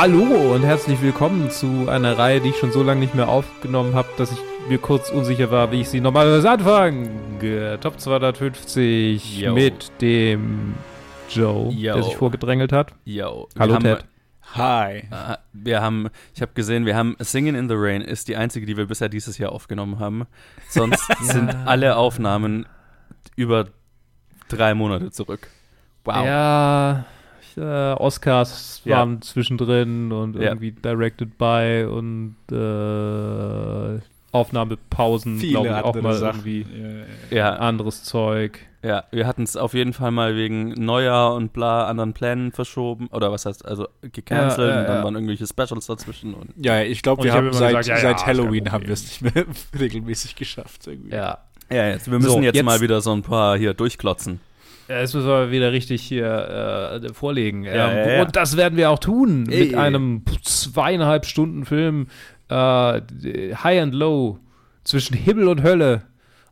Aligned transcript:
Hallo 0.00 0.54
und 0.54 0.62
herzlich 0.62 1.02
willkommen 1.02 1.50
zu 1.50 1.88
einer 1.88 2.16
Reihe, 2.16 2.40
die 2.40 2.50
ich 2.50 2.56
schon 2.56 2.70
so 2.70 2.84
lange 2.84 3.00
nicht 3.00 3.16
mehr 3.16 3.28
aufgenommen 3.28 3.96
habe, 3.96 4.06
dass 4.16 4.30
ich 4.30 4.38
mir 4.68 4.78
kurz 4.78 5.10
unsicher 5.10 5.50
war, 5.50 5.72
wie 5.72 5.80
ich 5.80 5.88
sie 5.88 6.00
normalerweise 6.00 6.48
anfange. 6.48 7.80
Top 7.80 7.98
250 7.98 9.40
Yo. 9.40 9.54
mit 9.54 9.90
dem 10.00 10.74
Joe, 11.28 11.72
Yo. 11.72 11.94
der 11.94 12.02
sich 12.04 12.14
vorgedrängelt 12.14 12.70
hat. 12.70 12.94
Yo. 13.04 13.48
Hallo, 13.58 13.70
wir 13.70 13.74
haben, 13.74 13.82
Ted. 13.82 14.04
Hi. 14.54 15.02
wir 15.52 15.82
haben, 15.82 16.10
ich 16.32 16.42
habe 16.42 16.52
gesehen, 16.54 16.86
wir 16.86 16.94
haben 16.94 17.16
Singing 17.18 17.56
in 17.56 17.68
the 17.68 17.74
Rain 17.76 18.00
ist 18.00 18.28
die 18.28 18.36
einzige, 18.36 18.66
die 18.66 18.76
wir 18.76 18.86
bisher 18.86 19.08
dieses 19.08 19.36
Jahr 19.38 19.50
aufgenommen 19.50 19.98
haben. 19.98 20.28
Sonst 20.68 21.04
sind 21.22 21.52
alle 21.66 21.96
Aufnahmen 21.96 22.66
über 23.34 23.66
drei 24.48 24.74
Monate 24.74 25.10
zurück. 25.10 25.48
Wow. 26.04 26.24
Ja, 26.24 27.04
äh, 27.58 27.92
Oscars 27.94 28.80
Ja. 28.84 28.98
waren 28.98 29.20
zwischendrin 29.22 30.12
und 30.12 30.36
Ja. 30.36 30.42
irgendwie 30.50 30.72
directed 30.72 31.36
by 31.38 31.86
und 31.90 32.36
äh, 32.52 34.00
Aufnahmepausen, 34.30 35.38
Viele 35.38 35.52
glaube 35.52 35.68
ich, 35.68 35.74
auch 35.74 35.84
andere 35.86 36.02
mal 36.02 36.14
Sachen. 36.14 36.40
irgendwie 36.46 36.66
Ja, 37.30 37.54
anderes 37.56 38.04
Zeug. 38.04 38.60
ja, 38.82 39.04
wir 39.10 39.26
hatten 39.26 39.42
es 39.42 39.56
auf 39.56 39.72
jeden 39.72 39.94
Fall 39.94 40.10
mal 40.10 40.36
wegen 40.36 40.68
Neujahr 40.74 41.34
und 41.34 41.52
bla 41.54 41.86
anderen 41.86 42.12
Plänen 42.12 42.52
verschoben. 42.52 43.08
Oder 43.08 43.32
was 43.32 43.46
heißt, 43.46 43.64
also 43.64 43.88
gecancelt 44.02 44.68
Ja, 44.68 44.74
ja, 44.74 44.80
und 44.82 44.86
dann 44.88 44.96
ja. 44.98 45.04
waren 45.04 45.14
irgendwelche 45.14 45.46
Specials 45.46 45.86
dazwischen. 45.86 46.34
Und 46.34 46.50
Ja, 46.58 46.76
ja, 46.76 46.82
ich 46.84 47.02
glaube, 47.02 47.22
wir 47.22 47.28
ich 47.28 47.32
hab 47.32 47.38
haben 47.38 47.46
immer 47.48 47.56
seit, 47.56 47.76
gesagt, 47.78 48.00
seit 48.00 48.26
Halloween 48.26 48.70
haben 48.70 48.84
wir 48.86 48.92
es 48.92 49.02
nicht 49.22 49.34
mehr 49.34 49.44
regelmäßig 49.80 50.36
geschafft. 50.36 50.86
Irgendwie. 50.86 51.14
Ja. 51.16 51.38
ja, 51.70 51.88
jetzt, 51.88 52.10
wir 52.10 52.18
müssen 52.18 52.30
So, 52.30 52.40
jetzt, 52.40 52.54
jetzt- 52.56 52.64
mal 52.66 52.80
wieder 52.82 53.00
so 53.00 53.12
ein 53.12 53.22
paar 53.22 53.56
hier 53.56 53.72
durchklotzen. 53.72 54.40
Ja, 54.88 55.00
Jetzt 55.00 55.14
müssen 55.14 55.28
wir 55.28 55.50
wieder 55.50 55.70
richtig 55.72 56.02
hier 56.02 57.00
äh, 57.02 57.12
vorlegen. 57.12 57.64
Ja, 57.64 57.90
ähm, 57.90 58.10
ja. 58.10 58.22
Und 58.22 58.36
das 58.36 58.56
werden 58.56 58.78
wir 58.78 58.90
auch 58.90 58.98
tun 58.98 59.46
Ey. 59.50 59.66
mit 59.66 59.74
einem 59.74 60.22
zweieinhalb 60.42 61.26
Stunden 61.26 61.66
Film 61.66 62.06
äh, 62.48 62.54
High 62.54 63.82
and 63.82 63.94
Low 63.94 64.38
zwischen 64.84 65.14
Himmel 65.14 65.48
und 65.48 65.62
Hölle. 65.62 66.02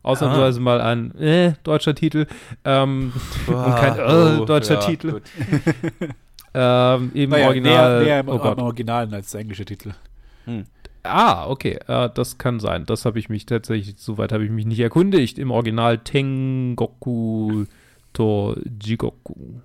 Ausnahmsweise 0.03 0.61
mal 0.61 0.79
ein 0.79 1.15
äh, 1.15 1.53
deutscher 1.63 1.95
Titel. 1.95 2.27
Ähm, 2.63 3.11
und 3.47 3.75
kein 3.75 3.99
äh, 3.99 4.45
deutscher 4.45 4.79
Titel. 4.79 5.21
ähm, 6.53 7.11
Im 7.13 7.29
Naja, 7.31 7.47
Original. 7.47 7.89
Näher, 7.89 8.03
näher 8.03 8.19
im, 8.21 8.29
oh 8.29 8.37
Gott. 8.37 8.57
am 8.57 8.63
Originalen 8.63 9.13
als 9.13 9.31
der 9.31 9.41
englische 9.41 9.65
Titel. 9.65 9.93
Ah, 11.03 11.47
okay. 11.47 11.79
Äh, 11.87 12.09
das 12.13 12.37
kann 12.37 12.59
sein. 12.59 12.85
Das 12.85 13.03
habe 13.03 13.19
ich 13.19 13.29
mich 13.29 13.47
tatsächlich, 13.47 13.95
soweit 13.97 14.31
habe 14.31 14.45
ich 14.45 14.51
mich 14.51 14.65
nicht 14.65 14.79
erkundigt. 14.79 15.39
Im 15.39 15.51
Original 15.51 15.97
Tengoku 15.97 17.65
Jigoku. 18.81 19.59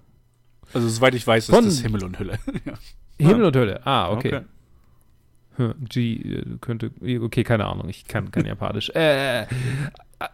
Also, 0.74 0.88
soweit 0.88 1.14
ich 1.14 1.26
weiß, 1.26 1.48
ist 1.48 1.54
Von- 1.54 1.64
das 1.64 1.80
Himmel 1.80 2.04
und 2.04 2.18
Hölle. 2.18 2.38
ja. 2.64 2.74
Himmel 3.18 3.44
und 3.44 3.56
Hölle. 3.56 3.86
Ah, 3.86 4.10
okay. 4.10 4.36
Okay. 4.36 4.44
Hm, 5.56 5.74
G 5.88 6.14
äh, 6.14 6.44
könnte, 6.60 6.90
okay, 7.20 7.44
keine 7.44 7.66
Ahnung, 7.66 7.88
ich 7.88 8.06
kann 8.06 8.30
kein 8.30 8.46
Japanisch. 8.46 8.88
Äh, 8.90 9.46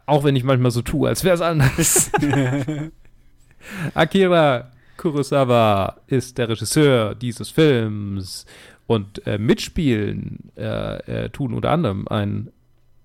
auch 0.06 0.22
wenn 0.24 0.36
ich 0.36 0.44
manchmal 0.44 0.70
so 0.70 0.83
tue, 0.83 1.08
als 1.08 1.24
wäre 1.24 1.34
es 1.34 1.41
anders. 1.41 2.12
Akira 3.94 4.70
Kurosawa 4.96 5.96
ist 6.06 6.39
der 6.39 6.48
Regisseur 6.48 7.14
dieses 7.14 7.50
Films 7.50 8.46
und 8.86 9.27
äh, 9.27 9.39
mitspielen 9.39 10.50
äh, 10.56 11.24
äh, 11.24 11.30
tun 11.30 11.52
unter 11.55 11.70
anderem 11.70 12.06
ein 12.08 12.50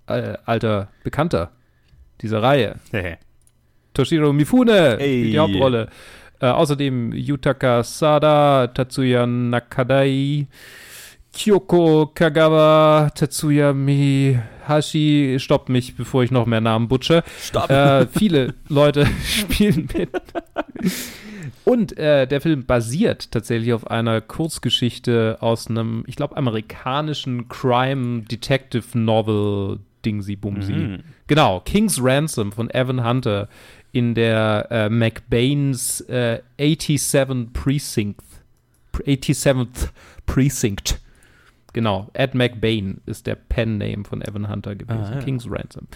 äh, 0.07 0.37
alter 0.45 0.89
Bekannter 1.03 1.51
dieser 2.21 2.41
Reihe, 2.43 2.75
Toshiro 3.93 4.33
Mifune, 4.33 4.99
Ey. 4.99 5.31
die 5.31 5.39
Hauptrolle. 5.39 5.89
Äh, 6.39 6.47
außerdem 6.47 7.13
Yutaka 7.13 7.83
Sada, 7.83 8.67
Tatsuya 8.67 9.25
Nakadai, 9.25 10.47
Kyoko 11.33 12.11
Kagawa, 12.13 13.09
Tatsuya 13.15 13.73
Mihashi, 13.73 15.37
stoppt 15.39 15.69
mich, 15.69 15.95
bevor 15.95 16.23
ich 16.23 16.31
noch 16.31 16.45
mehr 16.45 16.61
Namen 16.61 16.87
butche. 16.87 17.23
Stopp. 17.41 17.69
Äh, 17.69 18.07
viele 18.07 18.53
Leute 18.67 19.07
spielen 19.25 19.87
mit. 19.95 20.09
Und 21.65 21.97
äh, 21.97 22.27
der 22.27 22.41
Film 22.41 22.65
basiert 22.65 23.31
tatsächlich 23.31 23.73
auf 23.73 23.89
einer 23.89 24.21
Kurzgeschichte 24.21 25.37
aus 25.39 25.67
einem, 25.67 26.03
ich 26.07 26.15
glaube, 26.15 26.35
amerikanischen 26.37 27.47
Crime 27.47 28.23
Detective 28.23 28.97
Novel 28.97 29.79
Dingsy 30.05 30.35
Bumsy. 30.35 30.73
Mhm. 30.73 31.03
Genau, 31.27 31.61
King's 31.61 31.99
Ransom 32.03 32.51
von 32.51 32.69
Evan 32.69 33.07
Hunter 33.07 33.47
in 33.93 34.15
der 34.15 34.67
äh, 34.69 34.89
McBain's 34.89 36.01
äh, 36.01 36.41
87 36.59 37.53
Precinct. 37.53 38.21
87th 38.93 39.89
Precinct. 40.25 40.99
Genau, 41.73 42.07
Ed 42.13 42.35
McBain 42.35 43.01
ist 43.07 43.25
der 43.25 43.33
Pen-Name 43.33 44.03
von 44.05 44.21
Evan 44.21 44.47
Hunter 44.47 44.75
gewesen, 44.75 45.05
Ah, 45.11 45.15
ja. 45.15 45.21
King's 45.21 45.47
Ransom. 45.49 45.87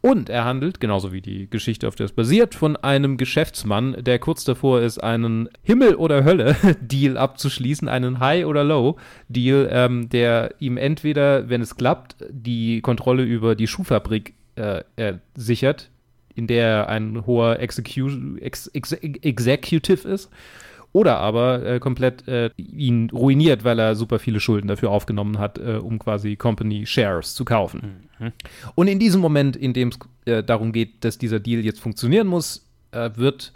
Und 0.00 0.28
er 0.28 0.44
handelt, 0.44 0.80
genauso 0.80 1.12
wie 1.12 1.20
die 1.20 1.48
Geschichte, 1.48 1.86
auf 1.86 1.94
der 1.94 2.06
es 2.06 2.12
basiert, 2.12 2.56
von 2.56 2.74
einem 2.76 3.16
Geschäftsmann, 3.16 3.96
der 4.02 4.18
kurz 4.18 4.42
davor 4.42 4.80
ist, 4.80 4.98
einen 4.98 5.48
Himmel- 5.62 5.94
oder 5.94 6.24
Hölle-Deal 6.24 7.16
abzuschließen, 7.16 7.88
einen 7.88 8.18
High- 8.18 8.46
oder 8.46 8.64
Low-Deal, 8.64 9.68
ähm, 9.70 10.08
der 10.08 10.54
ihm 10.58 10.76
entweder, 10.76 11.48
wenn 11.48 11.60
es 11.60 11.76
klappt, 11.76 12.16
die 12.28 12.80
Kontrolle 12.80 13.22
über 13.22 13.54
die 13.54 13.68
Schuhfabrik 13.68 14.34
äh, 14.56 14.82
sichert, 15.36 15.90
in 16.40 16.46
der 16.46 16.66
er 16.66 16.88
ein 16.88 17.26
hoher 17.26 17.60
Execu 17.60 18.38
Ex 18.40 18.66
Ex 18.68 18.92
Executive 18.92 20.08
ist, 20.08 20.30
oder 20.92 21.18
aber 21.18 21.64
äh, 21.64 21.78
komplett 21.78 22.26
äh, 22.26 22.50
ihn 22.56 23.10
ruiniert, 23.10 23.62
weil 23.62 23.78
er 23.78 23.94
super 23.94 24.18
viele 24.18 24.40
Schulden 24.40 24.68
dafür 24.68 24.90
aufgenommen 24.90 25.38
hat, 25.38 25.58
äh, 25.58 25.76
um 25.76 25.98
quasi 25.98 26.36
Company 26.36 26.86
Shares 26.86 27.34
zu 27.34 27.44
kaufen. 27.44 28.08
Und 28.74 28.88
in 28.88 28.98
diesem 28.98 29.20
Moment, 29.20 29.54
in 29.54 29.72
dem 29.72 29.88
es 29.88 29.98
äh, 30.24 30.42
darum 30.42 30.72
geht, 30.72 31.04
dass 31.04 31.18
dieser 31.18 31.40
Deal 31.40 31.64
jetzt 31.64 31.80
funktionieren 31.80 32.26
muss, 32.26 32.66
äh, 32.92 33.10
wird 33.14 33.52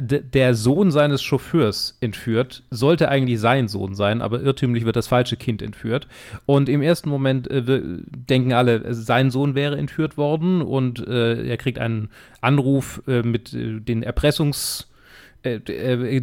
der 0.00 0.54
Sohn 0.54 0.90
seines 0.90 1.22
Chauffeurs 1.22 1.96
entführt, 2.00 2.64
sollte 2.70 3.08
eigentlich 3.08 3.38
sein 3.38 3.68
Sohn 3.68 3.94
sein, 3.94 4.20
aber 4.20 4.40
irrtümlich 4.40 4.84
wird 4.84 4.96
das 4.96 5.06
falsche 5.06 5.36
Kind 5.36 5.62
entführt. 5.62 6.08
Und 6.44 6.68
im 6.68 6.82
ersten 6.82 7.08
Moment 7.08 7.48
äh, 7.48 7.62
denken 7.64 8.52
alle, 8.52 8.84
äh, 8.84 8.94
sein 8.94 9.30
Sohn 9.30 9.54
wäre 9.54 9.76
entführt 9.76 10.16
worden 10.16 10.60
und 10.60 11.06
äh, 11.06 11.46
er 11.46 11.56
kriegt 11.56 11.78
einen 11.78 12.08
Anruf 12.40 13.02
äh, 13.06 13.22
mit 13.22 13.54
äh, 13.54 13.80
den 13.80 14.04
Erpressungs- 14.04 14.86
äh, 15.46 15.60
äh, 15.68 16.20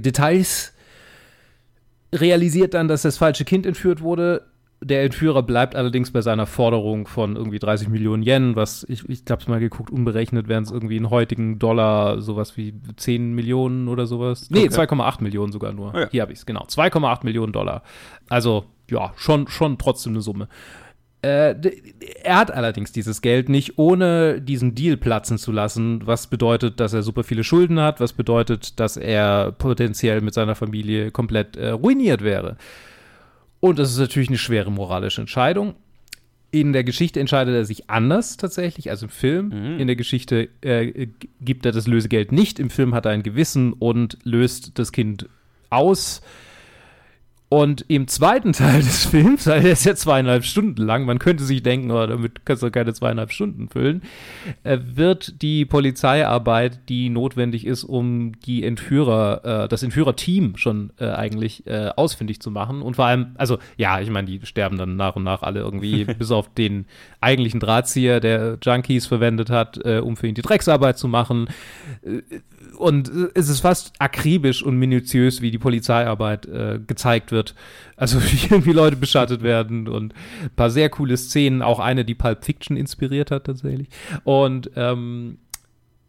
realisiert 2.13 2.73
dann, 2.73 2.87
dass 2.87 3.03
das 3.03 3.17
falsche 3.17 3.45
Kind 3.45 3.65
entführt 3.65 4.01
wurde. 4.01 4.43
Der 4.83 5.03
Entführer 5.03 5.43
bleibt 5.43 5.75
allerdings 5.75 6.11
bei 6.11 6.21
seiner 6.21 6.45
Forderung 6.45 7.07
von 7.07 7.35
irgendwie 7.35 7.59
30 7.59 7.89
Millionen 7.89 8.23
Yen, 8.23 8.55
was 8.55 8.85
ich, 8.89 9.07
ich 9.09 9.23
es 9.27 9.47
mal 9.47 9.59
geguckt, 9.59 9.89
unberechnet 9.91 10.47
wären 10.47 10.63
es 10.63 10.71
irgendwie 10.71 10.97
in 10.97 11.09
heutigen 11.09 11.59
Dollar 11.59 12.21
sowas 12.21 12.57
wie 12.57 12.73
10 12.95 13.33
Millionen 13.33 13.87
oder 13.87 14.05
sowas. 14.07 14.49
Nee, 14.49 14.63
Okay. 14.63 14.81
2,8 14.81 15.23
Millionen 15.23 15.51
sogar 15.51 15.73
nur. 15.73 15.93
Ah 15.93 16.01
ja. 16.01 16.09
Hier 16.09 16.21
habe 16.21 16.31
ich 16.31 16.39
es, 16.39 16.45
genau. 16.45 16.63
2,8 16.63 17.23
Millionen 17.23 17.53
Dollar. 17.53 17.83
Also, 18.29 18.65
ja, 18.89 19.13
schon, 19.15 19.47
schon 19.47 19.77
trotzdem 19.77 20.13
eine 20.13 20.21
Summe. 20.21 20.47
Äh, 21.23 21.55
er 22.21 22.35
hat 22.35 22.51
allerdings 22.51 22.91
dieses 22.91 23.21
Geld 23.21 23.47
nicht, 23.47 23.77
ohne 23.77 24.41
diesen 24.41 24.75
Deal 24.75 24.97
platzen 24.97 25.37
zu 25.37 25.53
lassen, 25.53 26.05
was 26.05 26.27
bedeutet, 26.27 26.81
dass 26.81 26.91
er 26.91 27.01
super 27.01 27.23
viele 27.23 27.45
Schulden 27.45 27.79
hat, 27.79 28.01
was 28.01 28.11
bedeutet, 28.11 28.79
dass 28.79 28.97
er 28.97 29.53
potenziell 29.53 30.19
mit 30.19 30.33
seiner 30.33 30.55
Familie 30.55 31.11
komplett 31.11 31.55
äh, 31.55 31.69
ruiniert 31.69 32.23
wäre. 32.23 32.57
Und 33.63 33.79
das 33.79 33.91
ist 33.91 33.97
natürlich 33.97 34.27
eine 34.27 34.37
schwere 34.37 34.69
moralische 34.73 35.21
Entscheidung. 35.21 35.75
In 36.51 36.73
der 36.73 36.83
Geschichte 36.83 37.21
entscheidet 37.21 37.55
er 37.55 37.63
sich 37.63 37.89
anders 37.89 38.35
tatsächlich, 38.35 38.89
als 38.89 39.03
im 39.03 39.07
Film. 39.07 39.47
Mhm. 39.47 39.79
In 39.79 39.87
der 39.87 39.95
Geschichte 39.95 40.49
äh, 40.59 41.07
gibt 41.39 41.65
er 41.65 41.71
das 41.71 41.87
Lösegeld 41.87 42.33
nicht. 42.33 42.59
Im 42.59 42.69
Film 42.69 42.93
hat 42.93 43.05
er 43.05 43.13
ein 43.13 43.23
Gewissen 43.23 43.71
und 43.71 44.17
löst 44.25 44.77
das 44.79 44.91
Kind 44.91 45.29
aus. 45.69 46.21
Und 47.53 47.85
im 47.87 48.07
zweiten 48.07 48.51
Teil 48.51 48.81
des 48.81 49.05
Films, 49.11 49.45
weil 49.45 49.61
der 49.61 49.73
ist 49.73 49.85
ja 49.85 49.93
zweieinhalb 49.93 50.43
Stunden 50.43 50.81
lang, 50.81 51.05
man 51.05 51.19
könnte 51.19 51.43
sich 51.43 51.61
denken, 51.61 51.91
oh, 51.91 52.07
damit 52.07 52.47
kannst 52.47 52.63
du 52.63 52.71
keine 52.71 52.95
zweieinhalb 52.95 53.31
Stunden 53.31 53.69
füllen, 53.69 54.01
äh, 54.63 54.79
wird 54.81 55.39
die 55.43 55.63
Polizeiarbeit, 55.63 56.89
die 56.89 57.09
notwendig 57.09 57.67
ist, 57.67 57.83
um 57.83 58.31
die 58.39 58.63
Entführer, 58.63 59.65
äh, 59.65 59.67
das 59.67 59.83
Entführerteam 59.83 60.57
schon 60.57 60.93
äh, 60.97 61.05
eigentlich 61.05 61.67
äh, 61.67 61.91
ausfindig 61.95 62.41
zu 62.41 62.49
machen. 62.49 62.81
Und 62.81 62.95
vor 62.95 63.05
allem, 63.05 63.35
also 63.35 63.59
ja, 63.77 64.01
ich 64.01 64.09
meine, 64.09 64.25
die 64.25 64.43
sterben 64.43 64.79
dann 64.79 64.95
nach 64.95 65.15
und 65.15 65.23
nach 65.23 65.43
alle 65.43 65.59
irgendwie, 65.59 66.05
bis 66.17 66.31
auf 66.31 66.51
den 66.55 66.87
eigentlichen 67.21 67.59
Drahtzieher, 67.59 68.19
der 68.19 68.57
Junkies 68.63 69.05
verwendet 69.05 69.51
hat, 69.51 69.77
um 69.77 70.17
für 70.17 70.25
ihn 70.25 70.33
die 70.33 70.41
Drecksarbeit 70.41 70.97
zu 70.97 71.07
machen 71.07 71.47
und 72.77 73.11
es 73.35 73.49
ist 73.49 73.59
fast 73.59 73.93
akribisch 73.99 74.63
und 74.63 74.77
minutiös, 74.77 75.41
wie 75.41 75.51
die 75.51 75.57
Polizeiarbeit 75.57 76.47
gezeigt 76.87 77.31
wird. 77.31 77.42
Also 77.95 78.21
wie 78.23 78.45
irgendwie 78.45 78.71
Leute 78.71 78.95
beschattet 78.95 79.43
werden 79.43 79.87
und 79.87 80.13
ein 80.41 80.49
paar 80.55 80.69
sehr 80.69 80.89
coole 80.89 81.17
Szenen, 81.17 81.61
auch 81.61 81.79
eine, 81.79 82.05
die 82.05 82.15
Pulp 82.15 82.43
Fiction 82.43 82.77
inspiriert 82.77 83.31
hat 83.31 83.45
tatsächlich. 83.45 83.87
Und 84.23 84.71
ähm, 84.75 85.37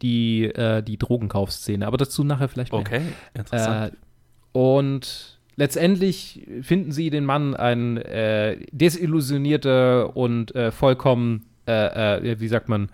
die, 0.01 0.45
äh, 0.45 0.81
die 0.81 0.97
Drogenkaufszene, 0.97 1.85
aber 1.85 1.97
dazu 1.97 2.23
nachher 2.23 2.47
vielleicht 2.47 2.71
mehr. 2.71 2.81
Okay, 2.81 3.01
interessant. 3.33 3.93
Äh, 3.93 4.57
und 4.57 5.39
letztendlich 5.55 6.47
finden 6.61 6.91
sie 6.91 7.09
den 7.09 7.25
Mann 7.25 7.55
ein 7.55 7.97
äh, 7.97 8.57
desillusionierter 8.71 10.15
und 10.15 10.53
äh, 10.55 10.71
vollkommen, 10.71 11.45
äh, 11.67 12.29
äh 12.29 12.39
wie 12.39 12.47
sagt 12.47 12.69
man, 12.69 12.89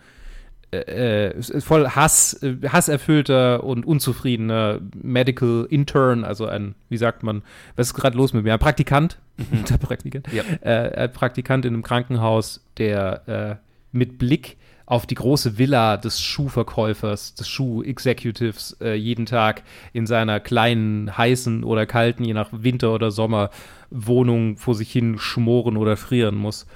äh, 0.72 1.28
äh, 1.28 1.62
voll 1.62 1.90
Hass, 1.90 2.40
hasserfüllter 2.68 3.64
und 3.64 3.86
unzufriedener 3.86 4.80
Medical 5.02 5.68
Intern, 5.70 6.24
also 6.24 6.46
ein, 6.46 6.76
wie 6.90 6.98
sagt 6.98 7.24
man, 7.24 7.44
was 7.76 7.88
ist 7.88 7.94
gerade 7.94 8.18
los 8.18 8.34
mit 8.34 8.44
mir? 8.44 8.54
Ein 8.54 8.60
Praktikant, 8.60 9.18
mhm. 9.38 9.66
der 9.70 9.78
Praktikant, 9.78 10.28
ja. 10.32 10.44
ein 10.62 11.12
Praktikant 11.12 11.66
in 11.66 11.74
einem 11.74 11.84
Krankenhaus, 11.84 12.64
der 12.78 13.60
mit 13.92 14.18
Blick 14.18 14.58
auf 14.92 15.06
die 15.06 15.16
große 15.16 15.58
Villa 15.58 15.96
des 15.96 16.20
Schuhverkäufers, 16.22 17.34
des 17.36 17.48
Schuh-Executives 17.48 18.76
äh, 18.82 18.94
jeden 18.94 19.26
Tag 19.26 19.64
in 19.94 20.06
seiner 20.06 20.42
kleinen, 20.42 21.18
heißen 21.18 21.64
oder 21.64 21.86
kalten, 21.86 22.26
je 22.26 22.34
nach 22.34 22.50
Winter- 22.52 22.94
oder 22.94 23.10
Sommerwohnung 23.10 24.58
vor 24.58 24.76
sich 24.76 24.92
hin 24.92 25.18
schmoren 25.18 25.78
oder 25.78 25.96
frieren 25.96 26.36
muss 26.36 26.68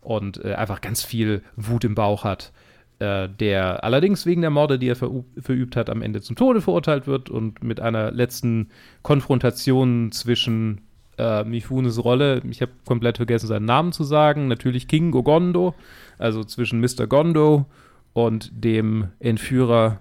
und 0.00 0.44
äh, 0.44 0.54
einfach 0.54 0.82
ganz 0.82 1.02
viel 1.02 1.42
Wut 1.56 1.82
im 1.82 1.96
Bauch 1.96 2.22
hat. 2.22 2.52
Äh, 3.00 3.28
der 3.28 3.82
allerdings 3.82 4.24
wegen 4.24 4.40
der 4.40 4.50
Morde, 4.50 4.78
die 4.78 4.88
er 4.88 4.96
verübt 4.96 5.74
hat, 5.74 5.90
am 5.90 6.00
Ende 6.00 6.20
zum 6.20 6.36
Tode 6.36 6.60
verurteilt 6.60 7.06
wird 7.08 7.28
und 7.28 7.62
mit 7.62 7.80
einer 7.80 8.12
letzten 8.12 8.68
Konfrontation 9.02 10.12
zwischen 10.12 10.82
äh, 11.18 11.42
Mifunes 11.42 12.04
Rolle, 12.04 12.40
ich 12.48 12.62
habe 12.62 12.72
komplett 12.86 13.16
vergessen, 13.16 13.48
seinen 13.48 13.64
Namen 13.64 13.92
zu 13.92 14.04
sagen, 14.04 14.46
natürlich 14.46 14.86
King 14.86 15.10
Gogondo, 15.10 15.74
also 16.18 16.44
zwischen 16.44 16.80
Mr. 16.80 17.08
Gondo 17.08 17.66
und 18.12 18.52
dem 18.54 19.08
Entführer 19.18 20.00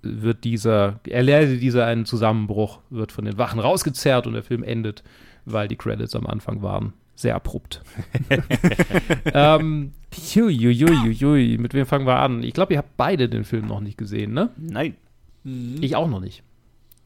wird 0.00 0.44
dieser, 0.44 1.00
erlerde 1.06 1.58
dieser 1.58 1.84
einen 1.84 2.06
Zusammenbruch, 2.06 2.80
wird 2.88 3.12
von 3.12 3.26
den 3.26 3.36
Wachen 3.36 3.60
rausgezerrt 3.60 4.26
und 4.26 4.32
der 4.32 4.42
Film 4.42 4.62
endet, 4.62 5.02
weil 5.44 5.68
die 5.68 5.76
Credits 5.76 6.16
am 6.16 6.26
Anfang 6.26 6.62
waren. 6.62 6.94
Sehr 7.14 7.34
abrupt. 7.34 7.82
ähm, 9.34 9.92
jui, 10.34 10.52
jui, 10.52 11.10
jui, 11.10 11.58
mit 11.58 11.74
wem 11.74 11.86
fangen 11.86 12.06
wir 12.06 12.18
an? 12.18 12.42
Ich 12.42 12.54
glaube, 12.54 12.72
ihr 12.72 12.78
habt 12.78 12.96
beide 12.96 13.28
den 13.28 13.44
Film 13.44 13.66
noch 13.66 13.80
nicht 13.80 13.98
gesehen, 13.98 14.32
ne? 14.32 14.50
Nein. 14.56 14.96
Mhm. 15.44 15.78
Ich 15.80 15.96
auch 15.96 16.08
noch 16.08 16.20
nicht. 16.20 16.42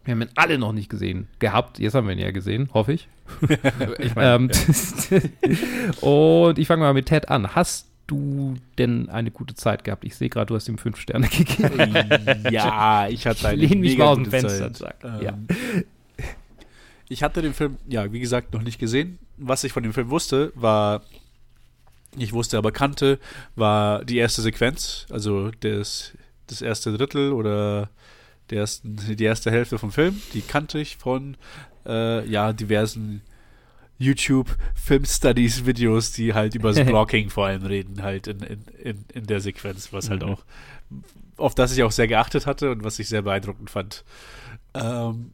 Wir 0.05 0.13
haben 0.13 0.23
ihn 0.23 0.31
alle 0.37 0.57
noch 0.59 0.73
nicht 0.73 0.89
gesehen. 0.89 1.27
Gehabt. 1.41 1.81
Jetzt 1.81 1.95
haben 1.95 2.07
wir 2.07 2.15
ihn 2.15 2.21
ja 2.21 2.31
gesehen, 2.31 2.71
hoffe 2.73 2.93
ich. 2.93 3.09
ich 3.99 4.15
mein, 4.15 4.43
ähm, 4.43 4.51
ja. 5.11 6.01
und 6.09 6.59
ich 6.59 6.69
fange 6.69 6.83
mal 6.83 6.95
mit 6.95 7.07
Ted 7.07 7.29
an. 7.29 7.57
Hast 7.57 7.89
du 8.07 8.55
denn 8.79 9.09
eine 9.09 9.33
gute 9.33 9.57
Zeit 9.57 9.83
gehabt? 9.83 10.05
Ich 10.05 10.15
sehe 10.15 10.29
gerade, 10.29 10.47
du 10.47 10.55
hast 10.55 10.69
ihm 10.69 10.79
fünf 10.79 10.97
Sterne 10.99 11.27
gegeben. 11.29 11.93
ja, 12.51 13.09
ich 13.09 13.27
hatte 13.27 13.49
eine 13.49 13.65
Ich 13.65 13.71
lehne 13.71 13.81
mich 13.81 13.99
mal 13.99 14.07
aus 14.07 14.17
dem 14.19 14.27
Fenster. 14.27 14.73
Zeit. 14.73 14.97
Ähm, 15.03 15.21
ja. 15.23 15.39
Ich 17.09 17.23
hatte 17.23 17.43
den 17.43 17.55
Film, 17.55 17.79
ja, 17.87 18.13
wie 18.13 18.21
gesagt, 18.21 18.53
noch 18.53 18.63
nicht 18.63 18.79
gesehen. 18.79 19.19
Was 19.37 19.65
ich 19.65 19.73
von 19.73 19.83
dem 19.83 19.93
Film 19.93 20.11
wusste, 20.11 20.53
war, 20.55 21.03
ich 22.17 22.33
wusste 22.33 22.59
aber 22.59 22.73
kannte, 22.73 23.19
war 23.55 24.05
die 24.05 24.19
erste 24.19 24.43
Sequenz, 24.43 25.07
also 25.11 25.51
das, 25.61 26.13
das 26.49 26.63
erste 26.63 26.97
Drittel 26.97 27.33
oder 27.33 27.91
der 28.51 28.61
ersten, 28.61 28.97
die 28.97 29.25
erste 29.25 29.51
Hälfte 29.51 29.79
vom 29.79 29.93
Film. 29.93 30.21
Die 30.33 30.41
kannte 30.41 30.79
ich 30.79 30.97
von 30.97 31.37
äh, 31.87 32.29
ja, 32.29 32.53
diversen 32.53 33.23
YouTube 33.99 34.57
Film 34.75 35.05
Studies 35.05 35.65
Videos, 35.65 36.13
die 36.13 36.35
halt 36.35 36.55
über 36.55 36.73
das 36.73 36.85
Blocking 36.85 37.31
vor 37.31 37.47
allem 37.47 37.65
reden, 37.65 38.03
halt 38.03 38.27
in, 38.27 38.41
in, 38.41 38.65
in, 38.83 39.05
in 39.13 39.27
der 39.27 39.41
Sequenz, 39.41 39.93
was 39.93 40.11
halt 40.11 40.23
mhm. 40.23 40.31
auch, 40.31 40.45
auf 41.37 41.55
das 41.55 41.73
ich 41.73 41.83
auch 41.83 41.93
sehr 41.93 42.09
geachtet 42.09 42.47
hatte 42.47 42.71
und 42.71 42.85
was 42.85 42.99
ich 42.99 43.09
sehr 43.09 43.23
beeindruckend 43.23 43.71
fand. 43.71 44.05
Ähm, 44.75 45.33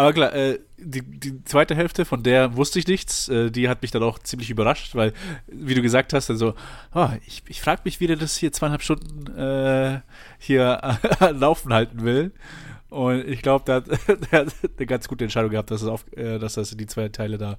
aber 0.00 0.14
klar, 0.14 0.34
äh, 0.34 0.58
die, 0.78 1.02
die 1.02 1.44
zweite 1.44 1.74
Hälfte, 1.74 2.06
von 2.06 2.22
der 2.22 2.56
wusste 2.56 2.78
ich 2.78 2.86
nichts, 2.86 3.28
äh, 3.28 3.50
die 3.50 3.68
hat 3.68 3.82
mich 3.82 3.90
dann 3.90 4.02
auch 4.02 4.18
ziemlich 4.18 4.48
überrascht, 4.48 4.94
weil, 4.94 5.12
wie 5.46 5.74
du 5.74 5.82
gesagt 5.82 6.14
hast, 6.14 6.30
also, 6.30 6.54
oh, 6.94 7.08
ich, 7.26 7.42
ich 7.48 7.60
frage 7.60 7.82
mich, 7.84 8.00
wie 8.00 8.06
der 8.06 8.16
das 8.16 8.34
hier 8.38 8.50
zweieinhalb 8.50 8.80
Stunden 8.80 9.26
äh, 9.36 10.00
hier 10.38 10.98
laufen 11.32 11.74
halten 11.74 12.02
will. 12.02 12.32
Und 12.88 13.28
ich 13.28 13.42
glaube, 13.42 13.66
der, 13.66 13.80
der, 14.32 14.46
hat 14.46 14.54
eine 14.78 14.86
ganz 14.86 15.06
gute 15.06 15.24
Entscheidung 15.24 15.50
gehabt, 15.50 15.70
dass, 15.70 15.82
es 15.82 15.88
auf, 15.88 16.06
äh, 16.16 16.38
das 16.38 16.54
die 16.54 16.86
zwei 16.86 17.10
Teile 17.10 17.36
da 17.36 17.58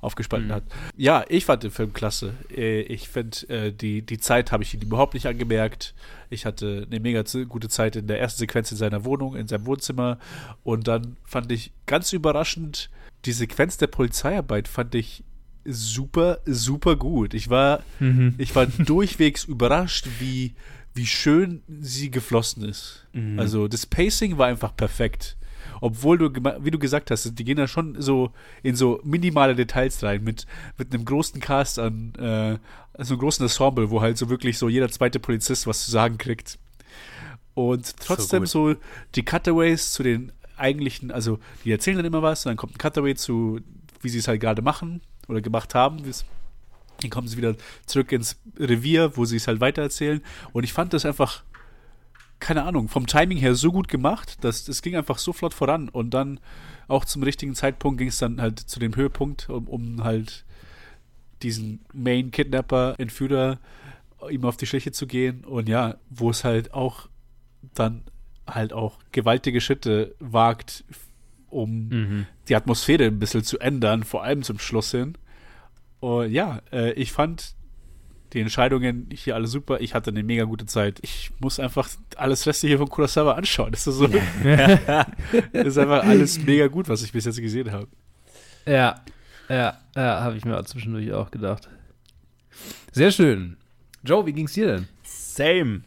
aufgespalten 0.00 0.48
mhm. 0.48 0.52
hat. 0.52 0.64
Ja, 0.96 1.24
ich 1.28 1.44
fand 1.44 1.62
den 1.62 1.70
Film 1.70 1.92
klasse. 1.92 2.34
Äh, 2.54 2.82
ich 2.82 3.08
finde, 3.08 3.48
äh, 3.48 3.72
die, 3.72 4.02
die 4.02 4.18
Zeit 4.18 4.52
habe 4.52 4.62
ich 4.62 4.74
ihn 4.74 4.82
überhaupt 4.82 5.14
nicht 5.14 5.26
angemerkt. 5.26 5.94
Ich 6.30 6.46
hatte 6.46 6.86
eine 6.90 7.00
mega 7.00 7.22
gute 7.48 7.68
Zeit 7.68 7.96
in 7.96 8.06
der 8.06 8.20
ersten 8.20 8.40
Sequenz 8.40 8.70
in 8.70 8.76
seiner 8.76 9.04
Wohnung, 9.04 9.34
in 9.36 9.48
seinem 9.48 9.66
Wohnzimmer. 9.66 10.18
Und 10.62 10.88
dann 10.88 11.16
fand 11.24 11.50
ich 11.50 11.72
ganz 11.86 12.12
überraschend, 12.12 12.90
die 13.24 13.32
Sequenz 13.32 13.76
der 13.78 13.88
Polizeiarbeit 13.88 14.68
fand 14.68 14.94
ich 14.94 15.24
super, 15.64 16.38
super 16.46 16.96
gut. 16.96 17.34
Ich 17.34 17.50
war, 17.50 17.82
mhm. 17.98 18.34
ich 18.38 18.54
war 18.54 18.66
durchwegs 18.78 19.44
überrascht, 19.44 20.06
wie, 20.18 20.54
wie 20.94 21.06
schön 21.06 21.62
sie 21.80 22.10
geflossen 22.10 22.64
ist. 22.64 23.06
Mhm. 23.12 23.38
Also 23.38 23.68
das 23.68 23.86
Pacing 23.86 24.38
war 24.38 24.46
einfach 24.46 24.76
perfekt 24.76 25.37
obwohl 25.80 26.18
du, 26.18 26.30
wie 26.60 26.70
du 26.70 26.78
gesagt 26.78 27.10
hast, 27.10 27.38
die 27.38 27.44
gehen 27.44 27.56
da 27.56 27.68
schon 27.68 28.00
so 28.00 28.30
in 28.62 28.76
so 28.76 29.00
minimale 29.04 29.54
Details 29.54 30.02
rein, 30.02 30.24
mit, 30.24 30.46
mit 30.76 30.92
einem 30.92 31.04
großen 31.04 31.40
Cast 31.40 31.78
an, 31.78 32.14
äh, 32.14 32.58
so 33.02 33.14
einem 33.14 33.20
großen 33.20 33.44
Ensemble, 33.44 33.90
wo 33.90 34.00
halt 34.00 34.18
so 34.18 34.28
wirklich 34.28 34.58
so 34.58 34.68
jeder 34.68 34.90
zweite 34.90 35.18
Polizist 35.20 35.66
was 35.66 35.84
zu 35.84 35.90
sagen 35.90 36.18
kriegt. 36.18 36.58
Und 37.54 37.96
trotzdem 37.98 38.46
so, 38.46 38.72
so 38.72 38.80
die 39.14 39.24
Cutaways 39.24 39.92
zu 39.92 40.02
den 40.02 40.32
eigentlichen, 40.56 41.10
also 41.10 41.38
die 41.64 41.72
erzählen 41.72 41.96
dann 41.96 42.06
immer 42.06 42.22
was 42.22 42.44
und 42.44 42.50
dann 42.50 42.56
kommt 42.56 42.74
ein 42.74 42.78
Cutaway 42.78 43.14
zu, 43.14 43.60
wie 44.00 44.08
sie 44.08 44.18
es 44.18 44.28
halt 44.28 44.40
gerade 44.40 44.62
machen 44.62 45.00
oder 45.28 45.40
gemacht 45.40 45.74
haben. 45.74 46.02
Dann 47.00 47.10
kommen 47.10 47.28
sie 47.28 47.36
wieder 47.36 47.56
zurück 47.86 48.12
ins 48.12 48.36
Revier, 48.58 49.16
wo 49.16 49.24
sie 49.24 49.36
es 49.36 49.46
halt 49.46 49.60
weitererzählen. 49.60 50.22
Und 50.52 50.64
ich 50.64 50.72
fand 50.72 50.92
das 50.92 51.04
einfach 51.04 51.42
keine 52.40 52.64
Ahnung, 52.64 52.88
vom 52.88 53.06
Timing 53.06 53.38
her 53.38 53.54
so 53.54 53.72
gut 53.72 53.88
gemacht, 53.88 54.42
dass 54.44 54.68
es 54.68 54.82
ging 54.82 54.96
einfach 54.96 55.18
so 55.18 55.32
flott 55.32 55.54
voran 55.54 55.88
und 55.88 56.10
dann 56.10 56.40
auch 56.86 57.04
zum 57.04 57.22
richtigen 57.22 57.54
Zeitpunkt 57.54 57.98
ging 57.98 58.08
es 58.08 58.18
dann 58.18 58.40
halt 58.40 58.60
zu 58.60 58.80
dem 58.80 58.96
Höhepunkt, 58.96 59.48
um, 59.50 59.66
um 59.68 60.04
halt 60.04 60.44
diesen 61.42 61.80
Main-Kidnapper, 61.92 62.94
Entführer, 62.98 63.58
ihm 64.30 64.44
auf 64.44 64.56
die 64.56 64.66
Schliche 64.66 64.92
zu 64.92 65.06
gehen 65.06 65.44
und 65.44 65.68
ja, 65.68 65.96
wo 66.10 66.30
es 66.30 66.44
halt 66.44 66.74
auch 66.74 67.08
dann 67.74 68.02
halt 68.46 68.72
auch 68.72 68.98
gewaltige 69.12 69.60
Schritte 69.60 70.14
wagt, 70.18 70.84
um 71.50 71.88
mhm. 71.88 72.26
die 72.48 72.56
Atmosphäre 72.56 73.04
ein 73.04 73.18
bisschen 73.18 73.44
zu 73.44 73.58
ändern, 73.58 74.04
vor 74.04 74.22
allem 74.22 74.42
zum 74.42 74.58
Schluss 74.58 74.90
hin. 74.90 75.16
Und 76.00 76.30
ja, 76.30 76.62
äh, 76.72 76.92
ich 76.92 77.12
fand 77.12 77.54
die 78.32 78.40
Entscheidungen 78.40 79.08
hier 79.12 79.34
alle 79.34 79.46
super. 79.46 79.80
Ich 79.80 79.94
hatte 79.94 80.10
eine 80.10 80.22
mega 80.22 80.44
gute 80.44 80.66
Zeit. 80.66 80.98
Ich 81.02 81.30
muss 81.40 81.58
einfach 81.58 81.88
alles 82.16 82.46
Restliche 82.46 82.78
von 82.78 82.88
Kurosawa 82.88 83.32
anschauen. 83.32 83.70
Das 83.72 83.86
ist 83.86 83.96
so. 83.96 84.06
das 85.52 85.66
ist 85.66 85.78
einfach 85.78 86.04
alles 86.04 86.38
mega 86.40 86.66
gut, 86.66 86.88
was 86.88 87.02
ich 87.02 87.12
bis 87.12 87.24
jetzt 87.24 87.40
gesehen 87.40 87.72
habe. 87.72 87.88
Ja, 88.66 89.00
ja, 89.48 89.78
ja, 89.96 90.20
habe 90.20 90.36
ich 90.36 90.44
mir 90.44 90.62
zwischendurch 90.64 91.12
auch 91.12 91.30
gedacht. 91.30 91.68
Sehr 92.92 93.10
schön. 93.10 93.56
Joe, 94.02 94.26
wie 94.26 94.32
ging's 94.32 94.52
dir 94.52 94.66
denn? 94.66 94.88
Same. 95.02 95.82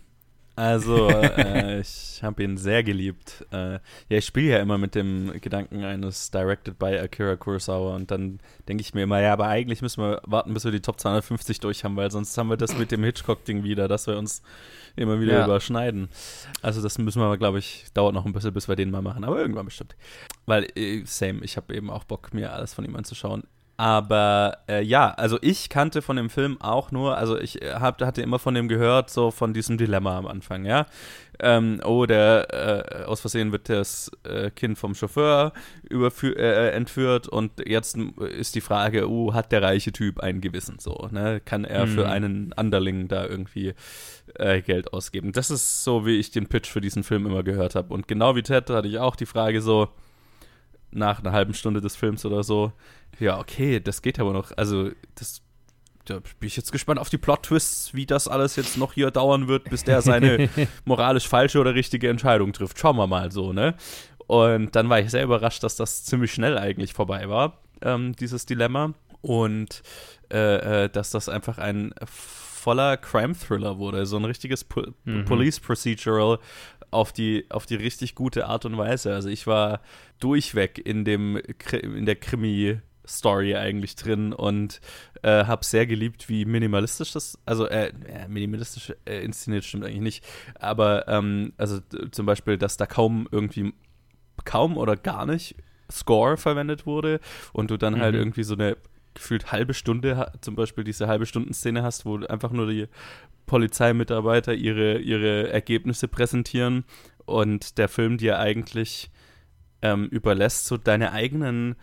Also, 0.55 1.07
äh, 1.09 1.79
ich 1.79 2.21
habe 2.21 2.43
ihn 2.43 2.57
sehr 2.57 2.83
geliebt. 2.83 3.45
Äh, 3.51 3.73
ja, 3.73 3.79
ich 4.09 4.25
spiele 4.25 4.51
ja 4.51 4.59
immer 4.59 4.77
mit 4.77 4.95
dem 4.95 5.31
Gedanken 5.39 5.83
eines 5.83 6.29
Directed 6.29 6.77
by 6.77 6.97
Akira 6.99 7.37
Kurosawa 7.37 7.95
und 7.95 8.11
dann 8.11 8.39
denke 8.67 8.81
ich 8.81 8.93
mir 8.93 9.03
immer, 9.03 9.21
ja, 9.21 9.33
aber 9.33 9.47
eigentlich 9.47 9.81
müssen 9.81 10.03
wir 10.03 10.21
warten, 10.25 10.53
bis 10.53 10.65
wir 10.65 10.71
die 10.71 10.81
Top 10.81 10.99
250 10.99 11.61
durch 11.61 11.83
haben, 11.83 11.95
weil 11.95 12.11
sonst 12.11 12.37
haben 12.37 12.49
wir 12.49 12.57
das 12.57 12.77
mit 12.77 12.91
dem 12.91 13.03
Hitchcock-Ding 13.03 13.63
wieder, 13.63 13.87
dass 13.87 14.07
wir 14.07 14.17
uns 14.17 14.41
immer 14.97 15.19
wieder 15.21 15.33
ja. 15.33 15.45
überschneiden. 15.45 16.09
Also, 16.61 16.81
das 16.81 16.97
müssen 16.97 17.21
wir, 17.21 17.37
glaube 17.37 17.59
ich, 17.59 17.85
dauert 17.93 18.13
noch 18.13 18.25
ein 18.25 18.33
bisschen, 18.33 18.53
bis 18.53 18.67
wir 18.67 18.75
den 18.75 18.91
mal 18.91 19.01
machen, 19.01 19.23
aber 19.23 19.39
irgendwann 19.39 19.65
bestimmt. 19.65 19.95
Weil, 20.45 20.67
äh, 20.75 21.03
same, 21.05 21.43
ich 21.43 21.55
habe 21.55 21.73
eben 21.73 21.89
auch 21.89 22.03
Bock, 22.03 22.33
mir 22.33 22.51
alles 22.51 22.73
von 22.73 22.83
ihm 22.83 22.95
anzuschauen. 22.95 23.43
Aber 23.81 24.59
äh, 24.69 24.83
ja, 24.83 25.09
also 25.09 25.39
ich 25.41 25.69
kannte 25.69 26.03
von 26.03 26.15
dem 26.15 26.29
Film 26.29 26.61
auch 26.61 26.91
nur, 26.91 27.17
also 27.17 27.39
ich 27.39 27.63
äh, 27.63 27.71
hab, 27.73 27.99
hatte 28.03 28.21
immer 28.21 28.37
von 28.37 28.53
dem 28.53 28.67
gehört, 28.67 29.09
so 29.09 29.31
von 29.31 29.55
diesem 29.55 29.79
Dilemma 29.79 30.19
am 30.19 30.27
Anfang, 30.27 30.65
ja. 30.65 30.85
Ähm, 31.39 31.81
oh, 31.83 32.05
der 32.05 32.99
äh, 33.01 33.05
aus 33.05 33.21
Versehen 33.21 33.51
wird 33.51 33.69
das 33.69 34.11
äh, 34.23 34.51
Kind 34.51 34.77
vom 34.77 34.93
Chauffeur 34.93 35.51
überfü- 35.89 36.35
äh, 36.35 36.69
entführt 36.73 37.27
und 37.27 37.67
jetzt 37.67 37.97
ist 37.97 38.53
die 38.53 38.61
Frage, 38.61 39.09
oh, 39.09 39.33
hat 39.33 39.51
der 39.51 39.63
reiche 39.63 39.91
Typ 39.91 40.19
ein 40.19 40.41
Gewissen 40.41 40.77
so, 40.77 41.07
ne? 41.09 41.41
Kann 41.43 41.65
er 41.65 41.87
mhm. 41.87 41.89
für 41.89 42.07
einen 42.07 42.53
Anderling 42.53 43.07
da 43.07 43.25
irgendwie 43.25 43.73
äh, 44.35 44.61
Geld 44.61 44.93
ausgeben? 44.93 45.31
Das 45.31 45.49
ist 45.49 45.83
so, 45.83 46.05
wie 46.05 46.19
ich 46.19 46.29
den 46.29 46.45
Pitch 46.45 46.69
für 46.69 46.81
diesen 46.81 47.03
Film 47.03 47.25
immer 47.25 47.41
gehört 47.41 47.73
habe. 47.73 47.91
Und 47.95 48.07
genau 48.07 48.35
wie 48.35 48.43
Ted 48.43 48.69
hatte 48.69 48.87
ich 48.87 48.99
auch 48.99 49.15
die 49.15 49.25
Frage 49.25 49.59
so, 49.59 49.89
nach 50.91 51.19
einer 51.19 51.31
halben 51.31 51.53
Stunde 51.53 51.81
des 51.81 51.95
Films 51.95 52.25
oder 52.25 52.43
so, 52.43 52.71
ja, 53.19 53.39
okay, 53.39 53.79
das 53.79 54.01
geht 54.01 54.19
aber 54.19 54.33
noch. 54.33 54.51
Also, 54.57 54.91
das 55.15 55.41
da 56.05 56.15
bin 56.15 56.47
ich 56.47 56.57
jetzt 56.57 56.71
gespannt 56.71 56.99
auf 56.99 57.09
die 57.09 57.19
Plot-Twists, 57.19 57.93
wie 57.93 58.07
das 58.07 58.27
alles 58.27 58.55
jetzt 58.55 58.75
noch 58.75 58.93
hier 58.93 59.11
dauern 59.11 59.47
wird, 59.47 59.69
bis 59.69 59.83
der 59.83 60.01
seine 60.01 60.49
moralisch 60.85 61.27
falsche 61.27 61.59
oder 61.59 61.75
richtige 61.75 62.09
Entscheidung 62.09 62.53
trifft. 62.53 62.79
Schauen 62.79 62.97
wir 62.97 63.05
mal 63.05 63.31
so, 63.31 63.53
ne? 63.53 63.75
Und 64.27 64.75
dann 64.75 64.89
war 64.89 64.99
ich 64.99 65.11
sehr 65.11 65.23
überrascht, 65.23 65.63
dass 65.63 65.75
das 65.75 66.03
ziemlich 66.03 66.31
schnell 66.31 66.57
eigentlich 66.57 66.93
vorbei 66.93 67.29
war. 67.29 67.59
ähm, 67.81 68.15
dieses 68.15 68.45
Dilemma. 68.45 68.93
Und 69.21 69.83
äh, 70.31 70.85
äh, 70.85 70.89
dass 70.89 71.11
das 71.11 71.29
einfach 71.29 71.59
ein 71.59 71.93
voller 72.05 72.97
Crime-Thriller 72.97 73.77
wurde. 73.77 74.05
So 74.05 74.17
ein 74.17 74.25
richtiges 74.25 74.63
po 74.63 74.83
mhm. 75.03 75.25
Police 75.25 75.59
Procedural 75.59 76.39
auf 76.91 77.13
die, 77.13 77.45
auf 77.49 77.65
die 77.65 77.75
richtig 77.75 78.15
gute 78.15 78.47
Art 78.47 78.65
und 78.65 78.77
Weise. 78.77 79.13
Also 79.13 79.29
ich 79.29 79.47
war 79.47 79.81
durchweg 80.19 80.77
in 80.77 81.05
dem 81.05 81.37
in 81.81 82.05
der 82.05 82.15
Krimi 82.15 82.79
Story 83.07 83.55
eigentlich 83.55 83.95
drin 83.95 84.33
und 84.33 84.79
äh, 85.23 85.45
habe 85.45 85.65
sehr 85.65 85.87
geliebt, 85.87 86.29
wie 86.29 86.45
minimalistisch 86.45 87.11
das, 87.13 87.37
also 87.45 87.65
äh, 87.65 87.91
minimalistisch 88.27 88.93
äh, 89.05 89.23
inszeniert 89.23 89.65
stimmt 89.65 89.85
eigentlich 89.85 90.01
nicht, 90.01 90.25
aber 90.59 91.07
ähm, 91.07 91.53
also 91.57 91.79
zum 92.11 92.25
Beispiel, 92.25 92.57
dass 92.57 92.77
da 92.77 92.85
kaum 92.85 93.27
irgendwie 93.31 93.73
kaum 94.45 94.77
oder 94.77 94.95
gar 94.95 95.25
nicht 95.25 95.55
Score 95.91 96.37
verwendet 96.37 96.85
wurde 96.85 97.19
und 97.53 97.71
du 97.71 97.77
dann 97.77 97.93
halt 97.93 97.99
mhm. 97.99 98.03
halt 98.03 98.15
irgendwie 98.15 98.43
so 98.43 98.53
eine 98.53 98.77
gefühlt 99.13 99.51
halbe 99.51 99.73
Stunde, 99.73 100.31
zum 100.41 100.55
Beispiel 100.55 100.83
diese 100.83 101.07
halbe 101.07 101.25
Stunden-Szene 101.25 101.83
hast, 101.83 102.05
wo 102.05 102.17
einfach 102.17 102.51
nur 102.51 102.67
die 102.67 102.87
Polizeimitarbeiter 103.45 104.53
ihre, 104.53 104.99
ihre 104.99 105.49
Ergebnisse 105.49 106.07
präsentieren 106.07 106.85
und 107.25 107.77
der 107.77 107.89
Film 107.89 108.17
dir 108.17 108.39
eigentlich 108.39 109.11
ähm, 109.81 110.07
überlässt, 110.07 110.65
so 110.65 110.77
deine 110.77 111.11
eigenen 111.11 111.75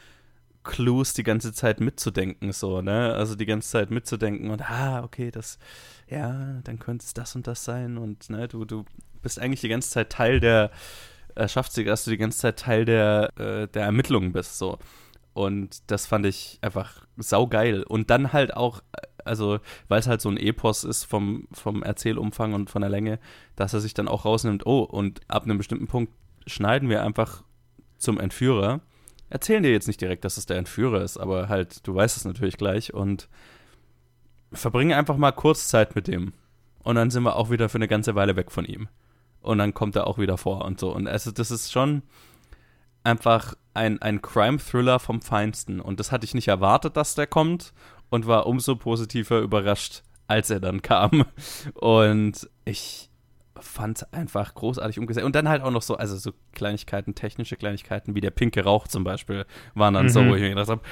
Clues 0.62 1.14
die 1.14 1.22
ganze 1.22 1.52
Zeit 1.52 1.80
mitzudenken, 1.80 2.52
so, 2.52 2.82
ne? 2.82 3.14
Also 3.14 3.34
die 3.34 3.46
ganze 3.46 3.70
Zeit 3.70 3.90
mitzudenken 3.90 4.50
und, 4.50 4.70
ah, 4.70 5.02
okay, 5.02 5.30
das, 5.30 5.58
ja, 6.08 6.60
dann 6.64 6.78
könnte 6.78 7.04
es 7.04 7.14
das 7.14 7.34
und 7.36 7.46
das 7.46 7.64
sein 7.64 7.96
und, 7.96 8.28
ne, 8.30 8.48
du, 8.48 8.64
du 8.64 8.84
bist 9.22 9.38
eigentlich 9.38 9.60
die 9.60 9.68
ganze 9.68 9.90
Zeit 9.90 10.10
Teil 10.10 10.40
der, 10.40 10.70
äh, 11.34 11.48
schafft 11.48 11.72
sie, 11.72 11.84
dass 11.84 12.04
du 12.04 12.10
die 12.10 12.18
ganze 12.18 12.38
Zeit 12.38 12.58
Teil 12.58 12.84
der, 12.84 13.32
äh, 13.38 13.68
der 13.68 13.84
Ermittlungen 13.84 14.32
bist, 14.32 14.58
so. 14.58 14.78
Und 15.38 15.90
das 15.90 16.06
fand 16.06 16.26
ich 16.26 16.58
einfach 16.62 17.06
saugeil. 17.16 17.82
Und 17.82 18.10
dann 18.10 18.32
halt 18.32 18.56
auch, 18.56 18.82
also, 19.24 19.60
weil 19.88 20.00
es 20.00 20.08
halt 20.08 20.20
so 20.20 20.28
ein 20.28 20.36
Epos 20.36 20.84
ist 20.84 21.04
vom, 21.04 21.46
vom 21.52 21.82
Erzählumfang 21.82 22.54
und 22.54 22.70
von 22.70 22.82
der 22.82 22.90
Länge, 22.90 23.18
dass 23.56 23.74
er 23.74 23.80
sich 23.80 23.94
dann 23.94 24.08
auch 24.08 24.24
rausnimmt, 24.24 24.66
oh, 24.66 24.80
und 24.82 25.20
ab 25.28 25.44
einem 25.44 25.58
bestimmten 25.58 25.86
Punkt 25.86 26.12
schneiden 26.46 26.88
wir 26.88 27.02
einfach 27.02 27.44
zum 27.98 28.18
Entführer 28.18 28.80
erzählen 29.30 29.62
dir 29.62 29.72
jetzt 29.72 29.88
nicht 29.88 30.00
direkt, 30.00 30.24
dass 30.24 30.36
es 30.36 30.46
der 30.46 30.56
Entführer 30.56 31.02
ist, 31.02 31.18
aber 31.18 31.48
halt, 31.48 31.86
du 31.86 31.94
weißt 31.94 32.16
es 32.16 32.24
natürlich 32.24 32.56
gleich 32.56 32.94
und 32.94 33.28
verbringe 34.52 34.96
einfach 34.96 35.16
mal 35.16 35.32
kurz 35.32 35.68
Zeit 35.68 35.94
mit 35.94 36.08
dem. 36.08 36.32
Und 36.82 36.94
dann 36.94 37.10
sind 37.10 37.24
wir 37.24 37.36
auch 37.36 37.50
wieder 37.50 37.68
für 37.68 37.78
eine 37.78 37.88
ganze 37.88 38.14
Weile 38.14 38.36
weg 38.36 38.50
von 38.50 38.64
ihm. 38.64 38.88
Und 39.40 39.58
dann 39.58 39.74
kommt 39.74 39.96
er 39.96 40.06
auch 40.06 40.18
wieder 40.18 40.38
vor 40.38 40.64
und 40.64 40.80
so. 40.80 40.94
Und 40.94 41.06
also, 41.06 41.30
das 41.30 41.50
ist 41.50 41.70
schon 41.70 42.02
einfach 43.04 43.54
ein, 43.78 44.02
ein 44.02 44.20
Crime-Thriller 44.20 44.98
vom 44.98 45.22
Feinsten. 45.22 45.80
Und 45.80 46.00
das 46.00 46.12
hatte 46.12 46.24
ich 46.24 46.34
nicht 46.34 46.48
erwartet, 46.48 46.96
dass 46.96 47.14
der 47.14 47.26
kommt 47.26 47.72
und 48.10 48.26
war 48.26 48.46
umso 48.46 48.76
positiver 48.76 49.38
überrascht, 49.38 50.02
als 50.26 50.50
er 50.50 50.60
dann 50.60 50.82
kam. 50.82 51.24
Und 51.74 52.48
ich, 52.64 53.08
fand 53.60 53.98
es 53.98 54.12
einfach 54.12 54.54
großartig 54.54 54.98
umgesetzt. 54.98 55.24
Und 55.24 55.34
dann 55.34 55.48
halt 55.48 55.62
auch 55.62 55.70
noch 55.70 55.82
so, 55.82 55.96
also 55.96 56.16
so 56.16 56.32
Kleinigkeiten, 56.52 57.14
technische 57.14 57.56
Kleinigkeiten, 57.56 58.14
wie 58.14 58.20
der 58.20 58.30
pinke 58.30 58.64
Rauch 58.64 58.88
zum 58.88 59.04
Beispiel, 59.04 59.46
waren 59.74 59.94
dann 59.94 60.06
mhm. 60.06 60.10
so, 60.10 60.26
wo 60.26 60.34
ich 60.34 60.42
mir 60.42 60.50
gedacht 60.50 60.68
habe, 60.68 60.82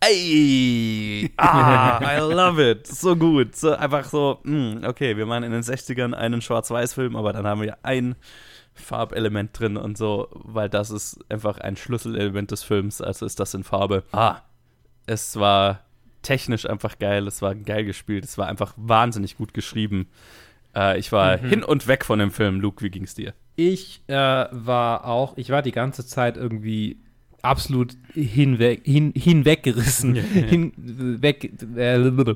Ey, 0.00 1.32
ah, 1.38 2.00
I 2.00 2.20
love 2.20 2.70
it. 2.70 2.86
So 2.86 3.16
gut. 3.16 3.56
So, 3.56 3.74
einfach 3.74 4.04
so, 4.04 4.38
mh, 4.44 4.72
hm, 4.74 4.84
okay, 4.84 5.16
wir 5.16 5.26
machen 5.26 5.42
in 5.42 5.50
den 5.50 5.62
60ern 5.62 6.14
einen 6.14 6.40
Schwarz-Weiß-Film, 6.40 7.16
aber 7.16 7.32
dann 7.32 7.46
haben 7.46 7.62
wir 7.62 7.78
ein 7.82 8.14
Farbelement 8.80 9.58
drin 9.58 9.76
und 9.76 9.98
so, 9.98 10.28
weil 10.32 10.68
das 10.68 10.90
ist 10.90 11.18
einfach 11.28 11.58
ein 11.58 11.76
Schlüsselelement 11.76 12.50
des 12.50 12.62
Films, 12.62 13.00
also 13.00 13.26
ist 13.26 13.40
das 13.40 13.54
in 13.54 13.64
Farbe. 13.64 14.04
Ah, 14.12 14.42
es 15.06 15.36
war 15.36 15.84
technisch 16.22 16.68
einfach 16.68 16.98
geil, 16.98 17.26
es 17.26 17.42
war 17.42 17.54
geil 17.54 17.84
gespielt, 17.84 18.24
es 18.24 18.38
war 18.38 18.48
einfach 18.48 18.74
wahnsinnig 18.76 19.36
gut 19.36 19.54
geschrieben. 19.54 20.08
Äh, 20.74 20.98
ich 20.98 21.12
war 21.12 21.38
mhm. 21.38 21.48
hin 21.48 21.64
und 21.64 21.86
weg 21.86 22.04
von 22.04 22.18
dem 22.18 22.30
Film. 22.30 22.60
Luke, 22.60 22.84
wie 22.84 22.90
ging's 22.90 23.14
dir? 23.14 23.34
Ich 23.56 24.02
äh, 24.06 24.14
war 24.14 25.04
auch, 25.04 25.36
ich 25.36 25.50
war 25.50 25.62
die 25.62 25.72
ganze 25.72 26.06
Zeit 26.06 26.36
irgendwie 26.36 26.98
absolut 27.42 27.96
hinweg, 28.12 28.82
hin, 28.84 29.12
hinweggerissen. 29.16 30.14
hinweg, 30.14 31.52
äh, 31.76 32.34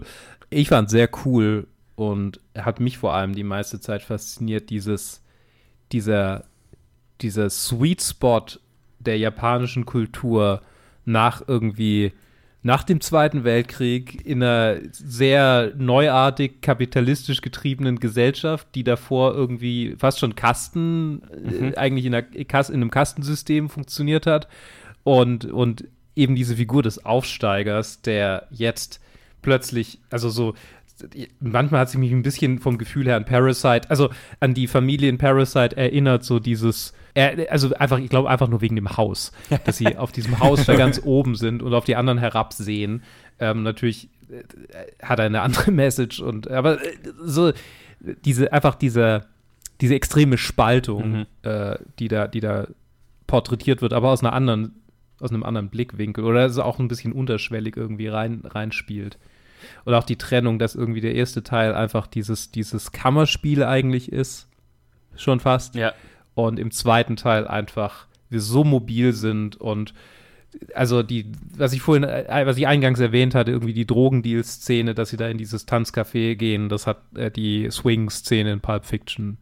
ich 0.50 0.68
fand 0.68 0.90
sehr 0.90 1.08
cool 1.24 1.66
und 1.96 2.40
hat 2.56 2.80
mich 2.80 2.98
vor 2.98 3.14
allem 3.14 3.34
die 3.34 3.44
meiste 3.44 3.80
Zeit 3.80 4.02
fasziniert, 4.02 4.70
dieses, 4.70 5.21
dieser, 5.92 6.44
dieser 7.20 7.50
Sweet 7.50 8.02
Spot 8.02 8.46
der 8.98 9.18
japanischen 9.18 9.86
Kultur 9.86 10.62
nach 11.04 11.42
irgendwie 11.46 12.12
nach 12.64 12.84
dem 12.84 13.00
Zweiten 13.00 13.42
Weltkrieg 13.42 14.24
in 14.24 14.42
einer 14.42 14.80
sehr 14.92 15.72
neuartig 15.76 16.60
kapitalistisch 16.60 17.40
getriebenen 17.40 17.98
Gesellschaft, 17.98 18.68
die 18.76 18.84
davor 18.84 19.34
irgendwie 19.34 19.96
fast 19.98 20.20
schon 20.20 20.36
Kasten, 20.36 21.22
äh, 21.30 21.50
mhm. 21.50 21.72
äh, 21.72 21.76
eigentlich 21.76 22.06
in, 22.06 22.14
einer, 22.14 22.26
in 22.34 22.74
einem 22.74 22.90
Kastensystem 22.92 23.68
funktioniert 23.68 24.26
hat. 24.26 24.46
Und, 25.02 25.46
und 25.46 25.88
eben 26.14 26.36
diese 26.36 26.54
Figur 26.54 26.84
des 26.84 27.04
Aufsteigers, 27.04 28.02
der 28.02 28.46
jetzt 28.50 29.00
plötzlich, 29.42 29.98
also 30.10 30.28
so, 30.28 30.54
manchmal 31.40 31.80
hat 31.80 31.90
sie 31.90 31.98
mich 31.98 32.12
ein 32.12 32.22
bisschen 32.22 32.58
vom 32.58 32.78
Gefühl 32.78 33.06
her 33.06 33.16
an 33.16 33.24
Parasite, 33.24 33.90
also 33.90 34.10
an 34.40 34.54
die 34.54 34.66
Familie 34.66 35.08
in 35.08 35.18
Parasite 35.18 35.76
erinnert, 35.76 36.24
so 36.24 36.38
dieses 36.38 36.92
also 37.50 37.74
einfach, 37.74 37.98
ich 37.98 38.08
glaube 38.08 38.30
einfach 38.30 38.48
nur 38.48 38.60
wegen 38.60 38.76
dem 38.76 38.96
Haus, 38.96 39.32
dass 39.64 39.76
sie 39.76 39.96
auf 39.96 40.12
diesem 40.12 40.38
Haus 40.40 40.64
da 40.64 40.76
ganz 40.76 41.00
oben 41.04 41.34
sind 41.34 41.62
und 41.62 41.74
auf 41.74 41.84
die 41.84 41.96
anderen 41.96 42.18
herabsehen. 42.18 43.02
Ähm, 43.38 43.62
natürlich 43.62 44.08
äh, 44.30 44.42
hat 45.02 45.18
er 45.18 45.26
eine 45.26 45.42
andere 45.42 45.70
Message 45.72 46.20
und 46.20 46.50
aber 46.50 46.82
äh, 46.82 46.96
so 47.22 47.52
diese 48.24 48.52
einfach 48.52 48.74
diese 48.74 49.26
diese 49.80 49.94
extreme 49.94 50.38
Spaltung, 50.38 51.10
mhm. 51.10 51.26
äh, 51.42 51.76
die 51.98 52.08
da 52.08 52.28
die 52.28 52.40
da 52.40 52.66
porträtiert 53.26 53.82
wird, 53.82 53.92
aber 53.92 54.10
aus 54.10 54.22
einer 54.22 54.32
anderen 54.32 54.76
aus 55.20 55.30
einem 55.30 55.44
anderen 55.44 55.68
Blickwinkel 55.68 56.24
oder 56.24 56.46
es 56.46 56.58
auch 56.58 56.78
ein 56.78 56.88
bisschen 56.88 57.12
unterschwellig 57.12 57.76
irgendwie 57.76 58.08
rein 58.08 58.42
reinspielt. 58.44 59.18
Und 59.84 59.94
auch 59.94 60.04
die 60.04 60.16
Trennung, 60.16 60.58
dass 60.58 60.74
irgendwie 60.74 61.00
der 61.00 61.14
erste 61.14 61.42
Teil 61.42 61.74
einfach 61.74 62.06
dieses 62.06 62.50
dieses 62.50 62.92
Kammerspiel 62.92 63.64
eigentlich 63.64 64.10
ist, 64.12 64.48
schon 65.16 65.40
fast. 65.40 65.74
Ja 65.74 65.92
und 66.34 66.58
im 66.58 66.70
zweiten 66.70 67.16
Teil 67.16 67.46
einfach 67.46 68.06
wir 68.28 68.40
so 68.40 68.64
mobil 68.64 69.12
sind 69.12 69.56
und 69.56 69.92
also 70.74 71.02
die, 71.02 71.32
was 71.56 71.72
ich 71.72 71.80
vorhin, 71.80 72.04
äh, 72.04 72.42
was 72.44 72.58
ich 72.58 72.66
eingangs 72.66 73.00
erwähnt 73.00 73.34
hatte, 73.34 73.50
irgendwie 73.50 73.72
die 73.72 73.86
Drogendeal-Szene, 73.86 74.94
dass 74.94 75.08
sie 75.08 75.16
da 75.16 75.28
in 75.28 75.38
dieses 75.38 75.66
Tanzcafé 75.66 76.34
gehen, 76.34 76.68
das 76.68 76.86
hat 76.86 76.98
äh, 77.14 77.30
die 77.30 77.70
Swing-Szene 77.70 78.52
in 78.52 78.60
Pulp 78.60 78.84
Fiction 78.84 79.38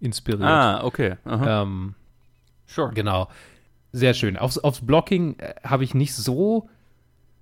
inspiriert. 0.00 0.48
Ah, 0.48 0.84
okay. 0.84 1.16
Ähm, 1.26 1.94
sure. 2.66 2.92
Genau. 2.94 3.28
Sehr 3.90 4.14
schön. 4.14 4.36
Aufs, 4.36 4.58
aufs 4.58 4.80
Blocking 4.80 5.36
äh, 5.38 5.54
habe 5.64 5.82
ich 5.82 5.92
nicht 5.92 6.14
so 6.14 6.68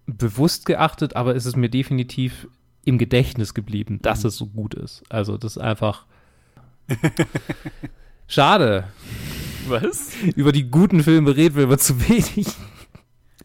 bewusst 0.06 0.66
geachtet, 0.66 1.16
aber 1.16 1.34
es 1.36 1.46
ist 1.46 1.56
mir 1.56 1.68
definitiv 1.68 2.48
im 2.84 2.98
Gedächtnis 2.98 3.54
geblieben, 3.54 4.00
dass 4.02 4.22
mhm. 4.22 4.28
es 4.28 4.36
so 4.36 4.46
gut 4.46 4.74
ist. 4.74 5.02
Also 5.08 5.36
das 5.36 5.56
ist 5.56 5.62
einfach 5.62 6.06
Schade. 8.26 8.84
Was? 9.68 10.10
Über 10.36 10.52
die 10.52 10.70
guten 10.70 11.02
Filme 11.02 11.36
reden 11.36 11.56
wir 11.56 11.64
immer 11.64 11.78
zu 11.78 12.00
wenig. 12.08 12.46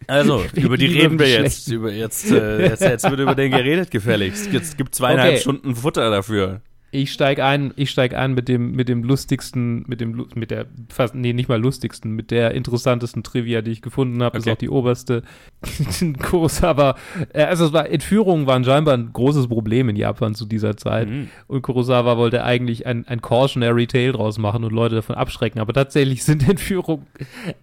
Also, 0.07 0.45
über 0.55 0.77
die 0.77 0.85
reden 0.85 1.19
wir 1.19 1.29
jetzt. 1.29 1.67
Über 1.67 1.91
jetzt, 1.91 2.31
äh, 2.31 2.69
jetzt, 2.69 2.81
jetzt 2.81 3.09
wird 3.09 3.19
über 3.19 3.35
den 3.35 3.51
geredet 3.51 3.91
gefälligst. 3.91 4.51
Jetzt 4.53 4.77
gibt 4.77 4.95
zweieinhalb 4.95 5.33
okay. 5.33 5.41
Stunden 5.41 5.75
Futter 5.75 6.09
dafür. 6.09 6.61
Ich 6.89 7.11
steige 7.11 7.43
ein, 7.43 7.73
ich 7.75 7.89
steige 7.89 8.17
ein 8.17 8.33
mit 8.33 8.47
dem, 8.47 8.71
mit 8.71 8.87
dem 8.87 9.03
lustigsten, 9.03 9.83
mit 9.87 9.99
dem, 9.99 10.25
mit 10.35 10.51
der, 10.51 10.67
fast, 10.87 11.15
nee, 11.15 11.33
nicht 11.33 11.49
mal 11.49 11.59
lustigsten, 11.59 12.11
mit 12.11 12.31
der 12.31 12.51
interessantesten 12.51 13.23
Trivia, 13.23 13.61
die 13.61 13.71
ich 13.71 13.81
gefunden 13.81 14.23
habe. 14.23 14.37
Okay. 14.37 14.49
Ist 14.49 14.53
auch 14.53 14.57
die 14.57 14.69
oberste. 14.69 15.23
Kurosawa, 16.21 16.95
äh, 17.33 17.43
also 17.43 17.65
es 17.65 17.73
war, 17.73 17.89
Entführungen 17.89 18.47
waren 18.47 18.63
scheinbar 18.63 18.93
ein 18.93 19.11
großes 19.11 19.47
Problem 19.47 19.89
in 19.89 19.97
Japan 19.97 20.33
zu 20.33 20.45
dieser 20.45 20.77
Zeit. 20.77 21.09
Mhm. 21.09 21.27
Und 21.47 21.61
Kurosawa 21.61 22.15
wollte 22.15 22.45
eigentlich 22.45 22.85
ein, 22.85 23.05
ein 23.05 23.21
Cautionary 23.21 23.87
Tale 23.87 24.13
draus 24.13 24.37
machen 24.37 24.63
und 24.63 24.71
Leute 24.71 24.95
davon 24.95 25.17
abschrecken. 25.17 25.59
Aber 25.59 25.73
tatsächlich 25.73 26.23
sind 26.23 26.47
Entführungen 26.49 27.05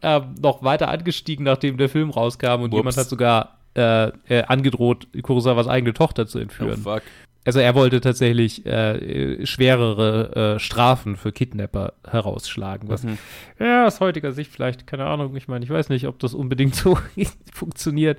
äh, 0.02 0.20
noch 0.42 0.62
weiter 0.62 0.88
angestiegen, 0.88 1.46
nachdem 1.46 1.78
der 1.78 1.88
Film 1.88 2.10
rauskam 2.10 2.60
und 2.60 2.72
Ups. 2.72 2.76
jemand 2.76 2.96
hat 2.98 3.08
sogar 3.08 3.56
äh, 3.74 4.08
äh, 4.28 4.42
angedroht, 4.42 5.08
Kurosawas 5.22 5.66
eigene 5.66 5.94
Tochter 5.94 6.26
zu 6.26 6.38
entführen. 6.38 6.82
Oh, 6.84 6.92
fuck 6.92 7.02
also 7.44 7.60
er 7.60 7.74
wollte 7.74 8.00
tatsächlich 8.00 8.64
äh, 8.64 9.44
schwerere 9.44 10.54
äh, 10.54 10.58
Strafen 10.58 11.16
für 11.16 11.30
Kidnapper 11.30 11.92
herausschlagen. 12.06 12.88
Was 12.88 13.02
mhm. 13.02 13.18
ja 13.58 13.86
aus 13.86 14.00
heutiger 14.00 14.32
Sicht 14.32 14.50
vielleicht, 14.50 14.86
keine 14.86 15.04
Ahnung, 15.04 15.36
ich 15.36 15.46
meine, 15.46 15.64
ich 15.64 15.70
weiß 15.70 15.90
nicht, 15.90 16.06
ob 16.06 16.18
das 16.18 16.32
unbedingt 16.32 16.74
so 16.74 16.98
funktioniert. 17.52 18.18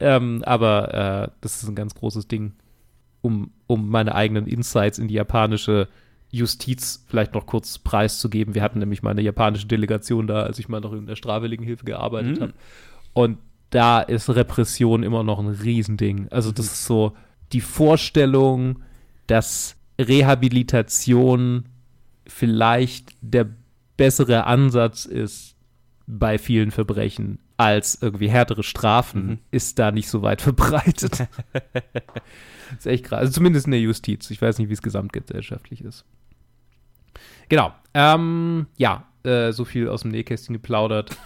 Ähm, 0.00 0.42
aber 0.44 1.28
äh, 1.28 1.30
das 1.42 1.62
ist 1.62 1.68
ein 1.68 1.74
ganz 1.74 1.94
großes 1.94 2.28
Ding, 2.28 2.52
um, 3.20 3.50
um 3.66 3.90
meine 3.90 4.14
eigenen 4.14 4.46
Insights 4.46 4.98
in 4.98 5.08
die 5.08 5.14
japanische 5.14 5.88
Justiz 6.30 7.04
vielleicht 7.08 7.34
noch 7.34 7.44
kurz 7.44 7.78
preiszugeben. 7.78 8.54
Wir 8.54 8.62
hatten 8.62 8.78
nämlich 8.78 9.02
mal 9.02 9.10
eine 9.10 9.20
japanische 9.20 9.66
Delegation 9.66 10.26
da, 10.26 10.44
als 10.44 10.58
ich 10.58 10.70
mal 10.70 10.80
noch 10.80 10.94
in 10.94 11.06
der 11.06 11.16
Strawilligen 11.16 11.64
Hilfe 11.64 11.84
gearbeitet 11.84 12.38
mhm. 12.38 12.42
habe. 12.42 12.52
Und 13.12 13.38
da 13.68 14.00
ist 14.00 14.30
Repression 14.30 15.02
immer 15.02 15.24
noch 15.24 15.38
ein 15.38 15.48
Riesending. 15.48 16.28
Also 16.30 16.50
das 16.50 16.66
ist 16.66 16.86
so 16.86 17.14
die 17.52 17.60
Vorstellung, 17.60 18.82
dass 19.26 19.76
Rehabilitation 20.00 21.64
vielleicht 22.26 23.14
der 23.20 23.48
bessere 23.96 24.44
Ansatz 24.46 25.04
ist 25.04 25.54
bei 26.06 26.38
vielen 26.38 26.70
Verbrechen 26.70 27.38
als 27.56 27.98
irgendwie 28.00 28.28
härtere 28.28 28.62
Strafen, 28.64 29.26
Mhm. 29.26 29.38
ist 29.52 29.78
da 29.78 29.92
nicht 29.92 30.08
so 30.08 30.22
weit 30.22 30.42
verbreitet. 30.42 31.28
ist 32.78 32.86
echt 32.86 33.04
krass. 33.04 33.20
Also 33.20 33.32
zumindest 33.34 33.66
in 33.66 33.72
der 33.72 33.80
Justiz. 33.80 34.30
Ich 34.30 34.42
weiß 34.42 34.58
nicht, 34.58 34.68
wie 34.68 34.72
es 34.72 34.82
gesamtgesellschaftlich 34.82 35.82
ist. 35.82 36.04
Genau. 37.48 37.72
Ähm, 37.94 38.66
ja, 38.78 39.06
äh, 39.24 39.52
so 39.52 39.64
viel 39.64 39.88
aus 39.88 40.02
dem 40.02 40.10
Nähkästchen 40.10 40.54
geplaudert. 40.54 41.16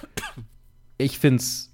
Ich 0.99 1.19
find's, 1.19 1.73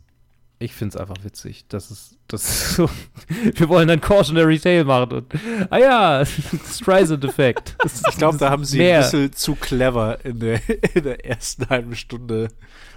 ich 0.63 0.73
find's 0.75 0.97
einfach 0.97 1.17
witzig. 1.23 1.65
Das 1.69 1.91
ist, 1.91 2.17
das 2.29 2.43
ist 2.49 2.75
so. 2.77 2.91
Wir 3.29 3.69
wollen 3.69 3.91
ein 3.91 4.01
Cautionary 4.01 4.59
Tale 4.59 4.85
machen 4.85 5.13
und, 5.13 5.33
ah 5.71 5.79
ja, 5.79 6.25
Streisand-Effekt. 6.75 7.77
Ich 8.11 8.17
glaube, 8.19 8.39
da 8.39 8.51
haben 8.51 8.65
sie 8.65 8.79
Mehr. 8.79 8.99
ein 8.99 9.03
bisschen 9.05 9.33
zu 9.33 9.55
clever 9.55 10.25
in 10.25 10.39
der, 10.41 10.61
in 10.95 11.03
der 11.05 11.25
ersten 11.25 11.69
halben 11.69 11.95
Stunde, 11.97 12.49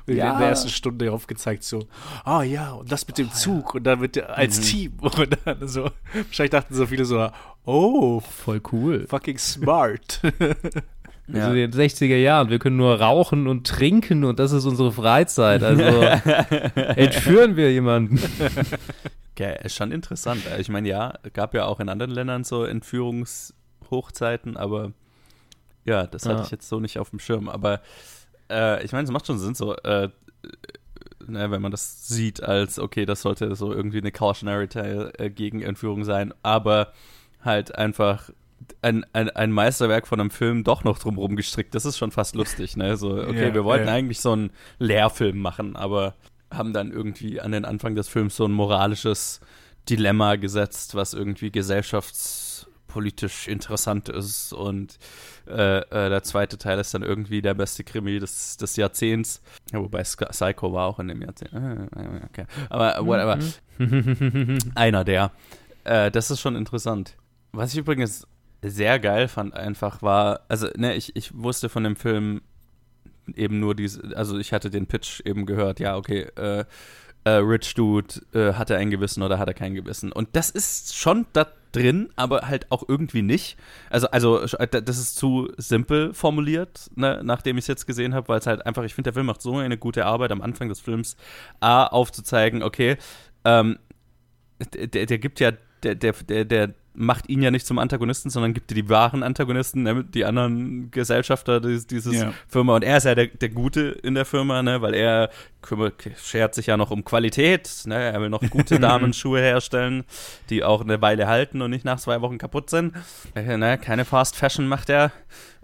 in 0.08 0.18
Ja. 0.18 0.38
der 0.38 0.50
ersten 0.50 0.70
Stunde 0.70 1.12
aufgezeigt, 1.12 1.64
so, 1.64 1.88
ah 2.24 2.44
ja, 2.44 2.72
und 2.74 2.92
das 2.92 3.08
mit 3.08 3.18
dem 3.18 3.32
Zug 3.32 3.74
und 3.76 3.84
dann 3.84 4.00
mit 4.00 4.16
der, 4.16 4.38
als 4.38 4.60
Team 4.62 4.94
und 5.00 5.38
dann 5.46 5.68
so, 5.68 5.90
wahrscheinlich 6.14 6.52
dachten 6.52 6.74
so 6.76 6.86
viele 6.86 7.06
so, 7.06 7.30
oh, 7.66 8.20
Voll 8.20 8.62
cool. 8.72 9.06
fucking 9.08 9.38
smart. 9.38 10.22
Also 11.34 11.50
in 11.52 11.56
den 11.56 11.74
60er 11.74 12.18
Jahren, 12.18 12.50
wir 12.50 12.60
können 12.60 12.78
nur 12.78 13.00
rauchen 13.02 13.48
und 13.48 13.66
trinken 13.66 14.24
und 14.24 14.38
das 14.40 14.52
ist 14.52 14.66
unsere 14.66 14.92
Freizeit. 14.92 15.64
Also 15.64 15.82
entführen 16.76 17.56
wir 17.56 17.72
jemanden. 17.72 18.20
Okay, 19.38 19.58
ist 19.66 19.76
schon 19.76 19.92
interessant. 19.92 20.42
Ich 20.60 20.70
meine, 20.70 20.88
ja, 20.88 21.14
gab 21.34 21.54
ja 21.54 21.66
auch 21.66 21.82
in 21.82 21.90
anderen 21.90 22.12
Ländern 22.12 22.46
so 22.46 22.64
Entführungshochzeiten, 22.64 24.56
aber 24.56 24.94
ja, 25.84 26.08
das 26.08 26.26
hatte 26.26 26.38
Ja. 26.38 26.44
ich 26.44 26.52
jetzt 26.52 26.70
so 26.70 26.80
nicht 26.80 27.00
auf 27.00 27.10
dem 27.10 27.20
Schirm. 27.20 27.50
Aber 27.50 27.82
äh, 28.50 28.82
ich 28.86 28.94
meine, 28.94 29.04
es 29.04 29.12
macht 29.12 29.28
schon 29.28 29.38
Sinn, 29.38 29.54
so, 29.54 29.76
äh, 29.76 30.08
ne, 31.28 31.52
wenn 31.52 31.62
man 31.62 31.72
das 31.72 32.08
sieht, 32.08 32.42
als 32.44 32.80
okay, 32.80 33.06
das 33.06 33.22
sollte 33.24 33.54
so 33.56 33.74
irgendwie 33.74 33.98
eine 34.00 34.14
Cautionary 34.14 34.70
Tale 34.70 35.12
äh, 35.20 35.30
gegen 35.30 35.62
Entführung 35.62 36.06
sein, 36.06 36.34
aber 36.42 36.94
halt 37.42 37.76
einfach 37.76 38.30
ein, 38.82 39.06
ein, 39.14 39.30
ein 39.30 39.52
Meisterwerk 39.52 40.08
von 40.08 40.20
einem 40.20 40.30
Film 40.32 40.64
doch 40.64 40.84
noch 40.84 41.00
drumherum 41.00 41.36
gestrickt. 41.36 41.76
Das 41.76 41.86
ist 41.86 41.98
schon 41.98 42.12
fast 42.12 42.36
lustig, 42.36 42.78
ne? 42.78 42.98
So, 42.98 43.12
okay, 43.22 43.48
Ja, 43.48 43.54
wir 43.54 43.64
wollten 43.66 43.88
ja. 43.88 43.94
eigentlich 43.94 44.20
so 44.20 44.32
einen 44.34 44.52
Lehrfilm 44.80 45.40
machen, 45.40 45.76
aber 45.76 46.16
haben 46.52 46.74
dann 46.74 46.92
irgendwie 46.92 47.42
an 47.42 47.52
den 47.52 47.66
Anfang 47.66 47.96
des 47.96 48.08
Films 48.08 48.36
so 48.36 48.46
ein 48.46 48.52
moralisches 48.52 49.40
Dilemma 49.90 50.36
gesetzt, 50.36 50.96
was 50.96 51.14
irgendwie 51.14 51.52
gesellschaftspolitisch 51.52 53.48
interessant 53.48 54.10
ist. 54.10 54.54
Und 54.54 54.98
äh, 55.48 55.80
äh, 55.80 56.10
der 56.10 56.24
zweite 56.24 56.58
Teil 56.58 56.80
ist 56.80 56.94
dann 56.94 57.04
irgendwie 57.04 57.42
der 57.42 57.54
beste 57.54 57.84
Krimi 57.84 58.20
des, 58.20 58.58
des 58.58 58.76
Jahrzehnts. 58.76 59.42
Ja, 59.72 59.80
wobei 59.80 60.04
Psycho 60.04 60.74
war 60.74 60.88
auch 60.88 61.00
in 61.00 61.08
dem 61.10 61.22
Jahrzehnt. 61.22 61.54
Ah, 61.54 61.88
Okay. 62.26 62.46
Aber 62.70 63.06
whatever. 63.06 63.40
Einer 64.76 65.04
der. 65.04 65.32
Äh, 65.84 66.12
das 66.12 66.32
ist 66.32 66.40
schon 66.42 66.56
interessant. 66.56 67.16
Was 67.52 67.72
ich 67.74 67.80
übrigens 67.80 68.28
sehr 68.70 69.00
geil 69.00 69.28
fand, 69.28 69.54
einfach 69.54 70.02
war, 70.02 70.42
also, 70.48 70.68
ne, 70.78 70.96
ich, 70.96 71.16
ich 71.16 71.34
wusste 71.36 71.70
von 71.70 71.84
dem 71.84 71.96
Film 71.96 72.42
eben 73.36 73.60
nur 73.60 73.76
diese, 73.76 74.16
also 74.16 74.38
ich 74.38 74.54
hatte 74.54 74.70
den 74.70 74.88
Pitch 74.88 75.22
eben 75.26 75.46
gehört, 75.46 75.80
ja, 75.80 75.98
okay, 75.98 76.28
äh, 76.38 76.66
äh, 77.24 77.30
Rich 77.32 77.74
Dude, 77.74 78.22
äh, 78.34 78.54
hat 78.54 78.70
er 78.70 78.78
ein 78.78 78.92
Gewissen 78.92 79.24
oder 79.24 79.40
hat 79.40 79.48
er 79.48 79.56
kein 79.56 79.74
Gewissen? 79.74 80.12
Und 80.12 80.30
das 80.34 80.52
ist 80.52 80.96
schon 80.96 81.26
da 81.34 81.48
drin, 81.72 82.10
aber 82.16 82.42
halt 82.48 82.72
auch 82.72 82.84
irgendwie 82.88 83.24
nicht. 83.24 83.58
Also, 83.90 84.08
also 84.12 84.38
da- 84.48 84.82
das 84.82 84.98
ist 85.00 85.16
zu 85.16 85.52
simpel 85.58 86.14
formuliert, 86.14 86.90
ne, 86.96 87.22
nachdem 87.24 87.58
ich 87.58 87.64
es 87.64 87.68
jetzt 87.68 87.88
gesehen 87.88 88.14
habe, 88.14 88.28
weil 88.28 88.40
es 88.40 88.46
halt 88.48 88.66
einfach, 88.66 88.84
ich 88.84 88.94
finde, 88.94 89.08
der 89.10 89.14
Film 89.14 89.26
macht 89.26 89.42
so 89.42 89.58
eine 89.58 89.78
gute 89.78 90.06
Arbeit 90.06 90.32
am 90.32 90.42
Anfang 90.42 90.70
des 90.70 90.80
Films, 90.80 91.18
A, 91.60 91.86
aufzuzeigen, 91.88 92.62
okay, 92.62 92.98
ähm, 93.44 93.80
der, 94.74 95.06
der 95.08 95.18
gibt 95.18 95.40
ja, 95.40 95.52
der, 95.84 95.96
der, 95.96 96.14
der, 96.14 96.46
der 96.46 96.74
macht 96.96 97.30
ihn 97.30 97.42
ja 97.42 97.52
nicht 97.52 97.66
zum 97.66 97.80
Antagonisten, 97.80 98.30
sondern 98.30 98.54
gibt 98.54 98.72
dir 98.72 98.76
die 98.76 98.90
wahren 98.90 99.24
Antagonisten, 99.24 99.84
ne, 99.84 100.04
die 100.04 100.26
anderen 100.26 100.92
Gesellschafter 100.92 101.60
dieses, 101.60 101.88
dieses 101.88 102.16
Ja. 102.16 102.34
Firma. 102.48 102.76
Und 102.76 102.84
er 102.84 102.98
ist 102.98 103.04
ja 103.06 103.16
der, 103.16 103.28
der 103.28 103.50
Gute 103.50 103.82
in 104.04 104.16
der 104.16 104.26
Firma, 104.26 104.64
ne, 104.64 104.82
weil 104.82 104.94
er 104.94 105.30
kümmert, 105.62 105.96
schert 106.24 106.56
sich 106.56 106.68
ja 106.68 106.78
noch 106.78 106.92
um 106.92 107.04
Qualität. 107.04 107.70
Ne, 107.86 107.96
er 107.96 108.22
will 108.22 108.30
noch 108.30 108.42
gute 108.50 108.80
Damenschuhe 108.80 109.40
herstellen, 109.40 110.04
die 110.50 110.64
auch 110.64 110.82
eine 110.82 111.02
Weile 111.02 111.28
halten 111.28 111.62
und 111.62 111.72
nicht 111.72 111.86
nach 111.86 112.00
zwei 112.00 112.22
Wochen 112.22 112.38
kaputt 112.38 112.70
sind. 112.70 112.94
Äh, 113.36 113.58
ne, 113.58 113.78
keine 113.78 114.06
Fast 114.06 114.36
Fashion 114.36 114.68
macht 114.68 114.90
er. 114.90 115.12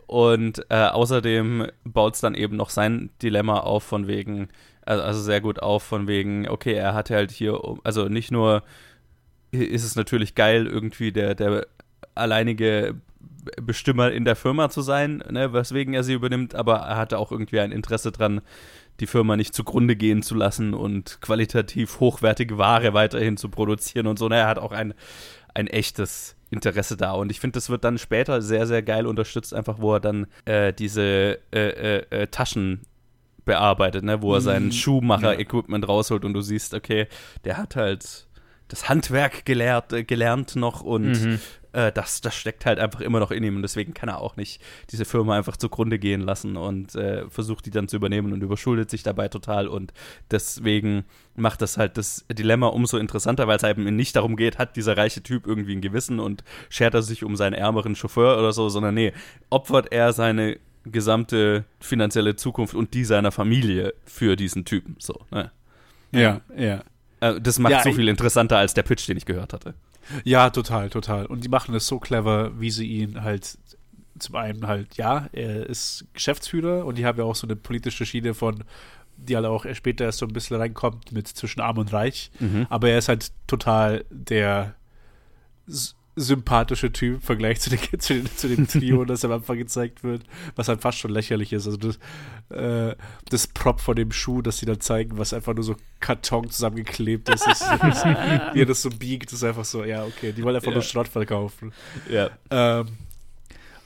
Und 0.08 0.65
äh, 0.70 0.76
außerdem 0.88 1.67
baut 1.86 2.15
es 2.15 2.22
dann 2.22 2.36
eben 2.36 2.58
noch 2.58 2.70
sein 2.70 3.12
Dilemma 3.22 3.60
auf 3.62 3.84
von 3.84 4.08
wegen, 4.08 4.50
also, 4.86 5.04
also 5.04 5.22
sehr 5.22 5.39
gut 5.39 5.62
auf 5.62 5.84
von 5.84 6.08
wegen, 6.08 6.50
okay, 6.50 6.74
er 6.74 6.94
hat 6.94 7.10
halt 7.12 7.32
hier, 7.32 7.58
also 7.86 8.10
nicht 8.10 8.30
nur 8.30 8.63
ist 9.52 9.84
es 9.84 9.96
natürlich 9.96 10.36
geil, 10.36 10.68
irgendwie 10.68 11.12
der, 11.12 11.36
der 11.36 11.68
alleinige 12.16 12.96
Bestimmer 13.62 14.12
in 14.12 14.24
der 14.24 14.36
Firma 14.36 14.70
zu 14.70 14.82
sein, 14.82 15.24
ne, 15.30 15.52
weswegen 15.52 15.94
er 15.94 16.04
sie 16.04 16.14
übernimmt, 16.14 16.54
aber 16.54 16.78
er 16.78 16.98
hatte 16.98 17.18
auch 17.18 17.32
irgendwie 17.32 17.60
ein 17.60 17.72
Interesse 17.72 18.12
dran, 18.12 18.42
die 19.00 19.08
Firma 19.08 19.36
nicht 19.36 19.56
zugrunde 19.56 19.96
gehen 19.96 20.22
zu 20.22 20.36
lassen 20.36 20.76
und 20.76 21.20
qualitativ 21.22 22.00
hochwertige 22.00 22.58
Ware 22.60 22.94
weiterhin 22.94 23.38
zu 23.38 23.50
produzieren 23.50 24.06
und 24.06 24.20
so. 24.20 24.30
Ne, 24.30 24.36
er 24.38 24.48
hat 24.48 24.60
auch 24.60 24.72
ein, 24.72 24.94
ein 25.56 25.66
echtes 25.68 26.36
Interesse 26.52 26.98
da. 26.98 27.14
Und 27.14 27.32
ich 27.32 27.40
finde, 27.40 27.56
das 27.56 27.70
wird 27.70 27.84
dann 27.84 27.98
später 27.98 28.42
sehr, 28.44 28.68
sehr 28.68 28.84
geil 28.84 29.08
unterstützt, 29.08 29.56
einfach 29.56 29.80
wo 29.80 29.96
er 29.96 30.00
dann 30.02 30.28
äh, 30.46 30.72
diese 30.72 31.40
äh, 31.52 31.60
äh, 31.60 32.06
äh, 32.12 32.28
Taschen 32.28 32.82
bearbeitet, 33.44 34.04
ne, 34.04 34.22
wo 34.22 34.36
er 34.36 34.42
sein 34.42 34.66
Mhm. 34.66 34.72
Schuhmacher-Equipment 34.72 35.88
rausholt 35.88 36.26
und 36.26 36.34
du 36.34 36.42
siehst, 36.42 36.76
okay, 36.76 37.08
der 37.44 37.58
hat 37.58 37.76
halt 37.76 38.28
das 38.71 38.89
Handwerk 38.89 39.45
gelehrt, 39.45 39.91
äh, 39.93 40.03
gelernt 40.03 40.55
noch 40.55 40.81
und 40.81 41.12
Mhm. 41.12 41.39
äh, 41.73 41.91
das, 41.91 42.21
das 42.21 42.36
steckt 42.36 42.65
halt 42.65 42.79
einfach 42.79 43.01
immer 43.01 43.19
noch 43.19 43.31
in 43.31 43.43
ihm 43.43 43.57
und 43.57 43.62
deswegen 43.62 43.93
kann 43.93 44.10
er 44.10 44.19
auch 44.19 44.38
nicht 44.38 44.62
diese 44.91 45.05
Firma 45.05 45.38
einfach 45.38 45.57
zugrunde 45.57 45.99
gehen 45.99 46.21
lassen 46.21 46.57
und 46.57 46.95
äh, 46.95 47.29
versucht 47.29 47.65
die 47.65 47.69
dann 47.69 47.88
zu 47.88 47.97
übernehmen 47.97 48.31
und 48.34 48.41
überschuldet 48.41 48.89
sich 48.89 49.03
dabei 49.03 49.27
total 49.27 49.67
und 49.67 49.93
deswegen 50.31 51.03
macht 51.36 51.62
das 51.62 51.77
halt 51.77 51.97
das 51.97 52.25
Dilemma 52.31 52.67
umso 52.67 52.97
interessanter, 52.97 53.47
weil 53.47 53.57
es 53.57 53.63
halt 53.63 53.77
eben 53.77 53.95
nicht 53.95 54.15
darum 54.15 54.36
geht, 54.36 54.57
hat 54.57 54.75
dieser 54.75 54.95
reiche 54.97 55.21
Typ 55.21 55.47
irgendwie 55.47 55.75
ein 55.75 55.81
Gewissen 55.81 56.19
und 56.19 56.43
schert 56.69 56.93
er 56.93 57.01
sich 57.01 57.23
um 57.23 57.36
seinen 57.36 57.53
ärmeren 57.53 57.95
Chauffeur 57.95 58.38
oder 58.38 58.53
so, 58.53 58.69
sondern 58.69 58.93
nee, 58.95 59.13
opfert 59.49 59.91
er 59.91 60.13
seine 60.13 60.57
gesamte 60.86 61.65
finanzielle 61.79 62.36
Zukunft 62.36 62.73
und 62.73 62.93
die 62.93 63.05
seiner 63.05 63.31
Familie 63.31 63.93
für 64.05 64.36
diesen 64.36 64.65
Typen, 64.65 64.95
so, 64.99 65.21
ne? 65.29 65.51
Ja, 66.13 66.41
ja. 66.57 66.84
Äh, 67.21 67.39
Das 67.39 67.57
macht 67.60 67.71
Ja, 67.71 67.84
so 67.84 67.93
viel 67.93 68.10
interessanter 68.10 68.57
als 68.57 68.73
der 68.73 68.84
Pitch, 68.84 69.07
den 69.07 69.15
ich 69.17 69.25
gehört 69.25 69.53
hatte. 69.53 69.73
Ja, 70.25 70.49
total, 70.49 70.89
total. 70.89 71.25
Und 71.25 71.43
die 71.43 71.49
machen 71.49 71.73
es 71.75 71.88
so 71.88 71.99
clever, 71.99 72.60
wie 72.60 72.71
sie 72.71 72.86
ihn 72.88 73.23
halt 73.23 73.57
zum 74.19 74.36
einen 74.36 74.67
halt, 74.67 74.97
ja, 74.97 75.29
er 75.31 75.65
ist 75.67 76.05
Geschäftsführer 76.13 76.86
und 76.86 76.97
die 76.97 77.05
haben 77.05 77.17
ja 77.17 77.23
auch 77.23 77.36
so 77.36 77.47
eine 77.47 77.55
politische 77.55 78.05
Schiene 78.05 78.34
von, 78.34 78.63
die 79.17 79.36
halt 79.36 79.45
auch 79.45 79.65
erst 79.65 79.77
später 79.77 80.05
erst 80.05 80.19
so 80.19 80.25
ein 80.25 80.34
bisschen 80.34 80.57
reinkommt 80.57 81.12
mit 81.12 81.27
zwischen 81.27 81.62
Arm 81.62 81.77
und 81.77 81.91
Reich. 81.93 82.31
Mhm. 82.39 82.67
Aber 82.69 82.89
er 82.89 82.97
ist 82.97 83.07
halt 83.07 83.31
total 83.47 84.05
der 84.10 84.75
sympathische 86.21 86.91
Typ 86.91 87.15
im 87.15 87.21
Vergleich 87.21 87.60
zu, 87.60 87.69
den, 87.69 87.79
zu, 87.99 88.13
den, 88.13 88.25
zu 88.38 88.47
dem 88.47 88.67
Trio, 88.67 89.05
das 89.05 89.25
am 89.25 89.31
Anfang 89.31 89.57
gezeigt 89.57 90.03
wird, 90.03 90.23
was 90.55 90.67
halt 90.67 90.81
fast 90.81 90.97
schon 90.99 91.12
lächerlich 91.12 91.53
ist. 91.53 91.65
Also 91.65 91.77
das, 91.77 91.99
äh, 92.57 92.95
das 93.29 93.47
Prop 93.47 93.81
von 93.81 93.95
dem 93.95 94.12
Schuh, 94.12 94.41
das 94.41 94.57
sie 94.57 94.65
dann 94.65 94.79
zeigen, 94.79 95.17
was 95.17 95.34
einfach 95.34 95.53
nur 95.53 95.63
so 95.63 95.75
Karton 95.99 96.49
zusammengeklebt 96.49 97.29
ist, 97.29 97.47
ist, 97.47 97.62
ist 97.62 98.05
wie 98.53 98.62
er 98.62 98.65
das 98.65 98.81
so 98.81 98.89
biegt, 98.89 99.31
ist 99.34 99.43
einfach 99.43 99.65
so, 99.65 99.84
ja, 99.84 100.03
okay, 100.03 100.31
die 100.31 100.43
wollen 100.43 100.55
einfach 100.55 100.67
Ja. 100.69 100.75
nur 100.75 100.84
Schrott 100.84 101.07
verkaufen. 101.07 101.73
Ja. 102.10 102.29
Ähm, 102.49 102.88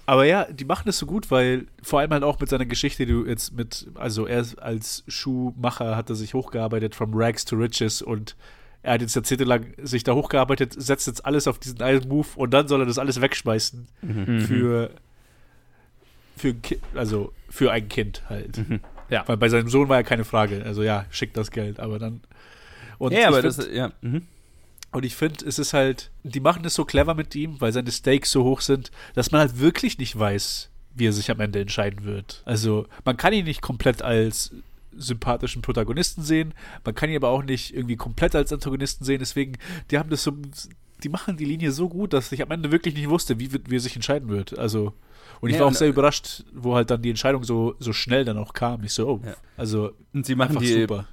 aber 0.07 0.25
ja, 0.25 0.45
die 0.45 0.65
machen 0.65 0.83
das 0.85 0.99
so 0.99 1.07
gut, 1.07 1.31
weil 1.31 1.65
vor 1.81 1.99
allem 1.99 2.11
halt 2.11 2.23
auch 2.23 2.39
mit 2.39 2.47
seiner 2.49 2.65
Geschichte, 2.67 3.05
die 3.07 3.11
du 3.11 3.25
jetzt 3.25 3.53
mit, 3.53 3.87
also 3.95 4.27
er 4.27 4.45
als 4.57 5.03
Schuhmacher 5.07 5.95
hat 5.95 6.09
er 6.11 6.15
sich 6.15 6.35
hochgearbeitet 6.35 6.93
from 6.93 7.11
rags 7.15 7.43
to 7.43 7.55
riches 7.55 8.03
und 8.03 8.35
er 8.85 8.93
hat 8.93 9.01
jetzt 9.01 9.15
jahrzehntelang 9.15 9.65
sich 9.81 10.03
da 10.03 10.13
hochgearbeitet, 10.13 10.73
setzt 10.77 11.07
jetzt 11.07 11.25
alles 11.25 11.47
auf 11.47 11.59
diesen 11.59 11.81
einen 11.81 12.07
Move 12.07 12.27
und 12.35 12.51
dann 12.53 12.67
soll 12.67 12.81
er 12.81 12.85
das 12.85 12.97
alles 12.99 13.19
wegschmeißen 13.19 13.87
Mhm. 14.01 14.41
für, 14.41 14.91
für, 16.37 16.49
ein 16.49 16.61
Ki- 16.61 16.79
also 16.93 17.33
für 17.49 17.71
ein 17.71 17.87
Kind 17.89 18.23
halt. 18.29 18.57
Mhm. 18.57 18.79
Ja. 19.09 19.23
Weil 19.27 19.37
bei 19.37 19.49
seinem 19.49 19.69
Sohn 19.69 19.89
war 19.89 19.97
ja 19.97 20.03
keine 20.03 20.23
Frage. 20.25 20.63
Also 20.65 20.83
ja, 20.83 21.05
schickt 21.11 21.37
das 21.37 21.51
Geld, 21.51 21.79
aber 21.79 21.99
dann. 21.99 22.21
Und 22.97 23.11
ja, 23.11 23.19
ich 23.19 23.25
aber 23.27 23.41
find- 23.41 23.57
das, 23.57 23.67
ja. 23.71 23.91
Mhm. 24.01 24.23
und 24.91 25.05
ich 25.05 25.15
finde, 25.15 25.45
es 25.45 25.59
ist 25.59 25.73
halt, 25.73 26.11
die 26.23 26.39
machen 26.39 26.63
es 26.65 26.73
so 26.73 26.85
clever 26.85 27.13
mit 27.15 27.35
ihm, 27.35 27.59
weil 27.61 27.71
seine 27.73 27.91
Stakes 27.91 28.31
so 28.31 28.43
hoch 28.43 28.61
sind, 28.61 28.91
dass 29.13 29.31
man 29.31 29.41
halt 29.41 29.59
wirklich 29.59 29.97
nicht 29.97 30.17
weiß, 30.17 30.69
wie 30.95 31.07
er 31.07 31.13
sich 31.13 31.29
am 31.31 31.39
Ende 31.39 31.59
entscheiden 31.59 32.05
wird. 32.05 32.41
Also, 32.45 32.87
man 33.03 33.17
kann 33.17 33.33
ihn 33.33 33.45
nicht 33.45 33.61
komplett 33.61 34.01
als 34.01 34.51
sympathischen 34.97 35.61
Protagonisten 35.61 36.21
sehen. 36.23 36.53
Man 36.83 36.95
kann 36.95 37.09
ihn 37.09 37.15
aber 37.17 37.29
auch 37.29 37.43
nicht 37.43 37.73
irgendwie 37.75 37.95
komplett 37.95 38.35
als 38.35 38.51
Antagonisten 38.53 39.03
sehen. 39.05 39.19
Deswegen, 39.19 39.53
die 39.91 39.97
haben 39.97 40.09
das 40.09 40.23
so, 40.23 40.31
die 41.03 41.09
machen 41.09 41.37
die 41.37 41.45
Linie 41.45 41.71
so 41.71 41.89
gut, 41.89 42.13
dass 42.13 42.31
ich 42.31 42.41
am 42.41 42.51
Ende 42.51 42.71
wirklich 42.71 42.95
nicht 42.95 43.09
wusste, 43.09 43.39
wie, 43.39 43.51
wie 43.53 43.75
er 43.75 43.79
sich 43.79 43.95
entscheiden 43.95 44.29
wird. 44.29 44.57
Also, 44.57 44.93
und 45.41 45.49
ich 45.49 45.55
Ja, 45.55 45.61
war 45.61 45.67
auch 45.67 45.73
sehr 45.73 45.89
überrascht, 45.89 46.43
wo 46.53 46.75
halt 46.75 46.89
dann 46.89 47.01
die 47.01 47.09
Entscheidung 47.09 47.43
so, 47.43 47.75
so 47.79 47.91
schnell 47.93 48.25
dann 48.25 48.37
auch 48.37 48.53
kam. 48.53 48.83
Ich 48.83 48.93
so, 48.93 49.07
oh, 49.07 49.21
Ja. 49.25 49.33
also 49.57 49.91
Und 50.13 50.25
sie 50.25 50.35
machen 50.35 50.51
einfach 50.51 50.61
die, 50.61 50.81
super. 50.81 51.05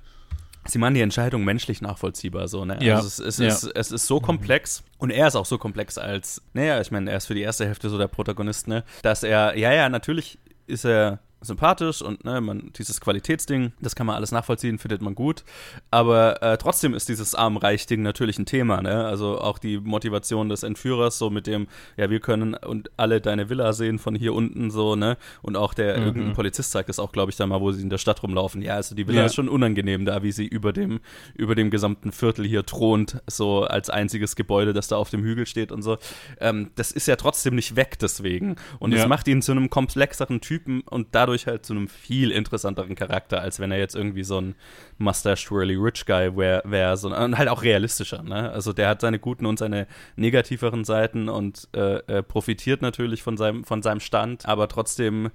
sie 0.67 0.79
machen 0.79 0.95
die 0.95 1.01
Entscheidung 1.01 1.45
menschlich 1.45 1.83
nachvollziehbar, 1.83 2.47
so, 2.47 2.65
ne? 2.65 2.79
Ja. 2.81 2.97
Also 2.97 3.09
es, 3.09 3.19
es, 3.19 3.39
Ja. 3.39 3.49
ist, 3.49 3.65
es 3.75 3.91
ist 3.91 4.07
so 4.07 4.21
komplex 4.21 4.85
und 4.99 5.11
er 5.11 5.27
ist 5.27 5.35
auch 5.37 5.47
so 5.47 5.59
komplex 5.59 5.99
als, 5.99 6.41
naja, 6.55 6.81
ich 6.81 6.91
meine, 6.93 7.11
er 7.11 7.17
ist 7.17 7.27
für 7.27 7.35
die 7.35 7.41
erste 7.41 7.67
Hälfte 7.67 7.91
so 7.91 7.99
der 7.99 8.09
Protagonist, 8.09 8.69
ne? 8.69 8.85
Dass 9.03 9.25
er, 9.25 9.59
ja, 9.59 9.73
ja, 9.73 9.89
natürlich 9.89 10.39
ist 10.69 10.85
er 10.87 11.19
sympathisch 11.43 12.03
und 12.03 12.25
ne, 12.25 12.41
man, 12.41 12.71
dieses 12.79 13.01
Qualitätsding, 13.01 13.73
das 13.81 13.95
kann 13.95 14.07
man 14.07 14.17
alles 14.17 14.33
nachvollziehen, 14.33 14.79
findet 14.79 15.03
man 15.03 15.15
gut. 15.15 15.45
Aber 15.91 16.43
äh, 16.43 16.57
trotzdem 16.59 16.95
ist 16.95 17.09
dieses 17.09 17.35
Arm-Reich-Ding 17.35 18.01
natürlich 18.03 18.39
ein 18.39 18.47
Thema, 18.47 18.81
ne? 18.81 19.05
Also 19.05 19.41
auch 19.41 19.59
die 19.59 19.79
Motivation 19.79 20.49
des 20.49 20.63
Entführers, 20.63 21.19
so 21.19 21.31
mit 21.31 21.47
dem, 21.47 21.67
ja, 21.97 22.11
wir 22.11 22.21
können 22.21 22.55
und 22.55 22.91
alle 22.97 23.21
deine 23.21 23.51
Villa 23.51 23.73
sehen 23.73 23.99
von 23.99 24.15
hier 24.15 24.35
unten, 24.35 24.71
so, 24.71 24.97
ne? 24.97 25.17
Und 25.43 25.57
auch 25.57 25.75
der 25.75 25.99
Mhm. 25.99 26.07
irgendein 26.07 26.33
Polizist 26.35 26.71
sagt 26.73 26.89
das 26.89 26.99
auch, 26.99 27.13
glaube 27.13 27.31
ich, 27.31 27.37
da 27.37 27.47
mal, 27.47 27.61
wo 27.61 27.73
sie 27.73 27.83
in 27.83 27.91
der 27.91 27.99
Stadt 27.99 28.23
rumlaufen. 28.23 28.63
Ja, 28.63 28.75
also 28.77 28.95
die 28.95 29.07
Villa 29.09 29.21
Ja. 29.21 29.27
ist 29.27 29.35
schon 29.35 29.49
unangenehm 29.49 30.05
da, 30.05 30.23
wie 30.23 30.33
sie 30.33 30.47
über 30.47 30.73
dem, 30.73 31.01
über 31.35 31.55
dem 31.55 31.71
gesamten 31.71 32.13
Viertel 32.13 32.47
hier 32.47 32.65
thront, 32.65 33.21
so 33.27 33.65
als 33.65 33.91
einziges 33.91 34.37
Gebäude, 34.37 34.73
das 34.73 34.89
da 34.89 34.97
auf 34.97 35.11
dem 35.11 35.23
Hügel 35.23 35.47
steht 35.47 35.73
und 35.73 35.83
so. 35.83 35.99
Ähm, 36.41 36.71
das 36.77 36.93
ist 36.93 37.07
ja 37.09 37.17
trotzdem 37.17 37.55
nicht 37.57 37.75
weg 37.77 37.99
deswegen. 38.01 38.57
Und 38.79 38.93
Ja. 38.93 38.99
es 39.03 39.07
macht 39.09 39.27
ihn 39.29 39.43
zu 39.43 39.53
einem 39.53 39.71
komplexeren 39.71 40.41
Typen 40.41 40.83
und 40.83 41.09
dadurch 41.13 41.32
halt 41.47 41.67
zu 41.67 41.73
einem 41.73 41.89
viel 41.89 42.31
interessanteren 42.31 42.95
Charakter, 42.95 43.41
als 43.41 43.61
wenn 43.61 43.71
er 43.73 43.79
jetzt 43.79 43.95
irgendwie 43.95 44.25
so 44.25 44.41
ein 44.41 44.55
Mustache 44.99 45.47
Twirly 45.47 45.75
Rich 45.75 46.07
Guy 46.07 46.37
wäre, 46.37 46.63
wär 46.65 46.97
so, 46.97 47.15
und 47.15 47.39
halt 47.39 47.49
auch 47.49 47.63
realistischer, 47.63 48.23
ne? 48.23 48.51
Also 48.51 48.73
der 48.73 48.89
hat 48.89 49.01
seine 49.01 49.19
guten 49.19 49.47
und 49.47 49.59
seine 49.59 49.87
negativeren 50.17 50.85
Seiten 50.85 51.29
und 51.29 51.69
äh, 51.75 51.97
äh, 52.07 52.23
profitiert 52.23 52.83
natürlich 52.83 53.23
von 53.23 53.37
seinem, 53.37 53.65
von 53.65 53.83
seinem 53.83 54.01
Stand, 54.01 54.47
aber 54.47 54.69
trotzdem 54.69 55.31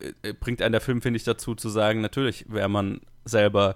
äh, 0.00 0.32
bringt 0.32 0.62
einen 0.62 0.72
der 0.72 0.80
Film, 0.80 1.02
finde 1.02 1.16
ich, 1.16 1.24
dazu 1.24 1.54
zu 1.54 1.68
sagen, 1.68 2.00
natürlich 2.00 2.46
wäre 2.48 2.68
man 2.68 3.00
selber, 3.24 3.70
äh, 3.70 3.74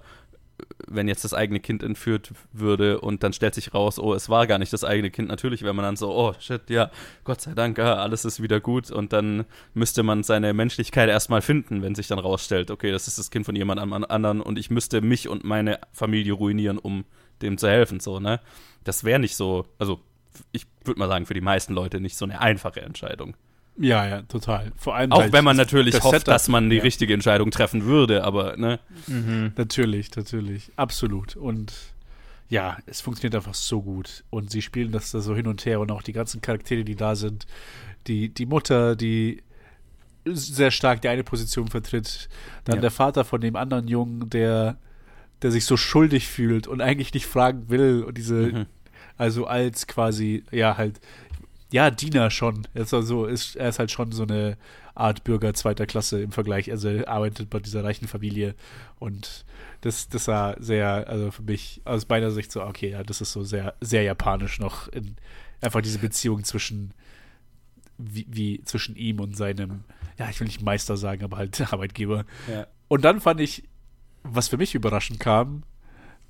wenn 0.86 1.08
jetzt 1.08 1.24
das 1.24 1.34
eigene 1.34 1.60
Kind 1.60 1.82
entführt 1.82 2.32
würde 2.52 3.00
und 3.00 3.22
dann 3.22 3.32
stellt 3.32 3.54
sich 3.54 3.74
raus, 3.74 3.98
oh, 3.98 4.14
es 4.14 4.28
war 4.28 4.46
gar 4.46 4.58
nicht 4.58 4.72
das 4.72 4.84
eigene 4.84 5.10
Kind, 5.10 5.28
natürlich 5.28 5.62
wäre 5.62 5.74
man 5.74 5.84
dann 5.84 5.96
so, 5.96 6.14
oh, 6.14 6.34
shit, 6.38 6.68
ja, 6.70 6.90
Gott 7.24 7.40
sei 7.40 7.54
Dank, 7.54 7.78
ja, 7.78 7.96
alles 7.96 8.24
ist 8.24 8.42
wieder 8.42 8.60
gut 8.60 8.90
und 8.90 9.12
dann 9.12 9.44
müsste 9.74 10.02
man 10.02 10.22
seine 10.22 10.52
Menschlichkeit 10.54 11.08
erstmal 11.08 11.42
finden, 11.42 11.82
wenn 11.82 11.94
sich 11.94 12.08
dann 12.08 12.18
rausstellt, 12.18 12.70
okay, 12.70 12.90
das 12.90 13.08
ist 13.08 13.18
das 13.18 13.30
Kind 13.30 13.46
von 13.46 13.56
jemand 13.56 13.80
anderen 13.80 14.40
und 14.40 14.58
ich 14.58 14.70
müsste 14.70 15.00
mich 15.00 15.28
und 15.28 15.44
meine 15.44 15.78
Familie 15.92 16.34
ruinieren, 16.34 16.78
um 16.78 17.04
dem 17.40 17.58
zu 17.58 17.68
helfen, 17.68 18.00
so, 18.00 18.20
ne? 18.20 18.40
Das 18.84 19.04
wäre 19.04 19.18
nicht 19.18 19.36
so, 19.36 19.66
also 19.78 20.00
ich 20.52 20.66
würde 20.84 20.98
mal 20.98 21.08
sagen, 21.08 21.26
für 21.26 21.34
die 21.34 21.40
meisten 21.40 21.74
Leute 21.74 22.00
nicht 22.00 22.16
so 22.16 22.24
eine 22.24 22.40
einfache 22.40 22.80
Entscheidung. 22.80 23.36
Ja, 23.78 24.06
ja, 24.06 24.22
total. 24.22 24.70
Vor 24.76 24.94
allem 24.94 25.12
Auch 25.12 25.32
wenn 25.32 25.44
man 25.44 25.56
natürlich 25.56 25.94
das 25.94 26.04
hofft, 26.04 26.12
Setup. 26.20 26.34
dass 26.34 26.48
man 26.48 26.68
die 26.68 26.76
Ja. 26.76 26.82
richtige 26.82 27.14
Entscheidung 27.14 27.50
treffen 27.50 27.84
würde, 27.84 28.22
aber 28.24 28.56
ne? 28.56 28.78
Natürlich, 29.56 30.14
natürlich. 30.14 30.70
Absolut. 30.76 31.36
Und 31.36 31.72
ja, 32.48 32.76
es 32.86 33.00
funktioniert 33.00 33.34
einfach 33.34 33.54
so 33.54 33.80
gut. 33.82 34.24
Und 34.30 34.50
sie 34.50 34.60
spielen 34.62 34.92
das 34.92 35.10
da 35.10 35.20
so 35.20 35.34
hin 35.34 35.46
und 35.46 35.64
her 35.64 35.80
und 35.80 35.90
auch 35.90 36.02
die 36.02 36.12
ganzen 36.12 36.42
Charaktere, 36.42 36.84
die 36.84 36.96
da 36.96 37.16
sind. 37.16 37.46
Die, 38.06 38.28
die 38.28 38.46
Mutter, 38.46 38.94
die 38.94 39.42
sehr 40.26 40.70
stark 40.70 41.00
die 41.02 41.08
eine 41.08 41.24
Position 41.24 41.68
vertritt. 41.68 42.28
Dann 42.64 42.76
Ja. 42.76 42.80
der 42.82 42.90
Vater 42.90 43.24
von 43.24 43.40
dem 43.40 43.56
anderen 43.56 43.88
Jungen, 43.88 44.28
der, 44.30 44.76
der 45.40 45.50
sich 45.50 45.64
so 45.64 45.76
schuldig 45.76 46.28
fühlt 46.28 46.66
und 46.68 46.80
eigentlich 46.80 47.14
nicht 47.14 47.26
fragen 47.26 47.70
will. 47.70 48.04
Und 48.04 48.18
diese, 48.18 48.34
Mhm. 48.34 48.66
also 49.16 49.46
als 49.46 49.86
quasi, 49.86 50.44
ja, 50.50 50.76
halt, 50.76 51.00
ja, 51.72 51.90
Diener 51.90 52.30
schon. 52.30 52.68
Er 52.74 52.82
ist, 52.82 52.94
also, 52.94 53.26
ist, 53.26 53.56
er 53.56 53.70
ist 53.70 53.78
halt 53.78 53.90
schon 53.90 54.12
so 54.12 54.22
eine 54.22 54.56
Art 54.94 55.24
Bürger 55.24 55.54
zweiter 55.54 55.86
Klasse 55.86 56.22
im 56.22 56.32
Vergleich. 56.32 56.70
Also 56.70 56.88
er 56.88 57.08
arbeitet 57.08 57.50
bei 57.50 57.58
dieser 57.58 57.82
reichen 57.82 58.06
Familie 58.06 58.54
und 58.98 59.44
das, 59.80 60.08
das 60.08 60.28
war 60.28 60.56
sehr, 60.60 61.08
also 61.08 61.30
für 61.30 61.42
mich 61.42 61.80
aus 61.84 62.08
meiner 62.08 62.30
Sicht 62.30 62.52
so, 62.52 62.62
okay, 62.62 62.90
ja, 62.90 63.02
das 63.02 63.20
ist 63.20 63.32
so 63.32 63.42
sehr, 63.42 63.74
sehr 63.80 64.02
japanisch 64.02 64.60
noch 64.60 64.88
in, 64.88 65.16
einfach 65.60 65.80
diese 65.80 65.98
Beziehung 65.98 66.44
zwischen 66.44 66.92
wie, 67.98 68.26
wie 68.28 68.64
zwischen 68.64 68.96
ihm 68.96 69.20
und 69.20 69.36
seinem, 69.36 69.84
ja, 70.18 70.28
ich 70.28 70.40
will 70.40 70.46
nicht 70.46 70.62
Meister 70.62 70.96
sagen, 70.96 71.24
aber 71.24 71.36
halt 71.36 71.60
Arbeitgeber. 71.72 72.24
Ja. 72.50 72.66
Und 72.88 73.04
dann 73.04 73.20
fand 73.20 73.40
ich, 73.40 73.64
was 74.22 74.48
für 74.48 74.56
mich 74.56 74.74
überraschend 74.74 75.20
kam, 75.20 75.62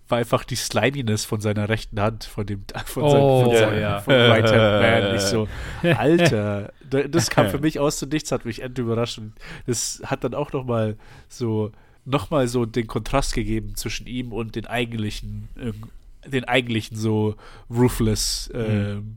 war 0.09 0.19
einfach 0.19 0.45
die 0.45 0.57
Sliminess 0.57 1.25
von 1.25 1.41
seiner 1.41 1.69
rechten 1.69 1.99
Hand, 2.01 2.25
von 2.25 2.45
dem, 2.47 2.65
von 2.85 3.03
Oh, 3.03 3.09
seinem, 3.11 3.45
von 3.45 3.53
ja, 3.53 3.59
seinem 3.59 3.81
ja. 3.81 4.01
von 4.03 4.15
Right 4.15 4.45
Hand 4.45 5.03
Man. 5.05 5.15
Ich 5.17 5.23
so, 5.23 5.49
Alter, 5.97 6.73
da- 6.89 7.09
das 7.09 7.31
kam 7.31 7.49
für 7.49 7.59
mich 7.59 7.79
aus 7.81 7.99
dem 7.99 8.09
Nichts, 8.11 8.31
hat 8.33 8.45
mich 8.45 8.63
endlich 8.63 8.85
überrascht. 8.85 9.19
Und 9.19 9.33
das 9.67 10.03
hat 10.05 10.25
dann 10.25 10.35
auch 10.35 10.53
nochmal 10.53 10.97
so, 11.29 11.73
nochmal 12.05 12.49
so 12.49 12.67
den 12.67 12.87
Kontrast 12.87 13.33
gegeben 13.35 13.75
zwischen 13.77 14.07
ihm 14.07 14.33
und 14.33 14.55
den 14.57 14.67
eigentlichen, 14.67 15.49
ähm, 15.59 15.85
den 16.27 16.45
eigentlichen 16.45 16.97
so 16.97 17.37
ruthless, 17.71 18.51
ähm, 18.55 19.17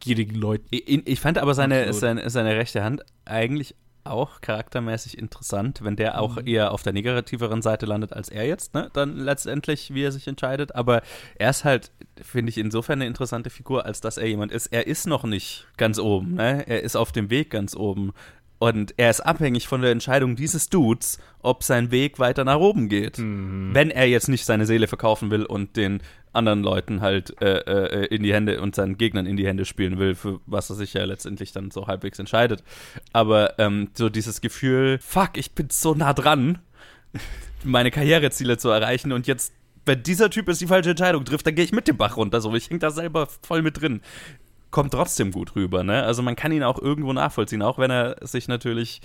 gierigen 0.00 0.34
Leuten. 0.36 0.66
Ich, 0.70 1.06
ich 1.06 1.20
fand 1.20 1.38
aber 1.38 1.54
seine, 1.54 1.92
seine, 1.92 2.28
seine 2.30 2.54
rechte 2.56 2.84
Hand 2.84 3.02
eigentlich 3.24 3.74
auch 4.10 4.40
charaktermäßig 4.40 5.18
interessant, 5.18 5.80
wenn 5.82 5.96
der 5.96 6.20
auch 6.20 6.36
Mhm. 6.36 6.46
eher 6.46 6.72
auf 6.72 6.82
der 6.82 6.92
negativeren 6.92 7.62
Seite 7.62 7.86
landet 7.86 8.12
als 8.12 8.28
er 8.28 8.46
jetzt, 8.46 8.74
ne? 8.74 8.90
Dann 8.92 9.16
letztendlich, 9.16 9.92
wie 9.94 10.02
er 10.04 10.12
sich 10.12 10.26
entscheidet. 10.26 10.74
Aber 10.74 11.02
er 11.36 11.50
ist 11.50 11.64
halt, 11.64 11.90
finde 12.22 12.50
ich, 12.50 12.58
insofern 12.58 13.00
eine 13.00 13.06
interessante 13.06 13.50
Figur, 13.50 13.86
als 13.86 14.00
dass 14.00 14.16
er 14.16 14.26
jemand 14.26 14.52
ist. 14.52 14.68
Er 14.68 14.86
ist 14.86 15.06
noch 15.06 15.24
nicht 15.24 15.66
ganz 15.76 15.98
oben, 15.98 16.34
ne? 16.34 16.66
Er 16.66 16.82
ist 16.82 16.96
auf 16.96 17.12
dem 17.12 17.30
Weg 17.30 17.50
ganz 17.50 17.74
oben. 17.76 18.12
Und 18.58 18.94
er 18.96 19.10
ist 19.10 19.20
abhängig 19.20 19.68
von 19.68 19.82
der 19.82 19.90
Entscheidung 19.90 20.34
dieses 20.34 20.70
Dudes, 20.70 21.18
ob 21.42 21.62
sein 21.62 21.90
Weg 21.90 22.18
weiter 22.18 22.42
nach 22.42 22.58
oben 22.58 22.88
geht. 22.88 23.18
Wenn 23.18 23.90
er 23.90 24.08
jetzt 24.08 24.28
nicht 24.30 24.46
seine 24.46 24.64
Seele 24.64 24.86
verkaufen 24.88 25.30
will 25.30 25.44
und 25.44 25.76
den 25.76 26.00
anderen 26.36 26.62
Leuten 26.62 27.00
halt 27.00 27.40
äh, 27.40 27.58
äh, 27.58 28.14
in 28.14 28.22
die 28.22 28.32
Hände 28.32 28.60
und 28.60 28.74
seinen 28.74 28.98
Gegnern 28.98 29.26
in 29.26 29.36
die 29.36 29.46
Hände 29.46 29.64
spielen 29.64 29.98
will, 29.98 30.14
für 30.14 30.40
was 30.46 30.70
er 30.70 30.76
sich 30.76 30.94
ja 30.94 31.04
letztendlich 31.04 31.52
dann 31.52 31.70
so 31.70 31.86
halbwegs 31.86 32.18
entscheidet. 32.18 32.62
Aber 33.12 33.58
ähm, 33.58 33.88
so 33.94 34.08
dieses 34.08 34.40
Gefühl, 34.40 34.98
fuck, 35.02 35.36
ich 35.36 35.52
bin 35.52 35.68
so 35.70 35.94
nah 35.94 36.12
dran, 36.12 36.60
meine 37.64 37.90
Karriereziele 37.90 38.58
zu 38.58 38.68
erreichen 38.68 39.12
und 39.12 39.26
jetzt, 39.26 39.52
wenn 39.84 40.02
dieser 40.02 40.30
Typ 40.30 40.48
jetzt 40.48 40.60
die 40.60 40.66
falsche 40.66 40.90
Entscheidung 40.90 41.24
trifft, 41.24 41.46
dann 41.46 41.54
gehe 41.54 41.64
ich 41.64 41.72
mit 41.72 41.88
dem 41.88 41.96
Bach 41.96 42.16
runter. 42.16 42.40
So, 42.40 42.54
ich 42.54 42.70
hänge 42.70 42.80
da 42.80 42.90
selber 42.90 43.28
voll 43.42 43.62
mit 43.62 43.80
drin. 43.80 44.00
Kommt 44.70 44.92
trotzdem 44.92 45.30
gut 45.30 45.54
rüber, 45.56 45.84
ne? 45.84 46.02
Also 46.02 46.22
man 46.22 46.36
kann 46.36 46.52
ihn 46.52 46.62
auch 46.62 46.78
irgendwo 46.80 47.12
nachvollziehen, 47.12 47.62
auch 47.62 47.78
wenn 47.78 47.90
er 47.90 48.16
sich 48.26 48.48
natürlich 48.48 49.00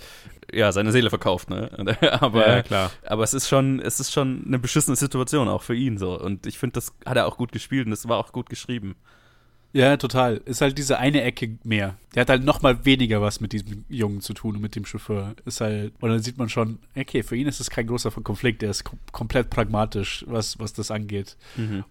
ja 0.52 0.72
seine 0.72 0.92
Seele 0.92 1.08
verkauft, 1.08 1.50
ne? 1.50 1.70
aber 2.20 2.46
Ja, 2.48 2.62
klar. 2.62 2.90
aber 3.06 3.22
es 3.22 3.32
ist 3.32 3.48
schon 3.48 3.80
es 3.80 4.00
ist 4.00 4.12
schon 4.12 4.44
eine 4.46 4.58
beschissene 4.58 4.96
Situation 4.96 5.48
auch 5.48 5.62
für 5.62 5.74
ihn 5.74 5.98
so 5.98 6.20
und 6.20 6.46
ich 6.46 6.58
finde 6.58 6.74
das 6.74 6.92
hat 7.06 7.16
er 7.16 7.26
auch 7.26 7.36
gut 7.36 7.52
gespielt 7.52 7.86
und 7.86 7.90
das 7.90 8.08
war 8.08 8.18
auch 8.18 8.32
gut 8.32 8.50
geschrieben. 8.50 8.96
Ja, 9.74 9.96
total. 9.96 10.36
Ist 10.44 10.60
halt 10.60 10.76
diese 10.76 10.98
eine 10.98 11.22
Ecke 11.22 11.56
mehr. 11.64 11.96
Der 12.14 12.20
hat 12.22 12.28
halt 12.28 12.44
noch 12.44 12.60
mal 12.60 12.84
weniger 12.84 13.22
was 13.22 13.40
mit 13.40 13.52
diesem 13.54 13.84
Jungen 13.88 14.20
zu 14.20 14.34
tun 14.34 14.56
und 14.56 14.60
mit 14.62 14.76
dem 14.76 14.84
Chauffeur. 14.84 15.34
Ist 15.46 15.62
halt, 15.62 15.94
und 16.00 16.10
dann 16.10 16.22
sieht 16.22 16.36
man 16.36 16.50
schon, 16.50 16.78
okay, 16.94 17.22
für 17.22 17.36
ihn 17.36 17.46
ist 17.48 17.58
es 17.60 17.70
kein 17.70 17.86
großer 17.86 18.10
Konflikt, 18.10 18.60
der 18.60 18.70
ist 18.70 18.84
kom 18.84 18.98
komplett 19.12 19.48
pragmatisch, 19.48 20.24
was, 20.28 20.58
was 20.58 20.74
das 20.74 20.90
angeht. 20.90 21.36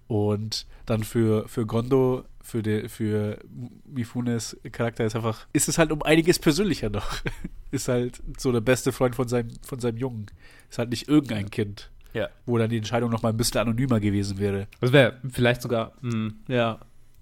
Und 0.08 0.67
dann 0.86 1.04
für, 1.04 1.48
für 1.48 1.65
Gondo, 1.65 2.24
für, 2.44 2.62
de, 2.62 2.88
für 2.88 3.39
Mifunes 3.86 4.58
Charakter 4.72 5.06
ist 5.06 5.15
einfach, 5.15 5.48
ist 5.54 5.67
es 5.70 5.78
halt 5.78 5.91
um 5.91 6.02
einiges 6.04 6.39
persönlicher 6.39 6.89
noch. 6.89 7.08
ist 7.72 7.88
halt 7.88 8.22
so 8.38 8.52
der 8.52 8.62
beste 8.62 8.91
Freund 8.91 9.15
von 9.15 9.28
seinem, 9.28 9.50
von 9.63 9.80
seinem 9.80 9.98
Jungen. 9.98 10.26
Ist 10.70 10.78
halt 10.78 10.89
nicht 10.89 11.08
irgendein 11.08 11.50
Kind, 11.50 11.89
Ja. 12.13 12.30
wo 12.46 12.58
dann 12.58 12.70
die 12.70 12.78
Entscheidung 12.78 13.10
noch 13.10 13.22
mal 13.24 13.30
ein 13.30 13.38
bisschen 13.38 13.60
anonymer 13.62 14.00
gewesen 14.00 14.38
wäre. 14.38 14.67
Das 14.82 14.91
wäre 14.91 15.17
vielleicht 15.32 15.62
sogar, 15.62 15.94
mh, 16.02 16.32
ja, 16.48 16.80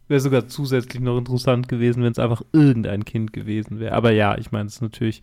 wäre 0.10 0.20
sogar 0.20 0.48
zusätzlich 0.48 1.02
noch 1.02 1.18
interessant 1.18 1.68
gewesen, 1.70 2.04
wenn 2.04 2.12
es 2.12 2.20
einfach 2.20 2.42
irgendein 2.52 3.06
Kind 3.06 3.32
gewesen 3.34 3.80
wäre. 3.80 3.94
Aber 3.96 4.12
ja, 4.12 4.38
ich 4.38 4.52
meine, 4.52 4.68
es 4.68 4.76
ist 4.76 4.82
natürlich 4.82 5.22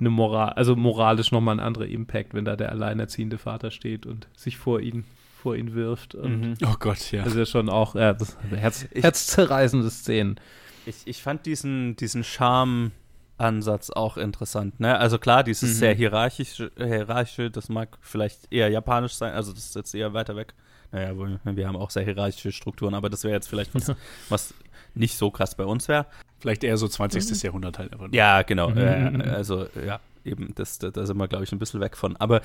eine 0.00 0.10
Moral, 0.10 0.50
also 0.50 0.76
moralisch 0.76 1.32
nochmal 1.32 1.56
ein 1.56 1.60
anderer 1.60 1.86
Impact, 1.86 2.34
wenn 2.34 2.44
da 2.44 2.56
der 2.56 2.70
alleinerziehende 2.70 3.38
Vater 3.38 3.70
steht 3.70 4.06
und 4.06 4.28
sich 4.36 4.56
vor 4.56 4.80
ihn, 4.80 5.04
vor 5.42 5.56
ihn 5.56 5.74
wirft. 5.74 6.14
Und 6.14 6.56
Oh 6.64 6.74
Gott, 6.78 7.10
ja. 7.12 7.22
Das 7.24 7.32
ist 7.32 7.38
ja 7.38 7.46
schon 7.46 7.68
auch 7.68 7.94
ja, 7.94 8.12
das 8.12 8.36
Herz, 8.50 8.86
Ich- 8.92 9.02
herzzerreißende 9.02 9.90
Szenen. 9.90 10.38
Ich, 10.86 10.96
ich 11.06 11.22
fand 11.22 11.46
diesen, 11.46 11.96
diesen 11.96 12.22
Charme-Ansatz 12.24 13.90
auch 13.90 14.16
interessant. 14.16 14.80
Ne? 14.80 14.96
Also 14.98 15.18
klar, 15.18 15.42
dieses 15.44 15.70
Mhm. 15.70 15.74
sehr 15.74 15.94
hierarchische, 15.94 16.70
hierarchische, 16.76 17.50
das 17.50 17.68
mag 17.68 17.98
vielleicht 18.00 18.52
eher 18.52 18.68
japanisch 18.70 19.14
sein, 19.14 19.32
also 19.34 19.52
das 19.52 19.64
ist 19.66 19.76
jetzt 19.76 19.94
eher 19.94 20.12
weiter 20.14 20.36
weg. 20.36 20.54
Naja, 20.92 21.16
wir, 21.16 21.38
wir 21.44 21.68
haben 21.68 21.76
auch 21.76 21.90
sehr 21.90 22.04
hierarchische 22.04 22.52
Strukturen, 22.52 22.94
aber 22.94 23.10
das 23.10 23.24
wäre 23.24 23.34
jetzt 23.34 23.48
vielleicht 23.48 23.74
was, 23.74 23.92
was 24.28 24.54
nicht 24.94 25.16
so 25.16 25.30
krass 25.30 25.54
bei 25.54 25.64
uns 25.64 25.88
wäre. 25.88 26.06
Vielleicht 26.40 26.64
eher 26.64 26.76
so 26.76 26.88
20. 26.88 27.42
Jahrhundert 27.42 27.78
halt. 27.78 27.92
Aber 27.92 28.08
Ja, 28.12 28.42
genau. 28.42 28.70
Mhm. 28.70 28.78
Äh, 29.20 29.28
also, 29.28 29.66
ja, 29.84 30.00
eben, 30.24 30.54
das, 30.54 30.78
da, 30.78 30.90
sind 31.06 31.16
wir, 31.16 31.28
glaube 31.28 31.44
ich, 31.44 31.52
ein 31.52 31.58
bisschen 31.58 31.80
weg 31.80 31.96
von. 31.96 32.16
Aber 32.16 32.40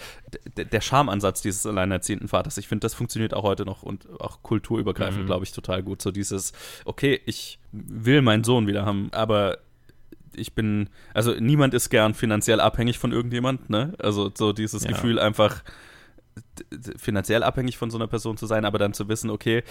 der 0.57 0.81
Charmeansatz 0.81 1.41
dieses 1.41 1.65
alleinerziehenden 1.65 2.27
Vaters, 2.27 2.57
ich 2.57 2.67
finde, 2.67 2.81
das 2.81 2.93
funktioniert 2.93 3.33
auch 3.33 3.43
heute 3.43 3.65
noch 3.65 3.83
und 3.83 4.07
auch 4.19 4.41
kulturübergreifend, 4.41 5.23
Mhm. 5.23 5.27
glaube 5.27 5.45
ich, 5.45 5.51
total 5.51 5.83
gut. 5.83 6.01
So 6.01 6.11
dieses, 6.11 6.53
okay, 6.85 7.21
ich 7.25 7.59
will 7.71 8.21
meinen 8.21 8.43
Sohn 8.43 8.67
wieder 8.67 8.85
haben, 8.85 9.09
aber 9.13 9.57
ich 10.35 10.53
bin, 10.53 10.89
also 11.13 11.33
niemand 11.39 11.73
ist 11.75 11.89
gern 11.89 12.13
finanziell 12.15 12.59
abhängig 12.59 12.97
von 12.97 13.11
irgendjemand, 13.11 13.69
ne? 13.69 13.93
Also 13.99 14.31
so 14.33 14.51
dieses 14.53 14.83
Ja. 14.83 14.89
Gefühl 14.89 15.19
einfach 15.19 15.63
finanziell 16.97 17.43
abhängig 17.43 17.77
von 17.77 17.91
so 17.91 17.97
einer 17.97 18.07
Person 18.07 18.37
zu 18.37 18.45
sein, 18.45 18.65
aber 18.65 18.77
dann 18.77 18.93
zu 18.93 19.07
wissen, 19.07 19.29
okay, 19.29 19.63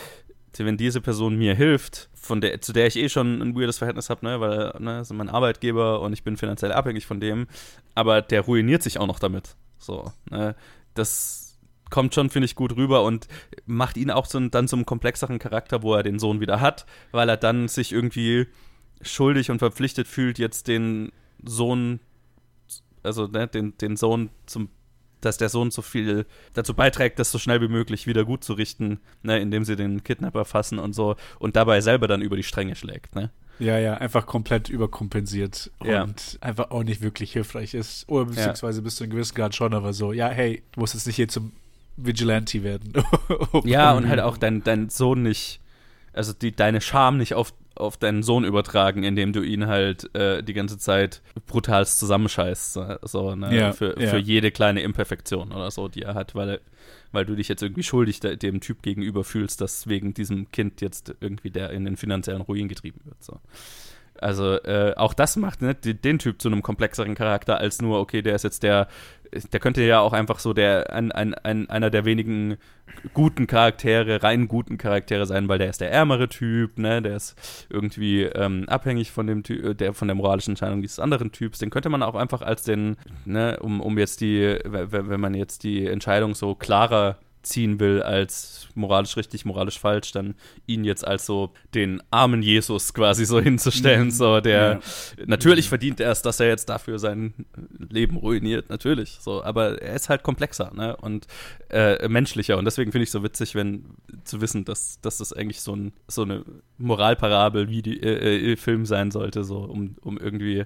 wenn 0.59 0.77
diese 0.77 1.01
Person 1.01 1.37
mir 1.37 1.55
hilft, 1.55 2.11
von 2.15 2.41
der, 2.41 2.61
zu 2.61 2.73
der 2.73 2.87
ich 2.87 2.97
eh 2.97 3.09
schon 3.09 3.41
ein 3.41 3.57
weirdes 3.57 3.79
Verhältnis 3.79 4.11
habe, 4.11 4.27
ne, 4.27 4.41
weil 4.41 4.75
ne, 4.79 5.01
ist 5.01 5.13
mein 5.13 5.31
Arbeitgeber 5.31 6.01
und 6.01 6.13
ich 6.13 6.25
bin 6.25 6.37
finanziell 6.37 6.73
abhängig 6.73 7.07
von 7.07 7.21
dem, 7.21 7.47
aber 7.95 8.23
der 8.23 8.43
ruiniert 8.43 8.83
sich 8.83 8.99
auch 8.99 9.07
noch 9.07 9.19
damit. 9.19 9.57
So, 9.79 10.13
ne, 10.31 10.55
das 10.95 11.59
kommt 11.91 12.15
schon, 12.15 12.31
finde 12.31 12.47
ich, 12.47 12.55
gut 12.55 12.77
rüber 12.77 13.03
und 13.03 13.29
macht 13.67 13.97
ihn 13.97 14.11
auch 14.11 14.27
so, 14.27 14.41
dann 14.41 14.69
zum 14.69 14.87
komplexeren 14.87 15.39
Charakter, 15.39 15.83
wo 15.83 15.95
er 15.95 16.03
den 16.03 16.19
Sohn 16.19 16.41
wieder 16.41 16.61
hat, 16.61 16.87
weil 17.11 17.29
er 17.29 17.37
dann 17.37 17.69
sich 17.69 17.93
irgendwie 17.93 18.47
schuldig 19.01 19.51
und 19.51 19.59
verpflichtet 19.59 20.07
fühlt, 20.07 20.39
jetzt 20.39 20.69
den 20.69 21.13
Sohn, 21.45 22.01
also 23.03 23.27
ne, 23.27 23.47
den, 23.49 23.77
den 23.79 23.97
Sohn 23.97 24.31
zum 24.47 24.69
dass 25.25 25.37
der 25.39 25.49
Sohn 25.49 25.71
so 25.71 25.83
viel 25.83 26.27
dazu 26.53 26.75
beiträgt, 26.75 27.19
das 27.19 27.33
so 27.33 27.39
schnell 27.39 27.61
wie 27.61 27.69
möglich 27.69 28.07
wieder 28.07 28.25
gut 28.25 28.45
zu 28.45 28.53
richten, 28.53 29.01
ne, 29.23 29.39
indem 29.41 29.65
sie 29.65 29.77
den 29.77 30.05
Kidnapper 30.05 30.45
fassen 30.45 30.79
und 30.79 30.93
so 30.95 31.17
und 31.39 31.57
dabei 31.57 31.81
selber 31.81 32.09
dann 32.09 32.23
über 32.23 32.37
die 32.37 32.43
Stränge 32.43 32.77
schlägt, 32.77 33.15
ne? 33.15 33.31
Ja, 33.59 33.79
ja, 33.79 33.95
einfach 33.95 34.27
komplett 34.27 34.69
überkompensiert 34.71 35.71
Ja. 35.85 36.03
und 36.03 36.39
einfach 36.41 36.71
auch 36.71 36.83
nicht 36.83 37.01
wirklich 37.03 37.33
hilfreich 37.33 37.75
ist. 37.75 38.09
Oder 38.09 38.25
beziehungsweise 38.25 38.83
bis 38.83 38.97
zu 38.97 39.05
einem 39.05 39.13
gewissen 39.13 39.35
Grad 39.35 39.55
schon, 39.55 39.73
aber 39.75 39.93
so, 39.93 40.13
ja, 40.13 40.29
hey, 40.29 40.63
du 40.73 40.81
musst 40.81 40.95
jetzt 40.95 41.07
nicht 41.07 41.17
hier 41.17 41.29
zum 41.29 41.53
Vigilante 41.97 42.63
werden. 42.65 42.93
Ja, 43.65 43.93
und 43.93 44.09
halt 44.09 44.21
auch 44.21 44.37
dein, 44.39 44.65
dein 44.65 44.89
Sohn 44.89 45.23
nicht, 45.23 45.61
also 46.13 46.33
die, 46.33 46.51
deine 46.57 46.81
Scham 46.81 47.19
nicht 47.19 47.35
auf, 47.35 47.53
auf 47.75 47.97
deinen 47.97 48.23
Sohn 48.23 48.45
übertragen, 48.45 49.03
indem 49.03 49.33
du 49.33 49.43
ihn 49.43 49.67
halt 49.67 50.15
äh, 50.15 50.43
die 50.43 50.53
ganze 50.53 50.79
Zeit 50.79 51.23
brutalst 51.47 51.99
zusammenscheißt, 51.99 52.79
so, 53.03 53.35
ne? 53.35 53.57
Ja, 53.57 53.73
für, 53.73 54.01
ja. 54.01 54.09
für 54.09 54.19
jede 54.19 54.51
kleine 54.51 54.83
Imperfektion 54.83 55.53
oder 55.53 55.71
so, 55.71 55.89
die 55.89 56.03
er 56.03 56.15
hat, 56.15 56.35
weil, 56.35 56.61
weil 57.13 57.25
du 57.25 57.35
dich 57.35 57.49
jetzt 57.49 57.63
irgendwie 57.63 57.83
schuldig 57.83 58.21
de, 58.21 58.37
dem 58.37 58.61
Typ 58.61 58.83
gegenüber 58.83 59.25
fühlst, 59.25 59.61
dass 59.61 59.87
wegen 59.87 60.15
diesem 60.15 60.51
Kind 60.51 60.81
jetzt 60.81 61.15
irgendwie 61.21 61.51
der 61.51 61.71
in 61.71 61.85
den 61.85 61.97
finanziellen 61.97 62.43
Ruin 62.43 62.69
getrieben 62.69 63.01
wird. 63.05 63.23
So. 63.23 63.41
Also 64.19 64.55
äh, 64.63 64.95
auch 64.97 65.15
das 65.15 65.37
macht 65.37 65.63
ne, 65.63 65.75
den 65.75 66.19
Typ 66.19 66.41
zu 66.41 66.49
einem 66.49 66.63
komplexeren 66.63 67.15
Charakter 67.15 67.59
als 67.59 67.83
nur, 67.83 67.99
okay, 67.99 68.23
der 68.23 68.35
ist 68.35 68.45
jetzt 68.45 68.63
der, 68.63 68.89
der 69.33 69.61
könnte 69.61 69.83
ja 69.83 70.01
auch 70.01 70.13
einfach 70.13 70.39
so 70.39 70.53
der 70.53 70.93
ein, 70.93 71.13
ein, 71.13 71.35
ein, 71.35 71.69
einer 71.71 71.91
der 71.91 72.05
wenigen 72.05 72.57
guten 73.15 73.47
Charaktere, 73.47 74.23
rein 74.23 74.49
guten 74.49 74.79
Charaktere 74.79 75.27
sein, 75.27 75.49
weil 75.49 75.59
der 75.59 75.71
ist 75.71 75.81
der 75.81 75.91
ärmere 75.91 76.29
Typ, 76.29 76.79
ne, 76.79 77.01
der 77.01 77.17
ist 77.17 77.67
irgendwie 77.71 78.23
ähm, 78.23 78.69
abhängig 78.69 79.11
von 79.11 79.27
dem 79.27 79.43
Ty 79.43 79.55
äh, 79.55 79.75
der 79.75 79.95
von 79.95 80.09
der 80.09 80.15
moralischen 80.15 80.53
Entscheidung 80.53 80.83
dieses 80.83 80.99
anderen 80.99 81.33
Typs. 81.33 81.59
Den 81.59 81.71
könnte 81.71 81.89
man 81.89 82.03
auch 82.03 82.15
einfach 82.15 82.43
als 82.43 82.63
den, 82.63 82.97
ne, 83.25 83.59
um, 83.61 83.81
um 83.81 83.99
jetzt 83.99 84.21
die, 84.21 84.59
wenn, 84.65 85.09
wenn 85.09 85.21
man 85.21 85.35
jetzt 85.35 85.65
die 85.65 85.87
Entscheidung 85.87 86.35
so 86.35 86.55
klarer 86.55 87.19
ziehen 87.43 87.81
will 87.81 88.03
als 88.03 88.69
moralisch 88.75 89.17
richtig, 89.17 89.45
moralisch 89.45 89.79
falsch, 89.79 90.13
dann 90.13 90.35
ihn 90.67 90.85
jetzt 90.85 91.07
als 91.07 91.27
so 91.27 91.53
den 91.75 92.03
armen 92.11 92.43
Jesus 92.43 92.95
quasi 92.95 93.25
so 93.25 93.41
hinzustellen, 93.41 94.11
so 94.11 94.41
der 94.41 94.81
natürlich 95.27 95.69
verdient 95.69 96.01
er 96.01 96.11
es, 96.11 96.23
dass 96.23 96.41
er 96.41 96.49
jetzt 96.49 96.69
dafür 96.69 96.99
sein 96.99 97.35
Leben 97.91 98.17
ruiniert, 98.17 98.71
natürlich, 98.71 99.19
so, 99.21 99.43
aber 99.43 99.83
er 99.83 99.95
ist 99.95 100.09
halt 100.09 100.23
komplexer, 100.23 100.73
ne, 100.75 100.97
und 100.97 101.27
äh, 101.71 102.09
menschlicher. 102.09 102.59
Und 102.59 102.65
deswegen 102.65 102.93
finde 102.93 103.05
ich 103.05 103.11
so 103.11 103.23
witzig, 103.23 103.55
wenn 103.55 103.85
zu 104.25 104.41
wissen, 104.41 104.65
dass, 104.65 105.01
dass 105.01 105.19
das 105.19 105.33
eigentlich 105.33 105.61
so, 105.61 105.75
ein, 105.75 105.93
so 106.09 106.23
eine 106.23 106.45
Moralparabel 106.79 107.69
wie 107.69 107.83
die 107.83 108.03
äh, 108.03 108.53
äh, 108.53 108.57
Film 108.57 108.87
sein 108.87 109.11
sollte, 109.11 109.45
so 109.45 109.59
um, 109.59 109.97
um 110.01 110.19
irgendwie 110.19 110.65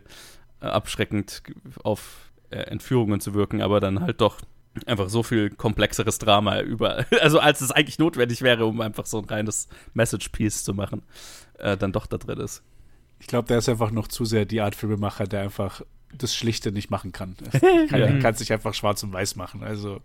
abschreckend 0.61 1.43
auf 1.83 2.31
äh, 2.51 2.59
Entführungen 2.59 3.21
zu 3.21 3.35
wirken, 3.35 3.61
aber 3.61 3.81
dann 3.81 4.01
halt 4.01 4.21
doch 4.21 4.41
einfach 4.87 5.09
so 5.09 5.23
viel 5.23 5.51
komplexeres 5.51 6.19
Drama 6.19 6.61
über, 6.61 7.07
also 7.21 7.39
als 7.41 7.61
es 7.61 7.71
eigentlich 7.71 7.99
notwendig 7.99 8.43
wäre, 8.43 8.67
um 8.67 8.81
einfach 8.81 9.07
so 9.07 9.19
ein 9.19 9.25
reines 9.25 9.69
Message-Piece 9.95 10.65
zu 10.65 10.75
machen, 10.75 11.03
äh, 11.59 11.77
dann 11.77 11.93
doch 11.93 12.07
da 12.07 12.19
drin 12.19 12.39
ist. 12.41 12.63
Ich 13.19 13.27
glaube, 13.29 13.49
der 13.49 13.59
ist 13.59 13.69
einfach 13.69 13.91
noch 13.91 14.09
zu 14.09 14.25
sehr 14.25 14.45
die 14.45 14.61
Art 14.61 14.75
Filmemacher, 14.75 15.25
der 15.27 15.41
einfach 15.43 15.83
das 16.17 16.35
Schlichte 16.35 16.71
nicht 16.73 16.91
machen 16.91 17.13
kann. 17.13 17.35
Er 17.53 17.61
kann, 17.89 18.01
Ja. 18.01 18.19
kann 18.21 18.35
sich 18.35 18.53
einfach 18.53 18.75
schwarz 18.75 19.03
und 19.03 19.13
weiß 19.13 19.37
machen. 19.37 19.63
Also, 19.63 20.01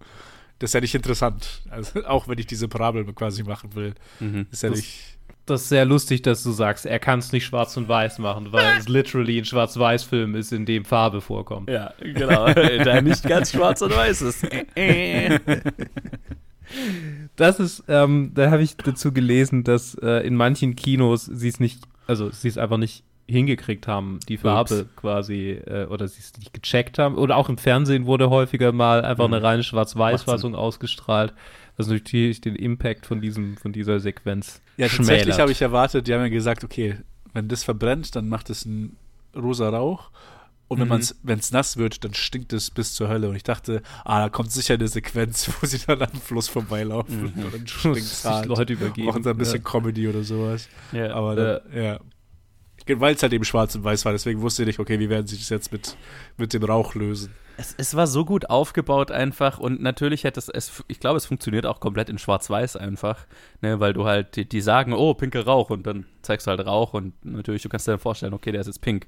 das 0.59 0.69
ist 0.69 0.73
ja 0.75 0.81
nicht 0.81 0.95
interessant. 0.95 1.63
Also, 1.69 2.05
auch 2.05 2.27
wenn 2.27 2.37
ich 2.37 2.45
diese 2.47 2.67
Parabel 2.67 3.03
quasi 3.13 3.43
machen 3.43 3.75
will, 3.75 3.93
Mhm. 4.19 4.47
ist 4.51 4.63
ja 4.63 4.69
Das- 4.69 4.77
nicht. 4.79 5.17
Das 5.51 5.63
ist 5.63 5.69
sehr 5.69 5.83
lustig, 5.83 6.21
dass 6.21 6.43
du 6.43 6.51
sagst, 6.51 6.85
er 6.85 6.97
kann 6.99 7.19
es 7.19 7.33
nicht 7.33 7.45
schwarz 7.45 7.75
und 7.75 7.89
weiß 7.89 8.19
machen, 8.19 8.53
weil 8.53 8.77
es 8.79 8.87
literally 8.87 9.37
ein 9.37 9.43
Schwarz-Weiß-Film 9.43 10.35
ist, 10.35 10.53
in 10.53 10.65
dem 10.65 10.85
Farbe 10.85 11.19
vorkommt. 11.19 11.69
Ja, 11.69 11.93
genau. 11.99 12.45
der 12.53 13.01
nicht 13.01 13.23
ganz 13.27 13.51
schwarz 13.51 13.81
und 13.81 13.93
weiß 13.93 14.21
ist. 14.21 14.47
Das 17.35 17.59
ist, 17.59 17.83
ähm, 17.89 18.31
da 18.33 18.49
habe 18.49 18.63
ich 18.63 18.77
dazu 18.77 19.11
gelesen, 19.11 19.63
dass 19.65 19.95
äh, 19.95 20.25
in 20.25 20.35
manchen 20.35 20.75
Kinos 20.75 21.25
sie 21.25 21.49
es 21.49 21.59
nicht, 21.59 21.81
also 22.07 22.29
sie 22.29 22.47
es 22.47 22.57
einfach 22.57 22.77
nicht 22.77 23.03
hingekriegt 23.27 23.87
haben, 23.87 24.19
die 24.27 24.37
Farbe 24.37 24.87
quasi, 24.95 25.51
äh, 25.51 25.85
oder 25.85 26.07
sie 26.07 26.19
es 26.19 26.31
nicht 26.37 26.53
gecheckt 26.53 26.97
haben. 26.97 27.15
Oder 27.15 27.37
auch 27.37 27.49
im 27.49 27.57
Fernsehen 27.57 28.05
wurde 28.05 28.29
häufiger 28.29 28.71
mal 28.71 29.03
einfach 29.03 29.27
Mhm. 29.27 29.33
eine 29.33 29.43
reine 29.43 29.63
Schwarz-Weiß-Fassung 29.63 30.55
ausgestrahlt. 30.55 31.33
Das 31.81 31.93
natürlich 31.93 32.41
den 32.41 32.55
Impact 32.55 33.05
von 33.05 33.21
diesem, 33.21 33.57
von 33.57 33.71
dieser 33.73 33.99
Sequenz 33.99 34.61
Ja, 34.77 34.87
tatsächlich 34.87 35.39
habe 35.39 35.51
ich 35.51 35.61
erwartet, 35.61 36.07
die 36.07 36.13
haben 36.13 36.21
ja 36.21 36.29
gesagt, 36.29 36.63
okay, 36.63 36.97
wenn 37.33 37.47
das 37.47 37.63
verbrennt, 37.63 38.15
dann 38.15 38.27
macht 38.29 38.49
es 38.49 38.65
einen 38.65 38.97
rosa 39.35 39.69
Rauch. 39.69 40.11
Und 40.67 40.79
wenn 40.79 40.87
Mhm. 40.87 41.39
es 41.39 41.51
nass 41.51 41.75
wird, 41.75 42.03
dann 42.05 42.13
stinkt 42.13 42.53
es 42.53 42.71
bis 42.71 42.93
zur 42.93 43.09
Hölle. 43.09 43.27
Und 43.27 43.35
ich 43.35 43.43
dachte, 43.43 43.81
ah, 44.05 44.21
da 44.21 44.29
kommt 44.29 44.51
sicher 44.53 44.75
eine 44.75 44.87
Sequenz, 44.87 45.49
wo 45.61 45.65
sie 45.65 45.79
dann 45.85 46.01
am 46.01 46.11
Fluss 46.13 46.47
vorbeilaufen 46.47 47.23
Mhm. 47.35 47.43
und 47.43 47.53
dann 47.53 47.67
stinkt 47.67 47.97
es 47.99 48.23
hart. 48.23 48.45
Leute 48.45 48.73
übergeben. 48.73 49.07
Brauchen 49.07 49.21
sie 49.23 49.29
ein 49.29 49.37
bisschen 49.37 49.61
Ja. 49.63 49.69
Comedy 49.69 50.07
oder 50.07 50.23
sowas. 50.23 50.69
ja. 50.93 51.13
Aber 51.13 51.35
dann, 51.35 51.59
ja. 51.75 51.99
Weil 52.87 53.13
es 53.15 53.21
halt 53.21 53.33
eben 53.33 53.43
schwarz 53.43 53.75
und 53.75 53.83
weiß 53.83 54.05
war, 54.05 54.11
deswegen 54.13 54.41
wusste 54.41 54.63
ich 54.63 54.67
nicht, 54.67 54.79
okay, 54.79 54.97
wie 54.99 55.09
werden 55.09 55.27
sie 55.27 55.37
das 55.37 55.49
jetzt 55.49 55.71
mit, 55.71 55.95
mit 56.37 56.53
dem 56.53 56.63
Rauch 56.63 56.95
lösen. 56.95 57.31
Es, 57.61 57.75
es 57.77 57.95
war 57.95 58.07
so 58.07 58.25
gut 58.25 58.49
aufgebaut 58.49 59.11
einfach 59.11 59.59
und 59.59 59.81
natürlich 59.81 60.23
hätte 60.23 60.39
es, 60.39 60.49
es 60.49 60.83
ich 60.87 60.99
glaube, 60.99 61.17
es 61.17 61.25
funktioniert 61.25 61.65
auch 61.65 61.79
komplett 61.79 62.09
in 62.09 62.17
Schwarz-Weiß 62.17 62.75
einfach, 62.75 63.25
ne, 63.61 63.79
weil 63.79 63.93
du 63.93 64.05
halt, 64.05 64.35
die, 64.35 64.47
die 64.47 64.61
sagen, 64.61 64.93
oh, 64.93 65.13
pinker 65.13 65.45
Rauch 65.45 65.69
und 65.69 65.85
dann 65.87 66.05
zeigst 66.21 66.47
du 66.47 66.51
halt 66.51 66.65
Rauch 66.65 66.93
und 66.93 67.13
natürlich, 67.23 67.61
du 67.63 67.69
kannst 67.69 67.87
dir 67.87 67.91
dann 67.91 67.99
vorstellen, 67.99 68.33
okay, 68.33 68.51
der 68.51 68.61
ist 68.61 68.67
jetzt 68.67 68.81
pink. 68.81 69.07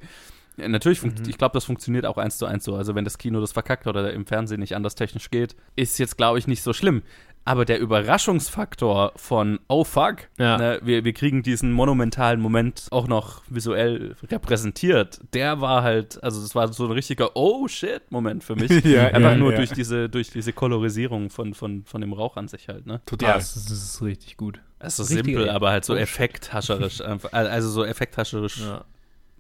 Ja, 0.56 0.68
natürlich, 0.68 1.00
funkt- 1.00 1.28
ich 1.28 1.38
glaube, 1.39 1.54
das 1.54 1.66
funktioniert 1.66 2.06
auch 2.06 2.18
eins 2.18 2.38
zu 2.38 2.46
eins 2.46 2.63
so. 2.63 2.76
Also 2.76 2.94
wenn 2.94 3.04
das 3.04 3.18
Kino 3.18 3.42
das 3.42 3.52
verkackt 3.52 3.88
oder 3.88 4.13
im 4.13 4.28
Fernsehen 4.28 4.60
nicht 4.60 4.76
anders 4.76 4.94
technisch 4.94 5.32
geht, 5.32 5.56
ist 5.76 5.98
jetzt, 5.98 6.16
glaube 6.16 6.38
ich, 6.38 6.46
nicht 6.46 6.62
so 6.62 6.74
schlimm. 6.74 7.02
Aber 7.45 7.65
der 7.65 7.79
Überraschungsfaktor 7.79 9.12
von, 9.17 9.60
oh 9.67 9.84
fuck, 9.84 10.29
Ja. 10.38 10.58
ne, 10.58 10.79
wir, 10.82 11.03
wir 11.03 11.12
kriegen 11.13 11.43
diesen 11.43 11.71
monumentalen 11.73 12.39
Moment 12.39 12.88
auch 12.91 13.08
noch 13.08 13.43
visuell 13.49 14.15
repräsentiert, 14.32 15.19
der 15.34 15.60
war 15.60 15.84
halt, 15.84 16.23
also 16.23 16.41
das 16.41 16.56
war 16.56 16.71
so 16.71 16.86
ein 16.86 16.91
richtiger 16.91 17.36
Oh 17.36 17.67
shit 17.67 18.01
Moment 18.12 18.43
für 18.43 18.56
mich. 18.56 18.71
Ja, 18.86 19.08
Einfach 19.08 19.32
ja, 19.32 19.36
nur 19.36 19.51
ja. 19.51 19.58
durch 19.58 19.71
diese, 19.71 20.08
durch 20.10 20.29
diese 20.29 20.53
Kolorisierung 20.53 21.29
von, 21.29 21.53
von, 21.53 21.84
von 21.84 22.01
dem 22.01 22.13
Rauch 22.13 22.38
an 22.38 22.47
sich 22.47 22.67
halt, 22.69 22.86
ne? 22.86 23.01
Total. 23.06 23.29
Ja, 23.29 23.36
das 23.36 23.56
ist, 23.56 23.69
das 23.69 23.84
ist 23.84 24.01
richtig 24.01 24.38
gut. 24.38 24.62
Es 24.79 24.99
ist 24.99 25.10
Richtige 25.12 25.38
simpel, 25.39 25.49
aber 25.49 25.71
halt 25.71 25.86
so 25.86 25.95
effekthascherisch. 25.95 27.01
Also 27.32 27.69
so 27.69 27.84
effekthascherisch, 27.84 28.60
Ja. 28.62 28.86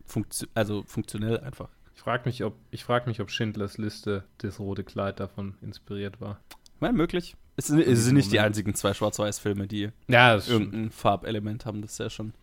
funktio 0.05 0.47
also 0.53 0.83
funktionell 0.87 1.39
einfach. 1.39 1.69
Ich 1.95 2.01
frage 2.01 2.23
mich, 2.25 2.43
ob, 2.43 2.55
ich 2.71 2.83
frag 2.83 3.07
mich, 3.07 3.21
ob 3.21 3.29
Schindlers 3.31 3.77
Liste, 3.77 4.23
das 4.39 4.59
rote 4.59 4.83
Kleid 4.83 5.19
davon 5.21 5.55
inspiriert 5.61 6.19
war. 6.19 6.39
Meine, 6.79 6.93
möglich. 6.97 7.35
Es 7.55 7.67
sind, 7.67 7.79
es 7.79 8.05
sind 8.05 8.15
nicht 8.15 8.31
die 8.31 8.39
einzigen 8.39 8.73
zwei 8.73 8.93
Schwarz-Weiß-Filme, 8.93 9.67
die 9.67 9.89
Ja, 10.07 10.35
irgendein 10.47 10.89
Farbelement 10.89 11.65
haben, 11.65 11.81
das 11.81 11.91
ist 11.93 11.99
ja 11.99 12.09
schon. 12.09 12.33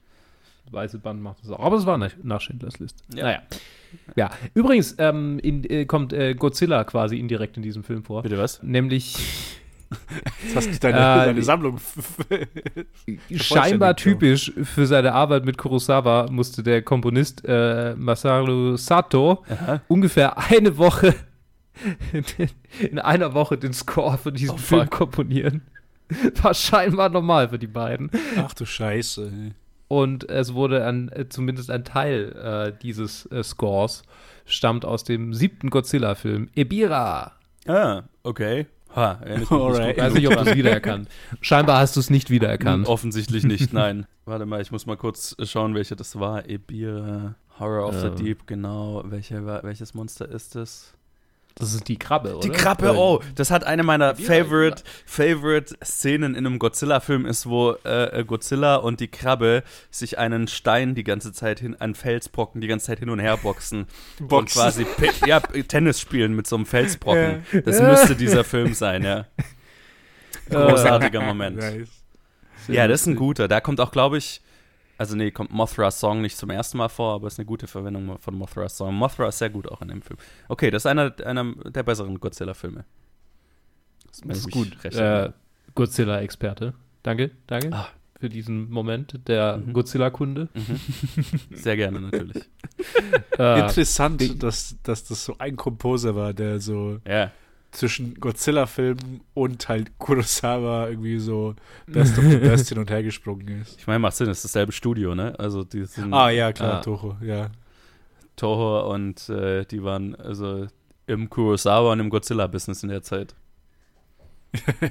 weiße 0.71 0.99
Band 0.99 1.21
macht 1.21 1.43
das 1.43 1.51
auch. 1.51 1.59
Aber 1.61 1.77
es 1.77 1.87
war 1.87 1.99
nach, 1.99 2.13
nach 2.23 2.41
Schindlers 2.41 2.79
Liste. 2.79 3.03
Ja. 3.15 3.25
Naja. 3.25 3.43
Ja, 4.15 4.31
übrigens 4.55 4.95
ähm, 4.99 5.41
in, 5.41 5.65
äh, 5.65 5.85
kommt 5.85 6.13
äh, 6.13 6.35
Godzilla 6.35 6.85
quasi 6.85 7.17
indirekt 7.19 7.57
in 7.57 7.63
diesem 7.65 7.83
Film 7.83 8.05
vor. 8.05 8.23
Bitte 8.23 8.39
was? 8.39 8.63
Nämlich 8.63 9.17
Jetzt 10.45 10.55
hast 10.55 10.73
du 10.73 10.79
deine, 10.79 10.99
Äh, 11.23 11.27
deine 11.27 11.43
Sammlung. 11.43 11.81
scheinbar 13.35 13.97
typisch 13.97 14.53
für 14.63 14.87
seine 14.87 15.13
Arbeit 15.13 15.45
mit 15.45 15.59
Kurosawa 15.59 16.29
musste 16.31 16.63
der 16.63 16.83
Komponist 16.83 17.43
äh, 17.45 17.95
Masaru 17.97 18.77
Sato 18.77 19.45
Aha. 19.49 19.81
ungefähr 19.89 20.39
eine 20.39 20.77
Woche 20.79 21.15
in 22.91 22.99
einer 22.99 23.35
Woche 23.35 23.59
den 23.59 23.73
Score 23.73 24.19
für 24.19 24.33
diesen 24.33 24.55
Oh, 24.55 24.59
Film 24.59 24.83
fuck. 24.83 24.91
komponieren. 24.91 25.63
War 26.43 26.55
scheinbar 26.55 27.09
normal 27.09 27.49
für 27.51 27.59
die 27.59 27.67
beiden. 27.69 28.11
Ach 28.37 28.53
du 28.55 28.65
Scheiße. 28.67 29.31
ey. 29.33 29.53
und 29.89 30.29
es 30.29 30.55
wurde 30.55 30.85
an, 30.85 31.09
äh, 31.11 31.29
zumindest 31.29 31.71
ein 31.71 31.85
Teil 31.85 32.33
äh, 32.33 32.79
dieses 32.83 33.27
äh, 33.27 33.43
Scores 33.45 34.03
stammt 34.45 34.85
aus 34.85 35.05
dem 35.05 35.33
siebten 35.35 35.71
Godzilla-Film 35.71 36.49
Ebira. 36.57 37.33
Ah, 37.67 38.03
okay. 38.25 38.67
Ha, 38.97 39.21
ich 39.25 39.49
weiß 39.49 40.15
nicht, 40.15 40.27
ob 40.27 40.35
du 40.35 40.51
es 40.51 40.57
wiedererkannt. 40.57 41.09
Scheinbar 41.41 41.79
hast 41.79 41.95
du 41.95 42.01
es 42.01 42.11
nicht 42.11 42.29
wiedererkannt. 42.29 42.89
Offensichtlich 42.89 43.45
nicht, 43.45 43.73
nein. 43.73 44.07
Warte 44.25 44.47
mal, 44.47 44.61
ich 44.61 44.73
muss 44.73 44.85
mal 44.87 44.97
kurz 44.97 45.37
schauen, 45.45 45.77
welche 45.77 45.95
das 45.95 46.19
war. 46.19 46.49
Ebira, 46.49 47.37
Horror 47.61 47.87
of 47.89 48.03
Ähm. 48.03 48.17
the 48.17 48.25
Deep, 48.25 48.49
genau. 48.49 49.05
Welche, 49.07 49.47
welches 49.63 49.95
Monster 49.95 50.29
ist 50.29 50.57
das? 50.57 50.93
Das 51.61 51.75
ist 51.75 51.87
die 51.89 51.99
Krabbe, 51.99 52.37
oder? 52.37 52.41
Die 52.41 52.51
Krabbe, 52.51 52.95
oh, 52.97 53.21
das 53.35 53.51
hat 53.51 53.65
eine 53.65 53.83
meiner 53.83 54.17
favorite, 54.17 54.83
favorite 55.07 55.77
Szenen 55.85 56.35
in 56.35 56.47
einem 56.47 56.59
Godzilla-Film 56.59 57.27
ist, 57.27 57.47
wo 57.47 57.73
äh, 57.85 58.25
Godzilla 58.27 58.77
und 58.77 59.01
die 59.01 59.09
Krabbe 59.09 59.63
sich 59.91 60.19
einen 60.19 60.49
Stein 60.49 60.95
die 60.95 61.05
ganze 61.05 61.33
Zeit 61.33 61.61
hin, 61.61 61.77
einen 61.81 61.95
Felsbrocken 61.95 62.61
die 62.61 62.67
ganze 62.67 62.87
Zeit 62.87 62.99
hin 62.99 63.11
und 63.11 63.19
her 63.21 63.37
boxen. 63.37 63.87
und 64.21 64.29
Boxen. 64.29 64.61
quasi 64.61 64.85
Pi- 64.85 65.29
ja, 65.29 65.41
Tennis 65.41 66.01
spielen 66.01 66.35
mit 66.35 66.47
so 66.47 66.57
einem 66.57 66.67
Felsbrocken. 66.67 67.45
Das 67.65 67.81
müsste 67.81 68.17
dieser 68.17 68.43
Film 68.45 68.75
sein, 68.75 69.03
ja. 69.05 69.27
Großartiger 70.49 71.21
Moment. 71.21 71.57
Nice. 71.59 71.89
Ja, 72.69 72.89
das 72.89 73.03
ist 73.03 73.07
ein 73.07 73.17
guter. 73.17 73.49
Da 73.49 73.61
kommt 73.61 73.81
auch, 73.81 73.93
glaube 73.93 74.19
ich, 74.19 74.41
also 75.01 75.17
nee, 75.17 75.31
kommt 75.31 75.51
Mothras 75.51 75.99
Song 75.99 76.21
nicht 76.21 76.37
zum 76.37 76.51
ersten 76.51 76.77
Mal 76.77 76.91
vor, 76.91 77.15
aber 77.15 77.27
ist 77.27 77.39
eine 77.39 77.47
gute 77.47 77.67
Verwendung 77.67 78.19
von 78.19 78.35
Mothras 78.35 78.77
Song. 78.77 78.95
Mothra 78.95 79.29
ist 79.29 79.39
sehr 79.39 79.49
gut 79.49 79.67
auch 79.67 79.81
in 79.81 79.89
dem 79.89 80.03
Film. 80.03 80.19
Okay, 80.49 80.71
das 80.71 80.83
ist 80.83 80.87
einer, 80.87 81.15
einer 81.25 81.55
der 81.55 81.83
besseren 81.83 82.21
Godzilla-Filme. 82.21 82.85
Das 84.09 84.21
ich 84.39 84.45
ist 84.47 84.51
gut. 84.51 84.85
recht 84.85 84.97
Äh. 84.97 85.31
Godzilla-Experte. 85.75 86.75
Danke, 87.03 87.31
danke 87.47 87.73
Ah. 87.73 87.89
für 88.19 88.29
diesen 88.29 88.69
Moment 88.71 89.27
der 89.27 89.57
Mhm. 89.57 89.73
Godzilla-Kunde. 89.73 90.49
Mhm. 90.53 91.57
Sehr 91.57 91.77
gerne, 91.77 92.01
natürlich. 92.01 92.45
Äh, 93.39 93.61
Interessant, 93.61 94.43
dass, 94.43 94.77
dass 94.83 95.05
das 95.05 95.25
so 95.25 95.35
ein 95.39 95.57
Komposer 95.57 96.15
war, 96.15 96.33
der 96.35 96.61
so 96.61 96.99
Ja. 97.07 97.31
Zwischen 97.73 98.15
Godzilla-Filmen 98.21 99.21
und 99.35 99.69
halt 99.69 99.97
Kurosawa 99.99 100.89
irgendwie 100.89 101.19
so 101.19 101.55
Best 101.87 102.19
of 102.19 102.25
the 102.25 102.37
Best 102.49 102.69
hin 102.69 102.79
und 102.79 102.91
her 102.91 103.03
gesprungen 103.03 103.63
ist. 103.63 103.79
Ich 103.79 103.87
meine, 103.87 103.99
macht 104.01 104.17
Sinn, 104.17 104.29
es 104.29 104.39
ist 104.39 104.45
dasselbe 104.47 104.73
Studio, 104.73 105.15
ne? 105.15 105.39
Also 105.39 105.63
die 105.65 105.85
sind 105.85 106.13
Ah, 106.13 106.31
ja, 106.31 106.53
klar, 106.53 106.79
Ah. 106.79 106.83
Toho, 106.83 107.17
ja. 107.23 107.51
Toho 108.37 108.93
und 108.93 109.29
äh, 109.29 109.65
die 109.67 109.83
waren 109.85 110.15
also 110.17 110.67
im 111.07 111.29
Kurosawa 111.31 111.93
und 111.93 112.01
im 112.01 112.11
Godzilla-Business 112.11 112.83
in 112.83 112.89
der 112.89 113.03
Zeit. 113.03 113.35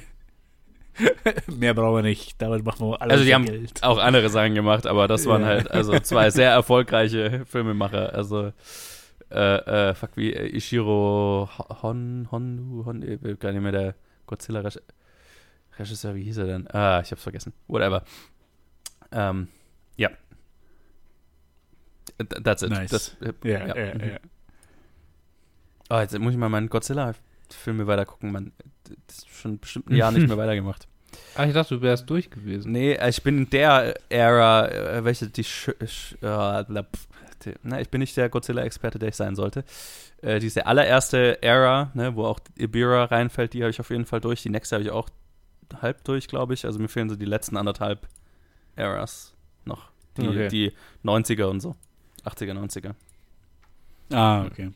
Mehr 1.47 1.73
brauchen 1.73 1.95
wir 1.97 2.01
nicht, 2.03 2.41
damit 2.41 2.65
machen 2.65 2.87
wir 2.89 3.01
alles 3.01 3.13
Also 3.13 3.23
die 3.25 3.33
haben 3.33 3.45
Geld. 3.45 3.83
auch 3.83 3.97
andere 3.99 4.29
Sachen 4.29 4.53
gemacht, 4.53 4.85
aber 4.85 5.07
das 5.07 5.25
waren 5.25 5.41
Ja. 5.43 5.47
halt 5.47 5.71
also 5.71 5.97
zwei 5.99 6.29
sehr 6.29 6.51
erfolgreiche 6.51 7.45
Filmemacher. 7.45 8.13
Also 8.13 8.51
äh, 9.31 9.89
äh, 9.89 9.93
fuck 9.95 10.11
wie 10.15 10.33
äh, 10.33 10.47
Ishiro 10.55 11.49
Hon 11.81 12.27
Hon 12.31 12.83
Hon 12.85 13.01
ich 13.03 13.21
will 13.21 13.35
gar 13.37 13.51
nicht 13.51 13.61
mehr 13.61 13.71
der 13.71 13.95
Godzilla 14.27 14.61
-Reg 14.61 14.79
Regisseur, 15.77 16.13
wie 16.15 16.23
hieß 16.23 16.37
er 16.39 16.45
denn? 16.45 16.67
Ah, 16.71 16.99
ich 17.01 17.11
hab's 17.11 17.23
vergessen. 17.23 17.53
Whatever. 17.67 18.03
Ähm, 19.13 19.47
ja. 19.95 20.09
Th- 22.19 22.43
That's 22.43 22.63
it. 22.63 22.69
Nice. 22.71 22.89
Das, 22.89 23.17
äh, 23.21 23.33
Ja, 23.49 23.67
ja, 23.67 23.85
ja. 23.85 23.93
mhm. 23.95 24.17
Oh, 25.89 25.99
jetzt 25.99 26.17
muss 26.19 26.33
ich 26.33 26.37
mal 26.37 26.49
meinen 26.49 26.69
Godzilla-Filme 26.69 27.87
weitergucken. 27.87 28.31
Man, 28.31 28.51
das 29.07 29.19
ist 29.19 29.29
schon 29.29 29.57
bestimmt 29.59 29.89
ein 29.89 29.95
Jahr 29.95 30.11
nicht 30.11 30.27
mehr 30.27 30.37
weitergemacht. 30.45 30.87
ah, 31.35 31.45
ich 31.45 31.53
dachte, 31.53 31.75
du 31.75 31.81
wärst 31.81 32.09
durch 32.09 32.29
gewesen. 32.29 32.71
Nee, 32.73 32.99
ich 33.07 33.23
bin 33.23 33.37
in 33.39 33.49
der 33.49 33.95
Ära, 34.09 34.67
äh, 34.67 35.03
welche 35.03 35.27
die, 35.29 35.43
Sch 35.43 35.69
Sch 35.85 36.13
äh, 36.21 36.63
die 37.45 37.53
na, 37.63 37.79
ich 37.81 37.89
bin 37.89 37.99
nicht 37.99 38.15
der 38.17 38.29
Godzilla-Experte, 38.29 38.99
der 38.99 39.09
ich 39.09 39.15
sein 39.15 39.35
sollte. 39.35 39.63
Äh, 40.21 40.39
diese 40.39 40.65
allererste 40.65 41.41
Ära, 41.41 41.91
ne, 41.93 42.15
wo 42.15 42.25
auch 42.25 42.39
Ibira 42.57 43.05
reinfällt, 43.05 43.53
die 43.53 43.61
habe 43.61 43.71
ich 43.71 43.79
auf 43.79 43.89
jeden 43.89 44.05
Fall 44.05 44.21
durch. 44.21 44.41
Die 44.43 44.49
nächste 44.49 44.75
habe 44.75 44.83
ich 44.83 44.91
auch 44.91 45.09
halb 45.81 46.03
durch, 46.03 46.27
glaube 46.27 46.53
ich. 46.53 46.65
Also 46.65 46.79
mir 46.79 46.87
fehlen 46.89 47.09
so 47.09 47.15
die 47.15 47.25
letzten 47.25 47.57
anderthalb 47.57 48.07
Eras 48.75 49.33
noch. 49.65 49.91
Die, 50.17 50.27
Okay. 50.27 50.47
die 50.49 50.73
90er 51.03 51.45
und 51.45 51.59
so. 51.61 51.75
80er, 52.25 52.53
90er. 52.53 52.93
Ah, 54.11 54.45
okay. 54.45 54.71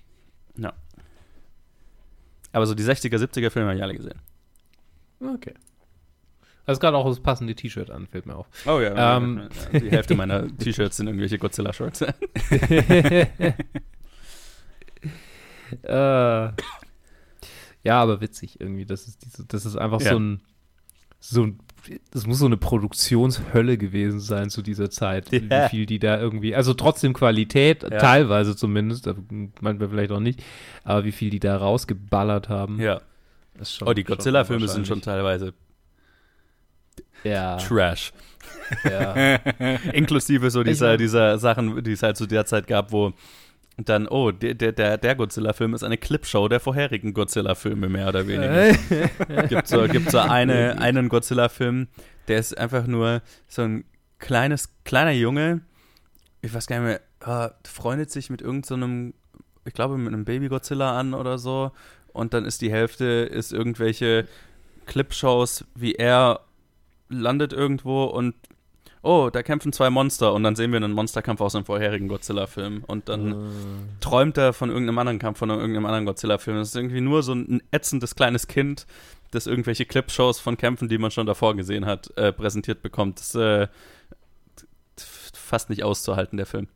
Aber 2.54 2.68
so 2.68 2.76
die 2.76 2.84
60er, 2.84 3.18
70er 3.18 3.50
Filme 3.50 3.70
habe 3.70 3.78
ich 3.78 3.84
alle 3.84 3.96
gesehen. 3.96 4.22
Okay. 5.20 5.56
Also 6.66 6.80
gerade 6.80 6.96
auch 6.98 7.08
das 7.08 7.20
passende 7.20 7.56
T-Shirt 7.56 7.90
an, 7.92 8.08
fällt 8.08 8.26
mir 8.26 8.36
auf. 8.36 8.48
Oh 8.66 8.80
ja. 8.80 9.18
Ähm. 9.18 9.50
die 9.74 9.92
Hälfte 9.92 10.16
meiner 10.16 10.48
T-Shirts 10.58 10.98
sind 10.98 11.08
irgendwelche 11.08 11.38
Godzilla-Shirts. 11.38 12.02
äh, 15.84 16.48
ja, 17.86 18.02
aber 18.02 18.22
witzig 18.22 18.60
irgendwie. 18.62 18.86
Das 18.86 19.08
ist, 19.08 19.24
diese, 19.26 19.46
das 19.46 19.66
ist 19.66 19.76
einfach 19.76 20.02
Ja. 20.02 20.12
so 20.12 20.20
ein, 20.20 20.42
so 21.20 21.44
ein, 21.44 21.60
das 22.12 22.26
muss 22.28 22.40
so 22.40 22.46
eine 22.46 22.56
Produktionshölle 22.58 23.78
gewesen 23.78 24.20
sein 24.22 24.50
zu 24.50 24.62
dieser 24.62 24.90
Zeit. 24.90 25.32
Ja. 25.32 25.66
Wie 25.66 25.70
viel 25.70 25.86
die 25.86 26.00
da 26.00 26.18
irgendwie, 26.20 26.56
also 26.56 26.74
trotzdem 26.74 27.14
Qualität, 27.14 27.84
Ja. 27.84 27.90
teilweise 27.98 28.56
zumindest, 28.56 29.08
aber 29.08 29.22
manchmal 29.60 29.90
vielleicht 29.90 30.12
auch 30.12 30.20
nicht, 30.22 30.42
aber 30.86 31.04
wie 31.04 31.12
viel 31.12 31.30
die 31.30 31.40
da 31.42 31.58
rausgeballert 31.58 32.48
haben. 32.50 32.80
ja. 32.80 33.02
ist 33.60 33.76
schon- 33.76 33.88
Oh, 33.88 33.94
die 33.94 34.04
Godzilla-Filme 34.06 34.68
sind 34.70 34.88
schon 34.88 35.02
teilweise 35.02 35.54
Ja, 37.24 37.58
Trash. 37.58 38.12
ja. 38.84 39.36
Inklusive 39.94 40.50
so 40.50 40.64
dieser, 40.64 40.88
meine- 40.88 40.98
dieser 40.98 41.38
Sachen, 41.38 41.84
die 41.84 41.94
es 41.94 42.04
halt 42.04 42.18
zu 42.18 42.26
der 42.26 42.46
Zeit 42.46 42.68
gab, 42.68 42.92
wo 42.92 43.14
dann, 43.78 44.08
oh, 44.08 44.32
der, 44.32 44.54
der, 44.54 44.98
der, 44.98 45.16
Godzilla-Film 45.16 45.74
ist 45.74 45.84
eine 45.84 45.98
Clipshow 45.98 46.48
der 46.48 46.60
vorherigen 46.60 47.14
Godzilla-Filme, 47.14 47.90
mehr 47.90 48.08
oder 48.08 48.28
weniger. 48.28 48.74
gibt 49.48 49.68
so, 49.68 49.88
gibt 49.88 50.12
so 50.12 50.20
eine, 50.20 50.80
einen 50.80 51.10
Godzilla-Film, 51.10 51.88
der 52.28 52.38
ist 52.38 52.56
einfach 52.56 52.86
nur 52.86 53.24
so 53.48 53.64
ein 53.64 53.86
kleines, 54.20 54.70
kleiner 54.84 55.12
Junge, 55.12 55.62
ich 56.44 56.54
weiß 56.54 56.68
gar 56.68 56.80
nicht 56.82 57.02
mehr, 57.26 57.46
äh, 57.46 57.50
freundet 57.68 58.12
sich 58.12 58.30
mit 58.30 58.42
irgendeinem, 58.42 59.14
ich 59.66 59.74
glaube, 59.74 59.98
mit 59.98 60.14
einem 60.14 60.26
Baby-Godzilla 60.26 61.00
an 61.00 61.14
oder 61.14 61.38
so. 61.38 61.72
Und 62.12 62.34
dann 62.36 62.46
ist 62.46 62.62
die 62.62 62.72
Hälfte, 62.72 63.06
ist 63.06 63.52
irgendwelche 63.52 64.28
Clipshows, 64.86 65.66
wie 65.74 65.96
er 65.96 66.42
landet 67.20 67.54
irgendwo 67.54 68.06
und 68.06 68.36
oh, 69.04 69.30
da 69.32 69.44
kämpfen 69.44 69.74
zwei 69.74 69.90
Monster 69.90 70.34
und 70.34 70.44
dann 70.44 70.56
sehen 70.56 70.72
wir 70.72 70.78
einen 70.78 70.94
Monsterkampf 70.94 71.42
aus 71.42 71.56
einem 71.56 71.66
vorherigen 71.66 72.08
Godzilla-Film 72.08 72.84
und 72.86 73.10
dann 73.10 73.52
träumt 74.00 74.38
er 74.38 74.54
von 74.54 74.70
irgendeinem 74.70 74.98
anderen 74.98 75.20
Kampf, 75.20 75.40
von 75.40 75.50
irgendeinem 75.50 75.86
anderen 75.86 76.06
Godzilla-Film. 76.06 76.58
Das 76.58 76.70
ist 76.70 76.76
irgendwie 76.76 77.02
nur 77.02 77.22
so 77.22 77.34
ein 77.34 77.62
ätzendes 77.72 78.16
kleines 78.16 78.48
Kind, 78.48 78.88
das 79.32 79.46
irgendwelche 79.46 79.86
Clipshows 79.86 80.40
von 80.40 80.58
Kämpfen, 80.58 80.88
die 80.88 80.98
man 80.98 81.12
schon 81.12 81.26
davor 81.26 81.56
gesehen 81.56 81.86
hat, 81.86 82.16
äh, 82.18 82.32
präsentiert 82.32 82.82
bekommt. 82.82 83.20
Das 83.20 83.30
ist 83.30 83.36
äh, 83.36 83.68
fast 85.34 85.70
nicht 85.70 85.84
auszuhalten, 85.84 86.38
der 86.38 86.46
Film. 86.46 86.68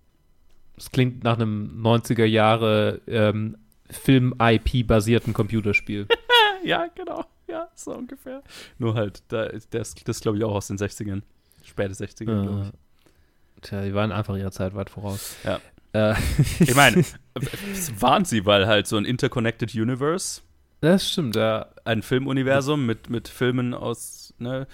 Das 0.76 0.91
klingt 0.91 1.23
nach 1.23 1.36
einem 1.36 1.82
90er 1.84 2.26
Jahre 2.26 3.02
ähm, 3.08 3.58
Film-IP-basierten 3.89 5.34
Computerspiel. 5.34 6.08
Ja, 6.63 6.88
genau. 6.95 7.23
Ja, 7.52 7.70
so 7.76 7.94
ungefähr. 7.96 8.44
Nur 8.78 8.96
halt, 8.96 9.24
da, 9.30 9.48
das, 9.70 9.96
das 9.96 10.20
glaube 10.20 10.38
ich 10.38 10.44
auch 10.44 10.54
aus 10.56 10.68
den 10.68 10.78
60ern. 10.78 11.22
Späte 11.64 11.94
60er, 11.94 12.26
glaube 12.26 12.62
ich. 12.64 12.68
Äh, 12.70 13.62
Tja, 13.62 13.82
die 13.84 13.94
waren 13.94 14.12
einfach 14.12 14.36
ihrer 14.36 14.52
Zeit 14.52 14.76
weit 14.76 14.90
voraus. 14.90 15.36
Ja. 15.44 15.60
Äh, 15.94 16.16
Ich 16.60 16.76
meine, 16.76 17.04
waren 18.00 18.26
sie, 18.26 18.46
weil 18.46 18.68
halt 18.68 18.86
so 18.88 18.98
ein 18.98 19.06
Interconnected 19.06 19.74
Universe, 19.74 20.42
das 20.82 21.10
stimmt, 21.10 21.36
ja. 21.36 21.68
ein 21.86 22.04
Filmuniversum 22.04 22.86
mit, 22.86 23.10
mit 23.10 23.28
Filmen 23.30 23.74
aus, 23.74 24.34
ne, 24.38 24.68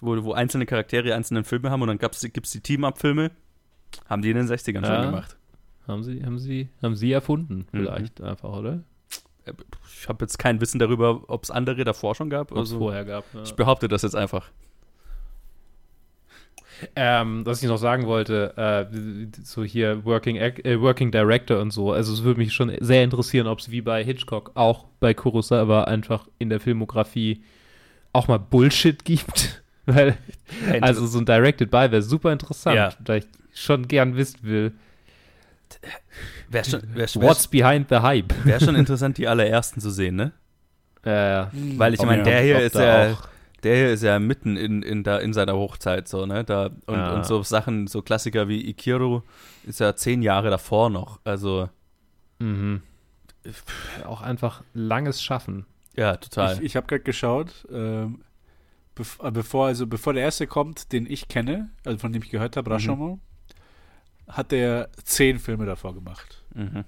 wo, 0.00 0.22
wo 0.22 0.32
einzelne 0.34 0.66
Charaktere 0.66 1.14
einzelne 1.14 1.42
Filme 1.44 1.70
haben 1.70 1.82
und 1.82 1.88
dann 1.88 1.98
gibt 1.98 2.14
es 2.14 2.50
die 2.52 2.60
Team-Up-Filme. 2.60 3.30
Haben 4.08 4.22
die 4.22 4.30
in 4.30 4.36
den 4.36 4.46
60ern 4.46 4.82
Ja. 4.86 4.96
schon 5.02 5.06
gemacht. 5.12 5.36
Haben 5.88 6.02
sie, 6.04 6.24
haben 6.24 6.38
sie, 6.38 6.68
haben 6.82 6.94
sie 6.94 7.10
erfunden, 7.10 7.66
Mhm. 7.72 7.78
vielleicht 7.78 8.20
einfach, 8.20 8.50
oder? 8.50 8.84
Ich 10.00 10.08
habe 10.08 10.24
jetzt 10.24 10.38
kein 10.38 10.60
Wissen 10.60 10.78
darüber, 10.78 11.22
ob 11.28 11.44
es 11.44 11.50
andere 11.50 11.84
davor 11.84 12.14
schon 12.14 12.30
gab. 12.30 12.52
Also, 12.52 12.78
vorher 12.78 13.04
gab. 13.04 13.24
Ja. 13.34 13.42
ich 13.42 13.54
behaupte 13.54 13.88
das 13.88 14.02
jetzt 14.02 14.16
einfach. 14.16 14.50
Ähm, 16.96 17.46
was 17.46 17.62
ich 17.62 17.68
noch 17.68 17.76
sagen 17.76 18.06
wollte, 18.06 18.54
äh, 18.56 19.26
so 19.44 19.62
hier 19.62 20.04
Working, 20.04 20.36
äh, 20.36 20.80
Working 20.80 21.12
Director 21.12 21.60
und 21.60 21.70
so, 21.70 21.92
also 21.92 22.12
es 22.12 22.24
würde 22.24 22.40
mich 22.40 22.52
schon 22.52 22.72
sehr 22.80 23.04
interessieren, 23.04 23.46
ob 23.46 23.60
es 23.60 23.70
wie 23.70 23.82
bei 23.82 24.02
Hitchcock 24.02 24.50
auch 24.54 24.86
bei 24.98 25.14
Kurosawa 25.14 25.84
einfach 25.84 26.26
in 26.38 26.50
der 26.50 26.58
Filmografie 26.58 27.44
auch 28.12 28.26
mal 28.26 28.38
Bullshit 28.38 29.04
gibt. 29.04 29.62
Weil, 29.86 30.16
also 30.80 31.06
so 31.06 31.18
ein 31.18 31.26
Directed 31.26 31.70
By 31.70 31.90
wäre 31.90 32.02
super 32.02 32.32
interessant, 32.32 32.76
Ja. 32.76 32.90
da 33.00 33.16
ich 33.16 33.24
schon 33.54 33.86
gern 33.86 34.16
wissen 34.16 34.38
will, 34.42 34.72
Wäre 36.52 36.64
schon, 36.64 36.82
wär, 36.94 37.06
wär, 37.14 37.22
what's 37.22 37.48
behind 37.48 37.88
the 37.88 37.96
hype. 37.96 38.32
wär 38.44 38.60
schon 38.60 38.74
interessant, 38.76 39.18
die 39.18 39.26
allerersten 39.28 39.80
zu 39.80 39.90
sehen, 39.90 40.16
ne? 40.16 40.32
Äh, 41.04 41.46
Weil 41.78 41.94
ich 41.94 42.00
Oh, 42.00 42.04
meine, 42.06 42.18
ja. 42.18 42.24
der 42.24 42.40
hier 42.42 42.60
ist 42.60 42.74
da 42.76 43.06
ja, 43.06 43.12
auch- 43.14 43.28
der 43.62 43.76
hier 43.76 43.90
ist 43.92 44.02
ja 44.02 44.18
mitten 44.18 44.56
in, 44.56 44.82
in, 44.82 45.02
der, 45.04 45.20
in 45.20 45.32
seiner 45.32 45.54
Hochzeit, 45.54 46.08
so, 46.08 46.26
ne? 46.26 46.44
Da, 46.44 46.66
und, 46.86 46.94
Ja. 46.94 47.14
und 47.14 47.26
so 47.26 47.42
Sachen, 47.42 47.86
so 47.86 48.02
Klassiker 48.02 48.48
wie 48.48 48.68
Ikiru 48.68 49.22
ist 49.64 49.80
ja 49.80 49.94
zehn 49.96 50.22
Jahre 50.22 50.50
davor 50.50 50.90
noch. 50.90 51.20
Also, 51.24 51.68
Mhm. 52.38 52.82
Auch 54.04 54.20
einfach 54.22 54.62
langes 54.74 55.22
Schaffen. 55.22 55.66
ja, 55.96 56.16
total. 56.16 56.54
Ich, 56.58 56.62
ich 56.62 56.76
habe 56.76 56.86
gerade 56.86 57.02
geschaut, 57.02 57.66
ähm, 57.72 58.20
bev 58.94 59.18
äh, 59.22 59.30
bevor, 59.32 59.66
also 59.66 59.86
bevor 59.86 60.12
der 60.12 60.22
erste 60.22 60.46
kommt, 60.46 60.92
den 60.92 61.10
ich 61.10 61.26
kenne, 61.28 61.70
also 61.84 61.98
von 61.98 62.12
dem 62.12 62.22
ich 62.22 62.30
gehört 62.30 62.56
habe, 62.56 62.70
Rashomon, 62.70 63.20
hat 64.32 64.52
er 64.52 64.90
zehn 65.04 65.38
Filme 65.38 65.66
davor 65.66 65.94
gemacht. 65.94 66.42
mhm. 66.54 66.84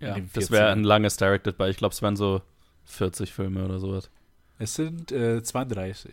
Ja, 0.00 0.18
das 0.34 0.48
40ern. 0.48 0.52
wäre 0.52 0.72
ein 0.72 0.84
langes 0.84 1.16
Directed 1.16 1.56
bei. 1.56 1.70
Ich 1.70 1.76
glaube, 1.78 1.94
es 1.94 2.02
wären 2.02 2.16
so 2.16 2.42
40 2.84 3.32
Filme 3.32 3.64
oder 3.64 3.78
sowas. 3.78 4.10
Es 4.58 4.74
sind 4.74 5.10
äh, 5.12 5.42
32. 5.42 6.12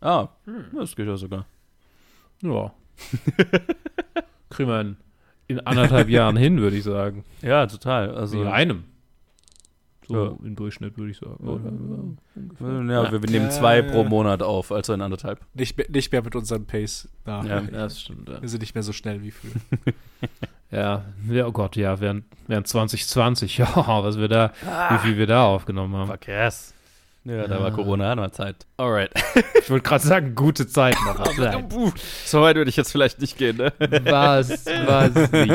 Ah, 0.00 0.28
das 0.74 0.94
geht 0.94 1.06
ja 1.06 1.16
sogar. 1.16 1.46
Ja. 2.42 2.72
Kriegen 4.50 4.68
wir 4.68 4.80
in, 4.80 4.96
in 5.48 5.60
anderthalb 5.60 6.08
Jahren 6.08 6.36
hin, 6.36 6.60
würde 6.60 6.76
ich 6.76 6.84
sagen. 6.84 7.24
Ja, 7.42 7.66
total. 7.66 8.14
Also, 8.14 8.42
in 8.42 8.48
einem. 8.48 8.84
So 10.06 10.14
Ja. 10.14 10.36
im 10.44 10.54
Durchschnitt, 10.56 10.98
würde 10.98 11.10
ich 11.12 11.18
sagen. 11.18 12.18
ja, 12.90 13.10
wir, 13.12 13.22
wir 13.22 13.30
nehmen 13.30 13.50
zwei 13.50 13.82
pro 13.82 14.04
Monat 14.04 14.42
auf, 14.42 14.70
also 14.72 14.92
in 14.92 15.00
anderthalb. 15.00 15.40
Nicht, 15.54 15.76
mehr- 15.78 15.86
nicht 15.90 16.12
mehr 16.12 16.22
mit 16.22 16.36
unserem 16.36 16.66
Pace 16.66 17.08
nach. 17.24 17.44
Ja. 17.44 17.60
Das 17.60 18.00
stimmt. 18.02 18.28
Ja. 18.28 18.40
Wir 18.42 18.48
sind 18.48 18.60
nicht 18.60 18.74
mehr 18.74 18.82
so 18.82 18.92
schnell 18.92 19.22
wie 19.22 19.30
früher. 19.30 19.52
Ja, 20.70 21.04
ja, 21.30 21.46
oh 21.46 21.52
Gott, 21.52 21.76
ja, 21.76 22.00
während, 22.00 22.24
während 22.48 22.66
2020, 22.66 23.58
ja, 23.58 23.68
was 23.76 24.18
wir 24.18 24.26
da, 24.26 24.52
wie 24.90 24.98
viel 25.06 25.16
wir 25.18 25.28
da 25.28 25.44
aufgenommen 25.44 25.94
haben. 25.94 26.08
Fuck 26.10 26.26
yes. 26.26 26.74
Ja, 27.22 27.46
da 27.46 27.60
war 27.60 27.70
Corona 27.70 28.16
noch 28.16 28.30
Zeit. 28.30 28.66
Alright. 28.76 29.12
Ich 29.62 29.70
wollte 29.70 29.88
gerade 29.88 30.04
sagen, 30.04 30.34
gute 30.34 30.66
Zeiten. 30.66 30.98
Aber 31.08 31.30
nein, 31.38 31.68
so 32.26 32.42
weit 32.42 32.56
würde 32.56 32.68
ich 32.70 32.76
jetzt 32.76 32.90
vielleicht 32.90 33.20
nicht 33.20 33.38
gehen, 33.38 33.56
ne? 33.58 33.72
war 34.04 34.40
es, 34.40 34.66
war 34.66 35.04
es 35.04 35.30
nicht. 35.32 35.54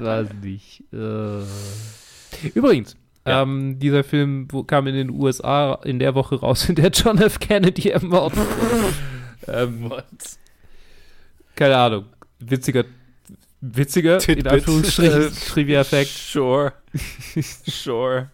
War 0.00 0.20
es 0.22 0.28
nicht. 0.42 0.82
Äh. 0.92 2.48
Übrigens, 2.54 2.96
Ja. 3.26 3.42
ähm, 3.42 3.78
dieser 3.78 4.04
Film 4.04 4.48
kam 4.66 4.86
in 4.86 4.94
den 4.94 5.10
USA 5.10 5.74
in 5.84 5.98
der 5.98 6.14
Woche 6.14 6.36
raus, 6.36 6.68
in 6.68 6.76
der 6.76 6.90
John 6.90 7.18
F. 7.18 7.38
Kennedy 7.40 7.88
ermordet 7.90 8.38
wurde. 8.38 8.94
ähm, 9.48 9.92
keine 11.56 11.76
Ahnung. 11.76 12.06
Witziger, 12.38 12.84
witziger, 13.60 14.14
in 14.14 14.20
Tidbit. 14.20 14.46
Anführungsstrichen, 14.48 15.32
Trivia-Fact. 15.48 16.08
Sure. 16.08 16.72
sure. 17.66 18.30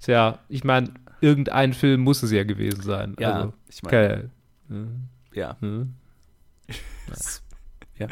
Tja, 0.00 0.38
ich 0.48 0.64
meine, 0.64 0.92
irgendein 1.20 1.72
Film 1.72 2.00
muss 2.00 2.22
es 2.22 2.30
ja 2.30 2.44
gewesen 2.44 2.82
sein. 2.82 3.16
Ja, 3.18 3.32
Also, 3.34 3.52
ich 3.68 3.82
meine, 3.82 4.30
keine, 4.68 4.90
ja. 5.34 5.56
hm. 5.60 5.94
Ja, 7.96 8.08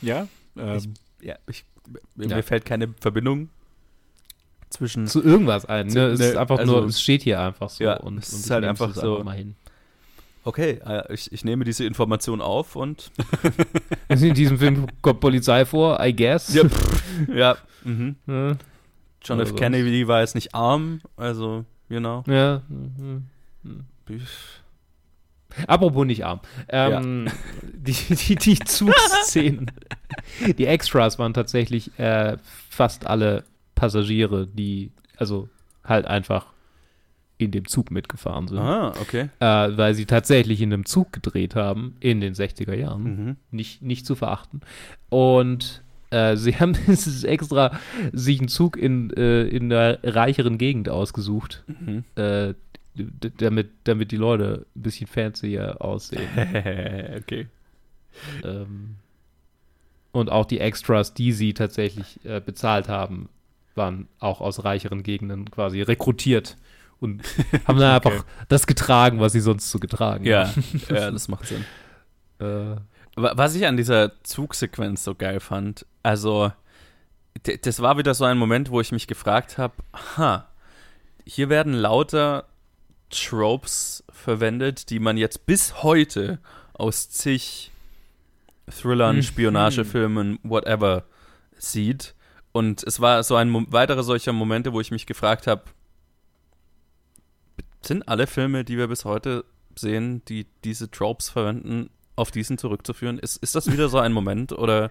ja? 0.00 0.26
Ähm, 0.56 0.94
ja 1.20 1.36
ich, 1.48 1.64
Ja. 2.16 2.36
mir 2.36 2.42
fällt 2.42 2.64
keine 2.64 2.94
Verbindung 3.00 3.50
zwischen. 4.72 5.06
zu 5.06 5.22
irgendwas 5.22 5.64
ein. 5.66 5.86
Ne? 5.88 6.06
Es 6.08 6.20
ist 6.20 6.34
Ne, 6.34 6.40
einfach 6.40 6.58
also- 6.58 6.80
nur, 6.80 6.86
es 6.88 7.00
steht 7.00 7.22
hier 7.22 7.40
einfach 7.40 7.70
so. 7.70 7.84
Ja, 7.84 7.96
und, 7.98 8.18
es 8.18 8.32
und 8.32 8.40
ist 8.40 8.50
halt 8.50 8.64
einfach 8.64 8.90
es 8.90 8.96
so- 8.96 9.22
mal 9.22 9.36
hin. 9.36 9.54
Okay, 10.44 10.80
äh, 10.84 11.14
ich, 11.14 11.30
ich 11.32 11.44
nehme 11.44 11.64
diese 11.64 11.84
Information 11.84 12.40
auf 12.40 12.74
und. 12.76 13.10
Also 14.08 14.26
in 14.26 14.34
diesem 14.34 14.58
Film 14.58 14.86
kommt 15.00 15.20
Polizei 15.20 15.64
vor, 15.64 15.98
I 16.04 16.14
guess. 16.14 16.52
Ja, 16.52 16.64
ja. 17.34 17.56
Mhm. 17.84 18.16
Ja. 18.26 18.56
John 19.24 19.40
F. 19.40 19.48
sonst. 19.48 19.56
Kennedy 19.60 20.06
war 20.08 20.20
jetzt 20.20 20.34
nicht 20.34 20.54
arm, 20.54 21.00
also, 21.16 21.64
you 21.88 21.98
know. 22.00 22.24
ja. 22.26 22.60
mhm. 22.68 23.24
Apropos 25.66 26.06
nicht 26.06 26.24
arm. 26.24 26.40
Ähm, 26.68 27.28
die, 27.62 27.92
die, 28.14 28.34
die 28.36 28.58
Zugszenen, 28.58 29.70
die 30.58 30.66
Extras 30.66 31.18
waren 31.18 31.34
tatsächlich 31.34 31.96
äh, 31.98 32.36
fast 32.70 33.06
alle 33.06 33.44
Passagiere, 33.82 34.46
die 34.46 34.92
also 35.16 35.48
halt 35.82 36.06
einfach 36.06 36.46
in 37.36 37.50
dem 37.50 37.66
Zug 37.66 37.90
mitgefahren 37.90 38.46
sind. 38.46 38.58
Ah, 38.58 38.92
okay. 39.00 39.28
Äh, 39.40 39.76
weil 39.76 39.94
sie 39.94 40.06
tatsächlich 40.06 40.60
in 40.60 40.72
einem 40.72 40.84
Zug 40.84 41.12
gedreht 41.12 41.56
haben 41.56 41.96
in 41.98 42.20
den 42.20 42.32
60er 42.34 42.74
Jahren. 42.74 43.02
Mhm. 43.02 43.36
Nicht, 43.50 43.82
nicht 43.82 44.06
zu 44.06 44.14
verachten. 44.14 44.60
Und 45.08 45.82
äh, 46.10 46.36
sie 46.36 46.54
haben 46.60 46.76
extra 47.24 47.72
sich 48.12 48.38
einen 48.38 48.46
Zug 48.46 48.76
in, 48.76 49.10
äh, 49.16 49.42
in 49.48 49.72
einer 49.72 49.98
reicheren 50.04 50.58
Gegend 50.58 50.88
ausgesucht, 50.88 51.64
Mhm. 51.66 52.04
äh, 52.14 52.54
damit, 53.38 53.70
damit 53.82 54.12
die 54.12 54.16
Leute 54.16 54.64
ein 54.76 54.82
bisschen 54.82 55.08
fancier 55.08 55.82
aussehen. 55.82 56.28
okay. 57.16 57.48
ähm, 58.44 58.94
und 60.12 60.30
auch 60.30 60.44
die 60.44 60.60
Extras, 60.60 61.14
die 61.14 61.32
sie 61.32 61.52
tatsächlich 61.52 62.20
äh, 62.24 62.40
bezahlt 62.40 62.88
haben, 62.88 63.28
waren 63.74 64.08
auch 64.18 64.40
aus 64.40 64.64
reicheren 64.64 65.02
Gegenden 65.02 65.50
quasi 65.50 65.82
rekrutiert 65.82 66.56
und 67.00 67.22
haben 67.66 67.78
dann 67.78 67.94
einfach 67.96 68.24
das 68.48 68.66
getragen, 68.66 69.20
was 69.20 69.32
sie 69.32 69.40
sonst 69.40 69.70
so 69.70 69.78
getragen 69.78 70.24
Ja, 70.24 70.52
ja, 70.88 71.10
das 71.10 71.28
macht 71.28 71.46
Sinn. 71.46 71.64
haben. 72.40 72.76
Äh, 72.76 72.80
Wa- 73.20 73.32
Was 73.36 73.54
ich 73.54 73.66
an 73.66 73.76
dieser 73.76 74.22
Zugsequenz 74.22 75.04
so 75.04 75.14
geil 75.14 75.40
fand, 75.40 75.84
also 76.02 76.52
das 77.62 77.80
war 77.80 77.98
wieder 77.98 78.14
so 78.14 78.24
ein 78.24 78.38
Moment, 78.38 78.70
wo 78.70 78.80
ich 78.80 78.92
mich 78.92 79.06
gefragt 79.06 79.58
habe, 79.58 79.74
ha, 80.16 80.48
hier 81.26 81.48
werden 81.48 81.72
lauter 81.74 82.46
Tropes 83.10 84.04
verwendet, 84.10 84.90
die 84.90 84.98
man 84.98 85.16
jetzt 85.16 85.44
bis 85.46 85.82
heute 85.82 86.38
aus 86.74 87.10
zig 87.10 87.70
Thrillern, 88.70 89.16
Mhm. 89.16 89.22
Spionagefilmen, 89.22 90.38
whatever 90.42 91.04
sieht. 91.58 92.14
Und 92.52 92.82
es 92.84 93.00
war 93.00 93.22
so 93.22 93.36
ein 93.36 93.72
weiterer 93.72 94.02
solcher 94.02 94.32
Momente, 94.32 94.72
wo 94.72 94.80
ich 94.80 94.90
mich 94.90 95.06
gefragt 95.06 95.46
habe, 95.46 95.64
sind 97.80 98.06
alle 98.08 98.26
Filme, 98.26 98.64
die 98.64 98.78
wir 98.78 98.88
bis 98.88 99.04
heute 99.04 99.44
sehen, 99.74 100.22
die 100.26 100.46
diese 100.64 100.90
Tropes 100.90 101.30
verwenden, 101.30 101.90
auf 102.14 102.30
diesen 102.30 102.58
zurückzuführen? 102.58 103.18
Ist, 103.18 103.36
ist 103.38 103.54
das 103.54 103.72
wieder 103.72 103.88
so 103.88 103.98
ein 103.98 104.12
Moment 104.12 104.52
oder 104.52 104.90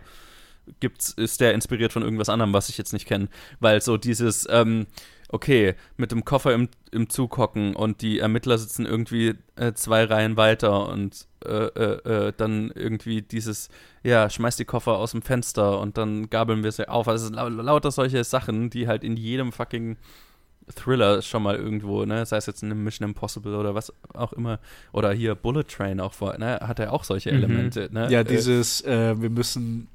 gibt's, 0.79 1.11
ist 1.11 1.41
der 1.41 1.53
inspiriert 1.53 1.93
von 1.93 2.03
irgendwas 2.03 2.29
anderem, 2.29 2.53
was 2.53 2.69
ich 2.69 2.77
jetzt 2.77 2.93
nicht 2.93 3.07
kenne? 3.07 3.29
Weil 3.59 3.81
so 3.81 3.97
dieses, 3.97 4.47
ähm, 4.49 4.87
okay, 5.29 5.75
mit 5.97 6.11
dem 6.11 6.25
Koffer 6.25 6.53
im, 6.53 6.69
im 6.91 7.09
Zug 7.09 7.37
hocken 7.37 7.75
und 7.75 8.01
die 8.01 8.19
Ermittler 8.19 8.57
sitzen 8.57 8.85
irgendwie 8.85 9.35
äh, 9.55 9.73
zwei 9.73 10.03
Reihen 10.03 10.37
weiter 10.37 10.89
und 10.89 11.27
äh, 11.45 11.65
äh, 11.67 12.27
äh, 12.27 12.33
dann 12.35 12.71
irgendwie 12.75 13.21
dieses, 13.21 13.69
ja, 14.03 14.29
schmeiß 14.29 14.55
die 14.57 14.65
Koffer 14.65 14.97
aus 14.97 15.11
dem 15.11 15.21
Fenster 15.21 15.79
und 15.79 15.97
dann 15.97 16.29
gabeln 16.29 16.63
wir 16.63 16.71
sie 16.71 16.87
auf. 16.89 17.07
Also 17.07 17.29
lauter 17.33 17.91
solche 17.91 18.23
Sachen, 18.23 18.69
die 18.69 18.87
halt 18.87 19.03
in 19.03 19.17
jedem 19.17 19.51
fucking 19.51 19.97
Thriller 20.75 21.21
schon 21.21 21.43
mal 21.43 21.55
irgendwo, 21.55 22.05
ne, 22.05 22.25
sei 22.25 22.37
es 22.37 22.45
jetzt 22.45 22.63
eine 22.63 22.75
Mission 22.75 23.09
Impossible 23.09 23.55
oder 23.55 23.75
was 23.75 23.91
auch 24.13 24.31
immer, 24.33 24.59
oder 24.93 25.11
hier 25.11 25.35
Bullet 25.35 25.63
Train 25.63 25.99
auch 25.99 26.13
vor, 26.13 26.37
ne, 26.37 26.59
hat 26.61 26.79
er 26.79 26.93
auch 26.93 27.03
solche 27.03 27.31
Mhm. 27.31 27.37
Elemente, 27.37 27.89
ne? 27.91 28.09
ja, 28.09 28.19
Äh, 28.21 28.23
dieses, 28.25 28.81
äh, 28.85 29.19
wir 29.21 29.29
müssen, 29.29 29.87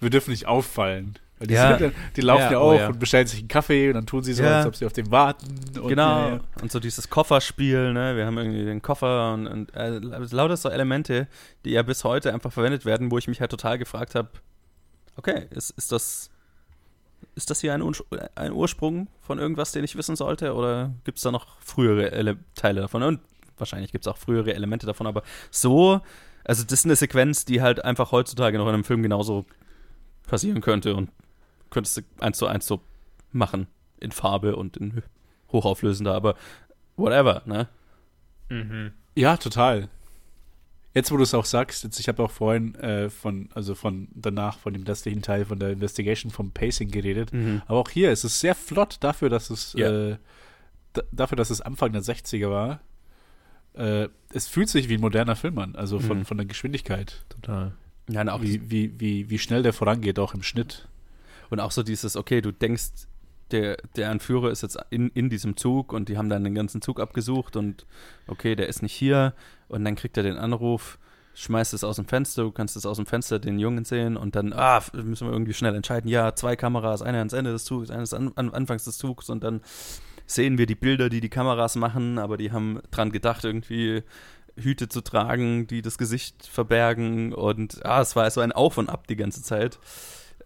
wir 0.00 0.10
dürfen 0.10 0.30
nicht 0.32 0.46
auffallen. 0.46 1.14
Die, 1.42 1.54
Ja. 1.54 1.78
sind, 1.78 1.94
die 2.16 2.20
laufen 2.20 2.42
Ja, 2.42 2.52
ja, 2.52 2.58
oh 2.58 2.72
auch 2.72 2.78
ja. 2.78 2.88
und 2.88 2.98
bestellen 2.98 3.26
sich 3.26 3.38
einen 3.38 3.48
Kaffee 3.48 3.88
und 3.88 3.94
dann 3.94 4.06
tun 4.06 4.22
sie 4.22 4.34
so, 4.34 4.44
als 4.44 4.66
ob 4.66 4.76
sie 4.76 4.84
auf 4.84 4.92
den 4.92 5.10
warten. 5.10 5.46
Und, 5.80 5.88
Genau, 5.88 6.38
und 6.60 6.70
so 6.70 6.80
dieses 6.80 7.08
Kofferspiel, 7.08 7.92
ne? 7.94 8.14
Wir 8.16 8.26
haben 8.26 8.36
irgendwie 8.36 8.64
den 8.64 8.82
Koffer 8.82 9.32
und, 9.32 9.46
und 9.46 9.74
äh, 9.74 9.98
lauter 9.98 10.56
so 10.56 10.68
Elemente, 10.68 11.28
die 11.64 11.70
ja 11.70 11.82
bis 11.82 12.04
heute 12.04 12.32
einfach 12.34 12.52
verwendet 12.52 12.84
werden, 12.84 13.10
wo 13.10 13.16
ich 13.16 13.26
mich 13.26 13.40
halt 13.40 13.50
total 13.50 13.78
gefragt 13.78 14.14
habe, 14.14 14.28
okay, 15.16 15.46
ist, 15.50 15.70
ist 15.70 15.92
das 15.92 16.30
ist 17.34 17.50
das 17.50 17.60
hier 17.60 17.74
ein, 17.74 17.82
ein 18.34 18.52
Ursprung 18.52 19.08
von 19.20 19.38
irgendwas, 19.38 19.72
den 19.72 19.84
ich 19.84 19.96
wissen 19.96 20.16
sollte, 20.16 20.54
oder 20.54 20.92
gibt 21.04 21.18
es 21.18 21.24
da 21.24 21.30
noch 21.30 21.58
frühere 21.60 22.12
Ele 22.12 22.36
Teile 22.54 22.80
davon? 22.80 23.02
Und 23.02 23.20
wahrscheinlich 23.58 23.92
gibt 23.92 24.06
es 24.06 24.12
auch 24.12 24.16
frühere 24.18 24.54
Elemente 24.54 24.86
davon, 24.86 25.06
aber 25.06 25.22
so, 25.50 26.00
also 26.44 26.64
das 26.64 26.80
ist 26.80 26.84
eine 26.86 26.96
Sequenz, 26.96 27.44
die 27.44 27.60
halt 27.62 27.84
einfach 27.84 28.12
heutzutage 28.12 28.58
noch 28.58 28.66
in 28.68 28.74
einem 28.74 28.84
Film 28.84 29.02
genauso 29.02 29.46
passieren 30.26 30.60
könnte 30.60 30.94
und 30.96 31.10
könntest 31.70 31.96
du 31.98 32.02
eins 32.20 32.38
zu 32.38 32.46
eins 32.46 32.66
so 32.66 32.80
machen, 33.32 33.66
in 34.00 34.12
Farbe 34.12 34.56
und 34.56 34.76
in 34.76 35.02
hochauflösender, 35.52 36.14
aber 36.14 36.34
whatever, 36.96 37.42
ne? 37.46 37.68
Ja, 39.14 39.36
total. 39.36 39.88
Jetzt, 40.92 41.12
wo 41.12 41.16
du 41.16 41.22
es 41.22 41.34
auch 41.34 41.44
sagst, 41.44 41.84
jetzt, 41.84 42.00
ich 42.00 42.08
habe 42.08 42.22
auch 42.24 42.32
vorhin 42.32 42.74
äh, 42.76 43.10
von, 43.10 43.48
also 43.54 43.76
von 43.76 44.08
danach, 44.12 44.58
von 44.58 44.72
dem 44.72 44.82
restlichen 44.82 45.22
Teil 45.22 45.44
von 45.44 45.60
der 45.60 45.70
Investigation 45.70 46.32
vom 46.32 46.50
Pacing 46.50 46.90
geredet. 46.90 47.30
Aber 47.68 47.78
auch 47.78 47.90
hier 47.90 48.10
ist 48.10 48.24
es 48.24 48.40
sehr 48.40 48.56
flott 48.56 48.96
dafür, 49.00 49.28
dass 49.28 49.50
es 49.50 49.72
Ja. 49.74 49.88
äh, 50.10 50.16
dafür, 51.12 51.36
dass 51.36 51.50
es 51.50 51.60
Anfang 51.60 51.92
der 51.92 52.02
60er 52.02 52.50
war. 52.50 52.80
Äh, 53.74 54.08
es 54.32 54.48
fühlt 54.48 54.68
sich 54.68 54.88
wie 54.88 54.94
ein 54.94 55.00
moderner 55.00 55.36
Film 55.36 55.58
an, 55.58 55.76
also 55.76 56.00
von, 56.00 56.18
Mhm. 56.18 56.24
von 56.24 56.36
der 56.38 56.46
Geschwindigkeit. 56.46 57.24
total. 57.28 57.72
Ja, 58.08 58.26
auch, 58.32 58.42
Wie, 58.42 58.68
wie, 58.68 58.98
wie, 58.98 59.30
wie 59.30 59.38
schnell 59.38 59.62
der 59.62 59.72
vorangeht, 59.72 60.18
auch 60.18 60.34
im 60.34 60.42
Schnitt. 60.42 60.88
Und 61.50 61.60
auch 61.60 61.70
so 61.70 61.82
dieses, 61.82 62.16
okay, 62.16 62.40
du 62.40 62.52
denkst 62.52 63.08
der, 63.50 63.76
der 63.96 64.10
Anführer 64.10 64.50
ist 64.50 64.62
jetzt 64.62 64.78
in, 64.90 65.08
in 65.10 65.28
diesem 65.28 65.56
Zug 65.56 65.92
und 65.92 66.08
die 66.08 66.16
haben 66.16 66.28
dann 66.28 66.44
den 66.44 66.54
ganzen 66.54 66.82
Zug 66.82 67.00
abgesucht 67.00 67.56
und 67.56 67.86
okay, 68.26 68.54
der 68.54 68.68
ist 68.68 68.82
nicht 68.82 68.94
hier 68.94 69.34
und 69.68 69.84
dann 69.84 69.96
kriegt 69.96 70.16
er 70.16 70.22
den 70.22 70.36
Anruf, 70.36 70.98
schmeißt 71.34 71.74
es 71.74 71.84
aus 71.84 71.96
dem 71.96 72.06
Fenster, 72.06 72.42
du 72.42 72.52
kannst 72.52 72.76
es 72.76 72.86
aus 72.86 72.96
dem 72.96 73.06
Fenster 73.06 73.38
den 73.38 73.58
Jungen 73.58 73.84
sehen 73.84 74.16
und 74.16 74.36
dann, 74.36 74.52
ah, 74.52 74.82
müssen 74.92 75.26
wir 75.26 75.32
irgendwie 75.32 75.54
schnell 75.54 75.74
entscheiden, 75.74 76.08
ja, 76.08 76.34
zwei 76.34 76.56
Kameras, 76.56 77.02
eine 77.02 77.18
ans 77.18 77.32
Ende 77.32 77.52
des 77.52 77.64
Zugs, 77.64 77.90
eine 77.90 78.04
an, 78.12 78.32
an 78.36 78.50
Anfangs 78.50 78.84
des 78.84 78.98
Zugs 78.98 79.28
und 79.28 79.42
dann 79.42 79.60
sehen 80.26 80.58
wir 80.58 80.66
die 80.66 80.76
Bilder, 80.76 81.08
die 81.08 81.20
die 81.20 81.28
Kameras 81.28 81.76
machen, 81.76 82.18
aber 82.18 82.36
die 82.36 82.52
haben 82.52 82.80
dran 82.90 83.10
gedacht, 83.10 83.44
irgendwie 83.44 84.02
Hüte 84.56 84.88
zu 84.88 85.00
tragen, 85.00 85.66
die 85.66 85.82
das 85.82 85.98
Gesicht 85.98 86.46
verbergen 86.46 87.32
und 87.32 87.84
ah, 87.84 88.00
es 88.00 88.14
war 88.16 88.30
so 88.30 88.40
ein 88.40 88.52
Auf 88.52 88.78
und 88.78 88.88
Ab 88.88 89.06
die 89.06 89.16
ganze 89.16 89.42
Zeit. 89.42 89.78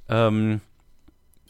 Ähm, 0.08 0.60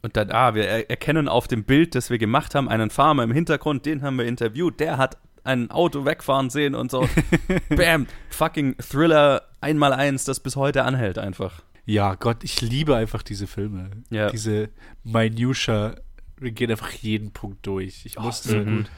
und 0.04 0.18
dann, 0.18 0.30
ah, 0.32 0.54
wir 0.54 0.66
erkennen 0.90 1.28
auf 1.28 1.48
dem 1.48 1.64
Bild, 1.64 1.94
das 1.94 2.10
wir 2.10 2.18
gemacht 2.18 2.54
haben, 2.54 2.68
einen 2.68 2.90
Farmer 2.90 3.22
im 3.24 3.32
Hintergrund, 3.32 3.86
den 3.86 4.02
haben 4.02 4.16
wir 4.18 4.26
interviewt, 4.26 4.78
der 4.78 4.98
hat 4.98 5.16
ein 5.44 5.70
Auto 5.70 6.04
wegfahren 6.04 6.50
sehen 6.50 6.74
und 6.74 6.90
so. 6.90 7.08
Bam, 7.70 8.06
fucking 8.28 8.76
Thriller 8.76 9.42
einmal 9.62 9.94
eins, 9.94 10.24
das 10.24 10.40
bis 10.40 10.56
heute 10.56 10.84
anhält 10.84 11.16
einfach. 11.16 11.62
Ja, 11.86 12.16
Gott, 12.16 12.44
ich 12.44 12.60
liebe 12.60 12.94
einfach 12.96 13.22
diese 13.22 13.46
Filme. 13.46 13.90
Ja. 14.10 14.30
Diese 14.30 14.68
Minutia, 15.04 15.94
wir 16.38 16.50
gehen 16.50 16.70
einfach 16.70 16.90
jeden 16.90 17.30
Punkt 17.32 17.66
durch. 17.66 18.04
Ich 18.04 18.18
Oh, 18.18 18.22
musste, 18.22 18.48
so 18.50 18.62
gut. 18.62 18.90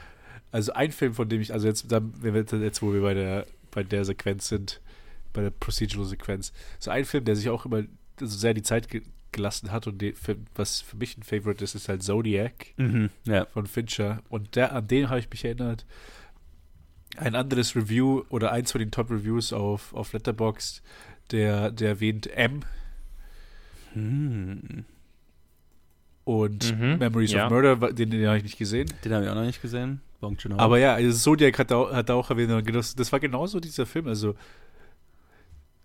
also 0.51 0.73
ein 0.73 0.91
Film, 0.91 1.15
von 1.15 1.29
dem 1.29 1.41
ich, 1.41 1.53
also 1.53 1.69
jetzt, 1.69 1.87
jetzt, 1.91 2.83
wo 2.83 2.93
wir 2.93 3.03
bei 3.03 3.15
der, 3.15 3.47
bei 3.71 3.85
der 3.85 4.05
Sequenz 4.05 4.49
sind, 4.49 4.81
bei 5.33 5.43
der 5.43 5.51
Procedural-Sequenz, 5.51 6.53
so 6.81 6.91
ein 6.91 7.05
Film, 7.05 7.25
der 7.25 7.37
sich 7.37 7.49
auch 7.49 7.65
immer 7.65 7.83
so 8.19 8.27
sehr 8.27 8.55
die 8.55 8.63
Zeit 8.63 8.89
gelassen 9.33 9.71
hat 9.73 9.87
und 9.87 10.03
für, 10.15 10.37
was 10.55 10.81
für 10.81 10.97
mich 10.97 11.17
ein 11.19 11.23
Favorite 11.23 11.63
ist, 11.63 11.75
ist 11.75 11.89
halt 11.89 12.03
Zodiac 12.03 12.69
Mhm, 12.77 13.11
ja. 13.25 13.45
von 13.47 13.67
Fincher. 13.67 14.23
Und 14.29 14.57
der, 14.57 14.75
an 14.75 14.87
den 14.89 15.09
habe 15.09 15.19
ich 15.21 15.29
mich 15.31 15.45
erinnert. 15.45 15.85
Ein 17.17 17.35
anderes 17.35 17.75
Review 17.77 18.25
oder 18.29 18.53
eins 18.53 18.73
von 18.73 18.79
den 18.79 18.91
Top-Reviews 18.91 19.53
auf, 19.53 19.93
auf 19.95 20.13
Letterboxd, 20.13 20.83
der, 21.31 21.71
der 21.71 21.89
erwähnt 21.91 22.27
M 22.29 22.61
Hm. 23.95 24.85
und 26.25 26.79
Mhm, 26.79 26.99
Memories 26.99 27.33
ja. 27.33 27.47
of 27.47 27.53
Murder, 27.53 27.77
den, 27.93 28.11
den 28.11 28.27
habe 28.27 28.39
ich 28.39 28.43
nicht 28.45 28.59
gesehen. 28.59 28.93
Den 29.05 29.13
habe 29.15 29.25
ich 29.25 29.31
auch 29.31 29.35
noch 29.35 29.45
nicht 29.45 29.63
gesehen. 29.63 30.01
Aber 30.59 30.79
ja, 30.79 30.95
also 30.95 31.17
Zodiac 31.17 31.59
hat 31.59 31.73
auch, 31.73 31.93
hat 31.93 32.11
auch 32.11 32.31
erwähnt. 32.31 32.51
und 32.51 32.75
Das, 32.75 32.95
das 32.97 33.13
war 33.13 33.21
genauso 33.21 33.61
dieser 33.61 33.87
Film. 33.87 34.09
Also, 34.09 34.35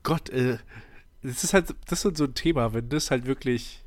Gott, 0.03 0.29
äh, 0.29 0.57
das 1.23 1.43
ist 1.43 1.53
halt, 1.53 1.73
das 1.87 2.03
ist 2.05 2.17
so 2.17 2.23
ein 2.25 2.33
Thema, 2.33 2.73
wenn 2.73 2.89
das 2.89 3.11
halt 3.11 3.25
wirklich 3.25 3.79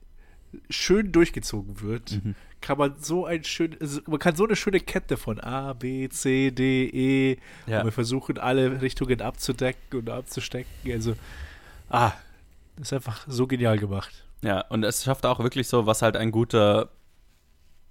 schön 0.71 1.11
durchgezogen 1.13 1.81
wird, 1.81 2.13
Mhm. 2.25 2.35
kann 2.61 2.79
man 2.79 2.95
so 3.01 3.27
ein 3.27 3.43
schön, 3.45 3.77
also 3.81 4.01
man 4.07 4.19
kann 4.21 4.37
so 4.37 4.45
eine 4.45 4.55
schöne 4.57 4.79
Kette 4.81 5.17
von 5.17 5.41
A, 5.41 5.73
B, 5.73 6.09
C, 6.09 6.51
D, 6.53 6.87
E, 6.89 7.39
Ja. 7.67 7.81
und 7.81 7.87
wir 7.87 7.93
versuchen 7.93 8.39
alle 8.39 8.81
Richtungen 8.81 9.21
abzudecken 9.21 9.99
und 10.01 10.11
abzustecken. 10.11 10.93
Also, 10.93 11.15
ah, 11.91 12.13
das 12.77 12.89
ist 12.89 12.93
einfach 12.93 13.25
so 13.29 13.47
genial 13.47 13.79
gemacht. 13.79 14.25
Ja, 14.43 14.61
und 14.69 14.85
es 14.85 15.03
schafft 15.05 15.27
auch 15.27 15.41
wirklich 15.41 15.67
so, 15.69 15.87
was 15.87 16.03
halt 16.03 16.17
ein 16.17 16.31
guter 16.31 16.91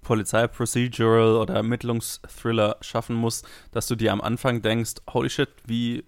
Polizei-Procedural 0.02 1.36
oder 1.36 1.54
Ermittlungsthriller 1.54 2.76
schaffen 2.80 3.16
muss, 3.16 3.42
dass 3.72 3.86
du 3.86 3.94
dir 3.96 4.12
am 4.12 4.20
Anfang 4.20 4.62
denkst, 4.62 4.94
holy 5.12 5.30
shit, 5.30 5.48
wie, 5.66 6.04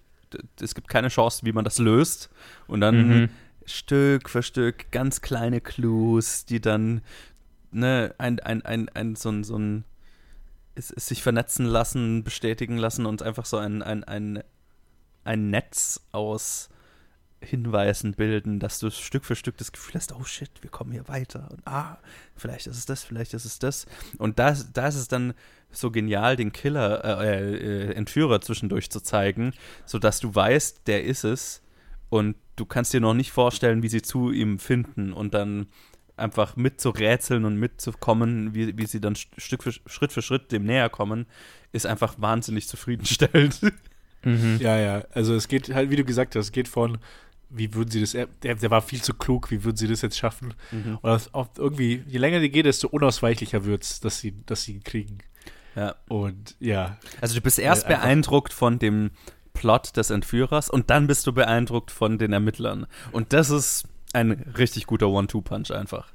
es 0.61 0.75
gibt 0.75 0.89
keine 0.89 1.09
Chance, 1.09 1.45
wie 1.45 1.53
man 1.53 1.65
das 1.65 1.79
löst. 1.79 2.31
Und 2.67 2.81
dann 2.81 3.09
Mhm. 3.09 3.29
Stück 3.67 4.31
für 4.31 4.43
Stück 4.43 4.91
ganz 4.93 5.21
kleine 5.21 5.61
Clues, 5.61 6.45
die 6.45 6.61
dann, 6.61 7.03
ne, 7.73 8.15
ein, 8.19 8.39
ein, 8.41 8.65
ein, 8.65 8.89
ein 8.91 9.17
so 9.17 9.31
ein, 9.31 9.45
so 9.45 9.59
ein 9.59 9.85
es, 10.77 10.91
es 10.91 11.09
sich 11.09 11.23
vernetzen 11.23 11.67
lassen, 11.67 12.23
bestätigen 12.23 12.77
lassen 12.77 13.07
und 13.07 13.23
einfach 13.23 13.45
so 13.45 13.57
ein, 13.57 13.83
ein, 13.83 14.05
ein, 14.05 14.43
ein 15.25 15.51
Netz 15.51 16.01
aus 16.13 16.69
Hinweisen 17.47 18.13
bilden, 18.15 18.59
dass 18.61 18.79
du 18.79 18.91
Stück 18.91 19.25
für 19.25 19.37
Stück 19.37 19.57
das 19.57 19.73
Gefühl 19.73 19.95
hast, 19.95 20.13
oh 20.15 20.25
shit, 20.25 20.51
wir 20.61 20.71
kommen 20.71 20.93
hier 20.93 21.09
weiter 21.09 21.49
und 21.51 21.61
ah, 21.67 21.99
vielleicht 22.37 22.67
ist 22.67 22.77
es 22.77 22.87
das, 22.87 23.05
vielleicht 23.05 23.35
ist 23.35 23.45
es 23.45 23.59
das. 23.59 23.87
Und 24.19 24.39
da, 24.39 24.51
ist- 24.51 24.73
da 24.75 24.87
ist 24.89 24.97
es 24.97 25.09
dann 25.09 25.35
so 25.71 25.91
genial, 25.91 26.37
den 26.37 26.53
Killer, 26.53 27.05
äh, 27.23 27.55
äh, 27.55 27.93
Entführer 27.95 28.41
zwischendurch 28.41 28.91
zu 28.91 29.01
zeigen, 29.01 29.53
sodass 29.85 30.21
du 30.21 30.35
weißt, 30.35 30.87
der 30.87 31.05
ist 31.05 31.25
es 31.25 31.63
und 32.09 32.37
du 32.57 32.65
kannst 32.67 32.93
dir 32.93 33.01
noch 33.01 33.15
nicht 33.15 33.33
vorstellen, 33.33 33.83
wie 33.83 33.89
sie 33.89 34.03
zu 34.03 34.31
ihm 34.31 34.59
finden 34.59 35.13
und 35.13 35.35
dann 35.35 35.67
einfach 36.17 36.57
mitzurätseln 36.57 37.45
und 37.45 37.57
mitzukommen, 37.57 38.55
wie, 38.55 38.79
wie 38.79 38.87
sie 38.87 39.01
dann 39.03 39.15
st- 39.15 39.29
Stück 39.39 39.63
für 39.63 39.73
Schritt 39.73 40.13
für 40.13 40.23
Schritt 40.23 40.51
dem 40.51 40.65
näher 40.65 40.89
kommen, 40.89 41.27
ist 41.73 41.85
einfach 41.85 42.15
wahnsinnig 42.19 42.69
zufriedenstellend. 42.69 43.61
Mhm. 44.25 44.57
Ja, 44.61 44.77
ja, 44.77 45.05
also 45.13 45.37
es 45.37 45.47
geht 45.47 45.73
halt, 45.73 45.91
wie 45.91 45.95
du 45.97 46.03
gesagt 46.05 46.35
hast, 46.35 46.47
es 46.47 46.51
geht 46.53 46.67
von, 46.67 46.99
wie 47.51 47.73
würden 47.75 47.91
sie 47.91 48.01
das, 48.01 48.15
er- 48.15 48.27
der, 48.43 48.55
der 48.57 48.71
war 48.71 48.83
viel 48.83 49.03
zu 49.03 49.15
klug, 49.15 49.51
wie 49.51 49.63
würden 49.65 49.77
sie 49.77 49.87
das 49.89 50.03
jetzt 50.03 50.19
schaffen? 50.19 50.55
Und 50.73 50.99
das 51.05 51.33
auch 51.35 51.49
irgendwie, 51.57 52.03
je 52.07 52.19
länger 52.19 52.41
die 52.41 52.51
geht, 52.51 52.67
desto 52.67 52.89
unausweichlicher 52.89 53.65
wird 53.65 53.83
es, 53.85 54.01
dass 54.01 54.21
sie, 54.21 54.35
dass 54.47 54.65
sie 54.65 54.73
ihn 54.75 54.83
kriegen. 54.85 55.19
Ja. 55.75 55.95
Und 56.09 56.57
ja, 56.59 56.99
Also 57.21 57.35
du 57.35 57.41
bist 57.41 57.59
erst 57.59 57.85
einfach- 57.87 58.01
beeindruckt 58.03 58.53
von 58.53 58.79
dem 58.79 59.11
Plot 59.53 59.97
des 59.97 60.11
Entführers 60.11 60.69
und 60.71 60.91
dann 60.91 61.07
bist 61.07 61.27
du 61.27 61.33
beeindruckt 61.33 61.91
von 61.91 62.19
den 62.19 62.33
Ermittlern. 62.33 62.87
Und 63.13 63.33
das 63.33 63.51
ist 63.51 63.87
ein 64.13 64.33
richtig 64.59 64.87
guter 64.87 65.09
One-Two-Punch 65.09 65.71
einfach. 65.71 66.13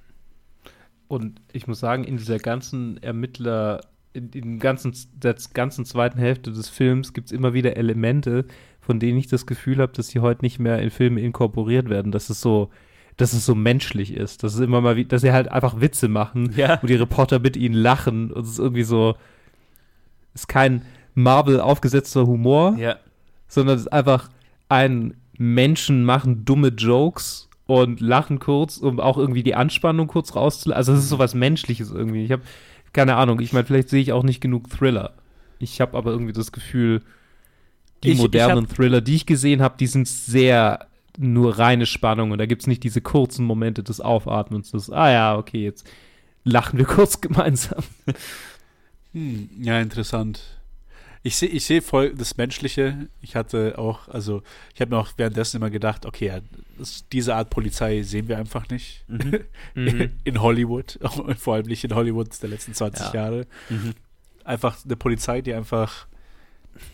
Und 1.08 1.42
ich 1.52 1.68
muss 1.68 1.80
sagen, 1.80 2.04
in 2.04 2.18
dieser 2.18 2.38
ganzen 2.40 3.02
Ermittler, 3.04 3.82
in, 4.14 4.30
in 4.32 4.60
ganzen, 4.60 4.96
der 5.14 5.36
ganzen 5.54 5.86
zweiten 5.86 6.18
Hälfte 6.20 6.52
des 6.52 6.70
Films 6.70 7.14
gibt 7.14 7.28
es 7.28 7.32
immer 7.32 7.54
wieder 7.54 7.76
Elemente, 7.78 8.46
von 8.92 9.00
denen 9.00 9.18
ich 9.18 9.28
das 9.28 9.46
Gefühl 9.46 9.78
habe, 9.78 9.94
dass 9.94 10.10
sie 10.10 10.20
heute 10.20 10.44
nicht 10.44 10.60
mehr 10.60 10.82
in 10.82 10.90
Filme 10.90 11.22
inkorporiert 11.22 11.88
werden. 11.88 12.12
Dass 12.12 12.30
es 12.30 12.42
so, 12.42 12.70
dass 13.16 13.32
es 13.32 13.46
so 13.46 13.56
menschlich 13.56 14.14
ist. 14.14 14.44
Dass 14.44 14.54
es 14.54 14.60
immer 14.60 14.82
mal 14.82 14.98
wie, 14.98 15.06
dass 15.06 15.22
sie 15.22 15.32
halt 15.32 15.50
einfach 15.50 15.80
Witze 15.80 16.10
machen 16.10 16.52
Ja. 16.58 16.78
und 16.82 16.90
die 16.90 16.96
Reporter 16.96 17.40
mit 17.40 17.56
ihnen 17.56 17.74
lachen. 17.74 18.32
Und 18.32 18.44
es 18.44 18.50
ist 18.52 18.60
irgendwie 18.60 18.84
so, 18.84 19.16
es 20.34 20.42
ist 20.42 20.48
kein 20.48 20.82
Marvel 21.16 21.62
aufgesetzter 21.62 22.28
Humor, 22.28 22.76
Ja. 22.78 22.98
sondern 23.48 23.76
es 23.78 23.84
ist 23.84 23.94
einfach 23.94 24.28
ein 24.68 25.14
Menschen 25.38 26.04
machen 26.04 26.44
dumme 26.44 26.68
Jokes 26.68 27.48
und 27.68 28.02
lachen 28.02 28.40
kurz, 28.40 28.76
um 28.76 29.00
auch 29.00 29.18
irgendwie 29.18 29.44
die 29.44 29.56
Anspannung 29.56 30.08
kurz 30.08 30.36
rauszulassen. 30.36 30.78
Also 30.78 30.92
es 30.92 31.00
ist 31.00 31.10
sowas 31.10 31.34
Menschliches 31.34 31.92
irgendwie. 31.92 32.26
Ich 32.26 32.32
habe 32.34 32.42
keine 32.92 33.16
Ahnung. 33.16 33.40
Ich 33.40 33.54
meine, 33.54 33.66
vielleicht 33.66 33.88
sehe 33.88 34.02
ich 34.02 34.12
auch 34.12 34.24
nicht 34.24 34.42
genug 34.42 34.70
Thriller. 34.70 35.14
Ich 35.60 35.80
habe 35.80 35.96
aber 35.98 36.12
irgendwie 36.12 36.34
das 36.34 36.52
Gefühl, 36.52 37.02
die 38.04 38.10
Ich- 38.10 38.16
ich 38.16 38.22
modernen 38.22 38.68
hab- 38.68 38.76
Thriller, 38.76 39.02
die 39.02 39.16
ich 39.16 39.26
gesehen 39.26 39.62
habe, 39.62 39.76
die 39.80 39.88
sind 39.88 40.08
sehr 40.08 40.88
nur 41.18 41.60
reine 41.60 41.86
Spannung 41.86 42.32
und 42.32 42.38
da 42.38 42.46
gibt 42.46 42.62
es 42.62 42.68
nicht 42.68 42.84
diese 42.84 43.02
kurzen 43.02 43.46
Momente 43.46 43.84
des 43.84 44.00
Aufatmens, 44.00 44.72
des, 44.72 44.90
ah 44.90 45.12
ja, 45.12 45.38
okay, 45.38 45.64
jetzt 45.64 45.86
lachen 46.46 46.80
wir 46.80 46.86
kurz 46.98 47.20
gemeinsam. 47.22 47.84
Hm, 49.14 49.50
ja, 49.62 49.80
interessant. 49.82 50.42
Ich 51.24 51.36
sehe 51.36 51.50
ich 51.50 51.66
seh 51.66 51.82
voll 51.82 52.16
das 52.16 52.38
Menschliche. 52.38 53.08
Ich 53.22 53.36
hatte 53.36 53.78
auch, 53.78 54.08
also 54.08 54.42
ich 54.74 54.82
habe 54.82 54.92
mir 54.96 54.98
auch 55.00 55.10
währenddessen 55.18 55.58
immer 55.58 55.70
gedacht, 55.70 56.06
okay, 56.08 56.28
ja, 56.28 56.40
das, 56.80 57.06
diese 57.12 57.36
Art 57.36 57.52
Polizei 57.52 58.02
sehen 58.02 58.28
wir 58.28 58.38
einfach 58.40 58.68
nicht 58.70 59.04
Mhm. 59.08 59.40
in 60.24 60.42
Hollywood, 60.42 60.98
vor 61.38 61.54
allem 61.56 61.68
nicht 61.68 61.84
in 61.84 61.94
Hollywood 61.94 62.30
der 62.42 62.50
letzten 62.50 62.74
20 62.74 63.08
Ja. 63.08 63.14
Jahre. 63.14 63.48
Mhm. 63.70 63.94
Einfach 64.46 64.78
eine 64.84 64.96
Polizei, 64.96 65.42
die 65.42 65.54
einfach 65.54 66.08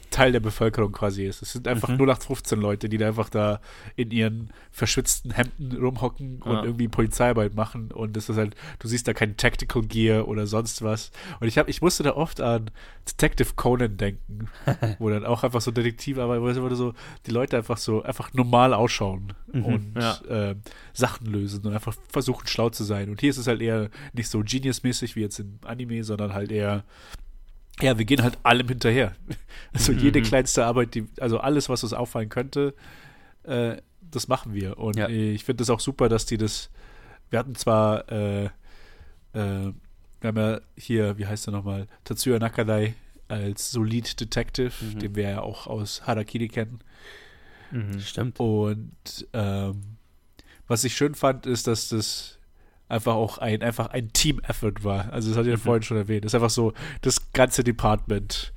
Teil 0.09 0.31
der 0.31 0.39
Bevölkerung 0.39 0.91
quasi 0.93 1.25
ist. 1.25 1.41
Es 1.41 1.51
sind 1.53 1.67
einfach 1.67 1.89
Mhm. 1.89 1.97
0815 1.97 2.59
Leute, 2.59 2.89
die 2.89 2.97
da 2.97 3.07
einfach 3.07 3.29
da 3.29 3.59
in 3.97 4.09
ihren 4.11 4.51
verschwitzten 4.71 5.31
Hemden 5.31 5.77
rumhocken 5.77 6.41
und 6.41 6.51
Ja. 6.51 6.63
irgendwie 6.63 6.87
Polizeiarbeit 6.87 7.55
machen. 7.55 7.91
Und 7.91 8.15
das 8.15 8.29
ist 8.29 8.37
halt, 8.37 8.55
du 8.79 8.87
siehst 8.87 9.07
da 9.07 9.13
kein 9.13 9.35
Tactical 9.37 9.81
Gear 9.83 10.27
oder 10.27 10.47
sonst 10.47 10.81
was. 10.81 11.11
Und 11.39 11.47
ich, 11.47 11.57
hab, 11.57 11.67
ich 11.67 11.81
musste 11.81 12.03
da 12.03 12.15
oft 12.15 12.39
an 12.41 12.71
Detective 13.07 13.49
Conan 13.55 13.97
denken, 13.97 14.47
wo 14.99 15.09
dann 15.09 15.25
auch 15.25 15.43
einfach 15.43 15.61
so 15.61 15.71
Detektivarbeit, 15.71 16.41
wo 16.41 16.61
wo 16.69 16.73
so 16.75 16.93
die 17.25 17.31
Leute 17.31 17.57
einfach 17.57 17.77
so 17.77 18.01
einfach 18.01 18.33
normal 18.33 18.73
ausschauen 18.73 19.33
Mhm. 19.53 19.65
und 19.65 19.93
Ja. 20.01 20.17
ähm, 20.29 20.61
Sachen 20.93 21.27
lösen 21.27 21.65
und 21.65 21.73
einfach 21.73 21.93
versuchen 22.09 22.47
schlau 22.47 22.69
zu 22.69 22.83
sein. 22.85 23.09
Und 23.09 23.19
hier 23.19 23.29
ist 23.29 23.37
es 23.37 23.47
halt 23.47 23.61
eher 23.61 23.89
nicht 24.13 24.29
so 24.29 24.39
Genius-mäßig 24.39 25.15
wie 25.15 25.21
jetzt 25.21 25.39
im 25.39 25.59
Anime, 25.65 26.03
sondern 26.03 26.33
halt 26.33 26.51
eher 26.51 26.83
ja, 27.81 27.97
wir 27.97 28.05
gehen 28.05 28.23
halt 28.23 28.37
allem 28.43 28.67
hinterher. 28.67 29.15
Also 29.73 29.91
jede 29.91 30.19
Mhm. 30.19 30.23
kleinste 30.23 30.65
Arbeit, 30.65 30.95
die, 30.95 31.07
also 31.19 31.39
alles, 31.39 31.69
was 31.69 31.83
uns 31.83 31.93
auffallen 31.93 32.29
könnte, 32.29 32.73
äh, 33.43 33.77
das 34.01 34.27
machen 34.27 34.53
wir. 34.53 34.77
Und 34.79 34.95
Ja. 34.97 35.07
ich 35.09 35.43
finde 35.43 35.61
das 35.61 35.69
auch 35.69 35.79
super, 35.81 36.09
dass 36.09 36.25
die 36.25 36.37
das, 36.37 36.69
wir 37.29 37.37
hatten 37.37 37.53
zwar, 37.53 38.09
äh, 38.11 38.45
äh, 38.45 38.49
wir 39.33 39.73
haben 40.23 40.37
ja 40.37 40.61
hier, 40.75 41.17
wie 41.19 41.27
heißt 41.27 41.47
er 41.47 41.51
nochmal, 41.51 41.87
Tatsuya 42.05 42.39
Nakadai 42.39 42.95
als 43.27 43.69
Solid 43.71 44.19
Detective, 44.19 44.71
Mhm. 44.83 44.99
den 44.99 45.15
wir 45.15 45.29
ja 45.29 45.41
auch 45.41 45.67
aus 45.67 46.07
Harakiri 46.07 46.47
kennen. 46.47 46.79
Mhm. 47.71 47.99
Stimmt. 47.99 48.39
Und 48.39 48.91
ähm, 49.33 49.81
was 50.67 50.83
ich 50.85 50.95
schön 50.95 51.13
fand, 51.13 51.45
ist, 51.45 51.67
dass 51.67 51.89
das 51.89 52.36
einfach 52.89 53.15
auch 53.15 53.37
ein, 53.37 53.61
einfach 53.61 53.87
ein 53.87 54.13
Team-Effort 54.13 54.83
war. 54.83 55.11
Also 55.11 55.29
das 55.29 55.37
hatte 55.37 55.49
ich 55.49 55.57
ja 55.57 55.61
vorhin 55.63 55.83
schon 55.83 55.97
erwähnt. 55.97 56.25
Das 56.25 56.31
ist 56.31 56.35
einfach 56.35 56.49
so, 56.49 56.73
das 57.01 57.31
ganze 57.33 57.63
Department. 57.63 58.53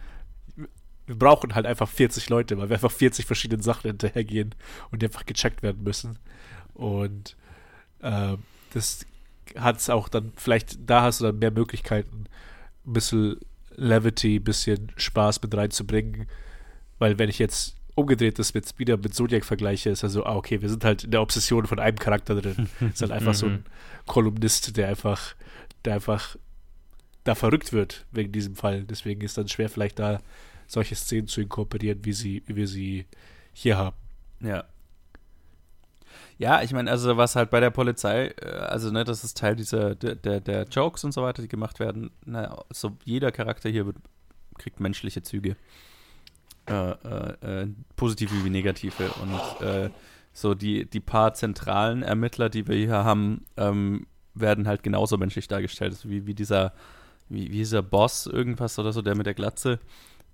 Wir 1.07 1.19
brauchen 1.19 1.55
halt 1.55 1.67
einfach 1.67 1.89
40 1.89 2.29
Leute, 2.29 2.57
weil 2.59 2.69
wir 2.69 2.77
einfach 2.77 2.93
40 2.93 3.27
verschiedene 3.27 3.63
Sachen 3.63 3.89
hinterhergehen 3.89 4.55
und 4.91 5.03
die 5.03 5.07
einfach 5.07 5.27
gecheckt 5.27 5.63
werden 5.63 5.83
müssen. 5.83 6.19
Und 6.75 7.37
ähm, 8.03 8.39
das 8.73 9.05
hat 9.57 9.79
es 9.79 9.91
auch 9.91 10.09
dann, 10.09 10.33
vielleicht, 10.37 10.79
da 10.89 11.03
hast 11.03 11.21
du 11.21 11.25
dann 11.25 11.41
mehr 11.41 11.51
Möglichkeiten, 11.51 12.27
ein 12.87 12.93
bisschen 12.93 13.37
Levity, 13.75 14.37
ein 14.37 14.45
bisschen 14.45 14.93
Spaß 14.97 15.43
mit 15.43 15.57
reinzubringen. 15.57 16.29
Weil 16.99 17.19
wenn 17.19 17.29
ich 17.29 17.39
jetzt 17.41 17.80
umgedreht 17.95 18.39
das 18.39 18.55
mit, 18.55 18.79
wieder 18.79 18.97
mit 18.97 19.15
Zodiac 19.15 19.45
vergleiche, 19.45 19.91
ist 19.91 20.05
also, 20.05 20.25
ah, 20.25 20.37
okay, 20.37 20.63
wir 20.63 20.69
sind 20.69 20.85
halt 20.85 21.05
in 21.05 21.11
der 21.11 21.23
Obsession 21.23 21.67
von 21.67 21.79
einem 21.79 21.99
Charakter 21.99 22.41
drin. 22.41 22.69
ist 22.93 23.03
halt 23.03 23.13
einfach 23.13 23.35
so 23.35 23.47
ein 23.47 23.65
Kolumnist, 24.07 24.77
der 24.77 24.89
einfach, 24.89 25.35
der 25.85 25.95
einfach 25.95 26.37
da 27.25 27.35
verrückt 27.35 27.73
wird 27.73 28.07
wegen 28.13 28.33
diesem 28.33 28.57
Fall. 28.57 28.85
Deswegen 28.85 29.21
ist 29.23 29.37
dann 29.37 29.49
schwer, 29.49 29.69
vielleicht 29.69 29.99
da 29.99 30.21
solche 30.67 30.95
Szenen 30.95 31.27
zu 31.27 31.41
inkorporieren, 31.41 32.05
wie 32.05 32.13
sie, 32.13 32.43
wie 32.47 32.57
wir 32.57 32.69
sie 32.69 33.07
hier 33.53 33.77
haben. 33.77 33.97
Ja. 34.41 34.65
Ja, 36.39 36.63
ich 36.63 36.73
meine, 36.73 36.91
also 36.91 37.19
was 37.19 37.37
halt 37.37 37.51
bei 37.51 37.61
der 37.61 37.71
Polizei, 37.71 38.29
äh, 38.41 38.47
also 38.47 38.91
ne, 38.91 39.05
das 39.05 39.25
ist 39.25 39.37
Teil 39.37 39.57
dieser, 39.57 39.95
der, 39.95 40.15
der, 40.15 40.41
der 40.41 40.63
Jokes 40.65 41.05
und 41.05 41.13
so 41.13 41.23
weiter, 41.23 41.43
die 41.43 41.49
gemacht 41.49 41.81
werden. 41.81 42.11
Na, 42.25 42.65
so 42.71 42.97
jeder 43.05 43.31
Charakter 43.31 43.69
hier 43.69 43.85
wird, 43.85 43.97
kriegt 44.57 44.81
menschliche 44.81 45.23
Züge. 45.23 45.57
Äh, 46.69 46.91
äh, 46.91 47.63
äh, 47.63 47.69
positive 47.97 48.45
wie 48.45 48.51
negative. 48.51 49.11
Und 49.23 49.67
äh, 49.67 49.91
so 50.33 50.55
die, 50.55 50.89
die 50.89 51.01
paar 51.01 51.35
zentralen 51.35 52.03
Ermittler, 52.03 52.49
die 52.49 52.69
wir 52.69 52.77
hier 52.77 53.05
haben, 53.05 53.45
ähm, 53.57 54.07
werden 54.35 54.69
halt 54.69 54.83
genauso 54.83 55.17
menschlich 55.17 55.49
dargestellt. 55.49 55.93
Also 55.93 56.09
wie, 56.09 56.27
wie 56.27 56.35
dieser, 56.35 56.73
wie, 57.29 57.51
wie 57.51 57.59
dieser 57.59 57.83
Boss 57.83 58.27
irgendwas 58.27 58.79
oder 58.79 58.93
so, 58.93 59.03
der 59.03 59.17
mit 59.17 59.27
der 59.27 59.35
Glatze, 59.35 59.81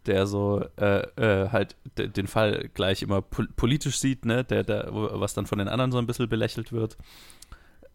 der 0.05 0.27
so 0.27 0.65
äh, 0.77 1.01
äh, 1.17 1.49
halt 1.51 1.77
den 1.97 2.27
Fall 2.27 2.71
gleich 2.75 3.03
immer 3.03 3.23
pol 3.23 3.49
politisch 3.57 3.99
sieht, 3.99 4.25
ne, 4.25 4.45
der, 4.45 4.63
der, 4.63 4.89
was 4.91 5.35
dann 5.35 5.47
von 5.47 5.59
den 5.59 5.69
anderen 5.69 5.93
so 5.93 5.99
ein 5.99 6.07
bisschen 6.07 6.29
belächelt 6.29 6.73
wird. 6.73 6.97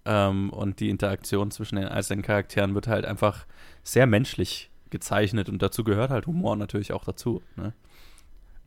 Ähm, 0.03 0.49
und 0.49 0.79
die 0.79 0.89
Interaktion 0.89 1.51
zwischen 1.51 1.75
den 1.75 1.87
einzelnen 1.87 2.23
Charakteren 2.23 2.73
wird 2.73 2.87
halt 2.87 3.05
einfach 3.05 3.45
sehr 3.83 4.07
menschlich 4.07 4.71
gezeichnet 4.89 5.47
und 5.47 5.61
dazu 5.61 5.83
gehört 5.83 6.09
halt 6.09 6.25
Humor 6.27 6.55
natürlich 6.55 6.91
auch 6.91 7.05
dazu. 7.05 7.41
Ne? 7.55 7.73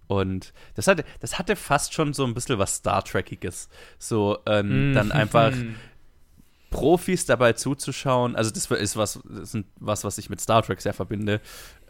Und 0.06 0.52
das 0.74 0.86
hatte, 0.86 1.04
das 1.20 1.38
hatte 1.38 1.56
fast 1.56 1.94
schon 1.94 2.12
so 2.12 2.24
ein 2.24 2.34
bisschen 2.34 2.58
was 2.58 2.76
Star 2.76 3.02
Trekiges. 3.04 3.68
So 3.98 4.38
ähm, 4.46 4.90
Mhm. 4.90 4.94
dann 4.94 5.12
einfach 5.12 5.52
Profis 6.70 7.24
dabei 7.24 7.52
zuzuschauen, 7.52 8.34
also 8.34 8.50
das 8.50 8.68
ist 8.68 8.96
was, 8.96 9.20
das 9.24 9.54
ist 9.54 9.64
was, 9.78 10.02
was 10.02 10.18
ich 10.18 10.28
mit 10.28 10.40
Star 10.40 10.60
Trek 10.60 10.80
sehr 10.80 10.92
verbinde, 10.92 11.40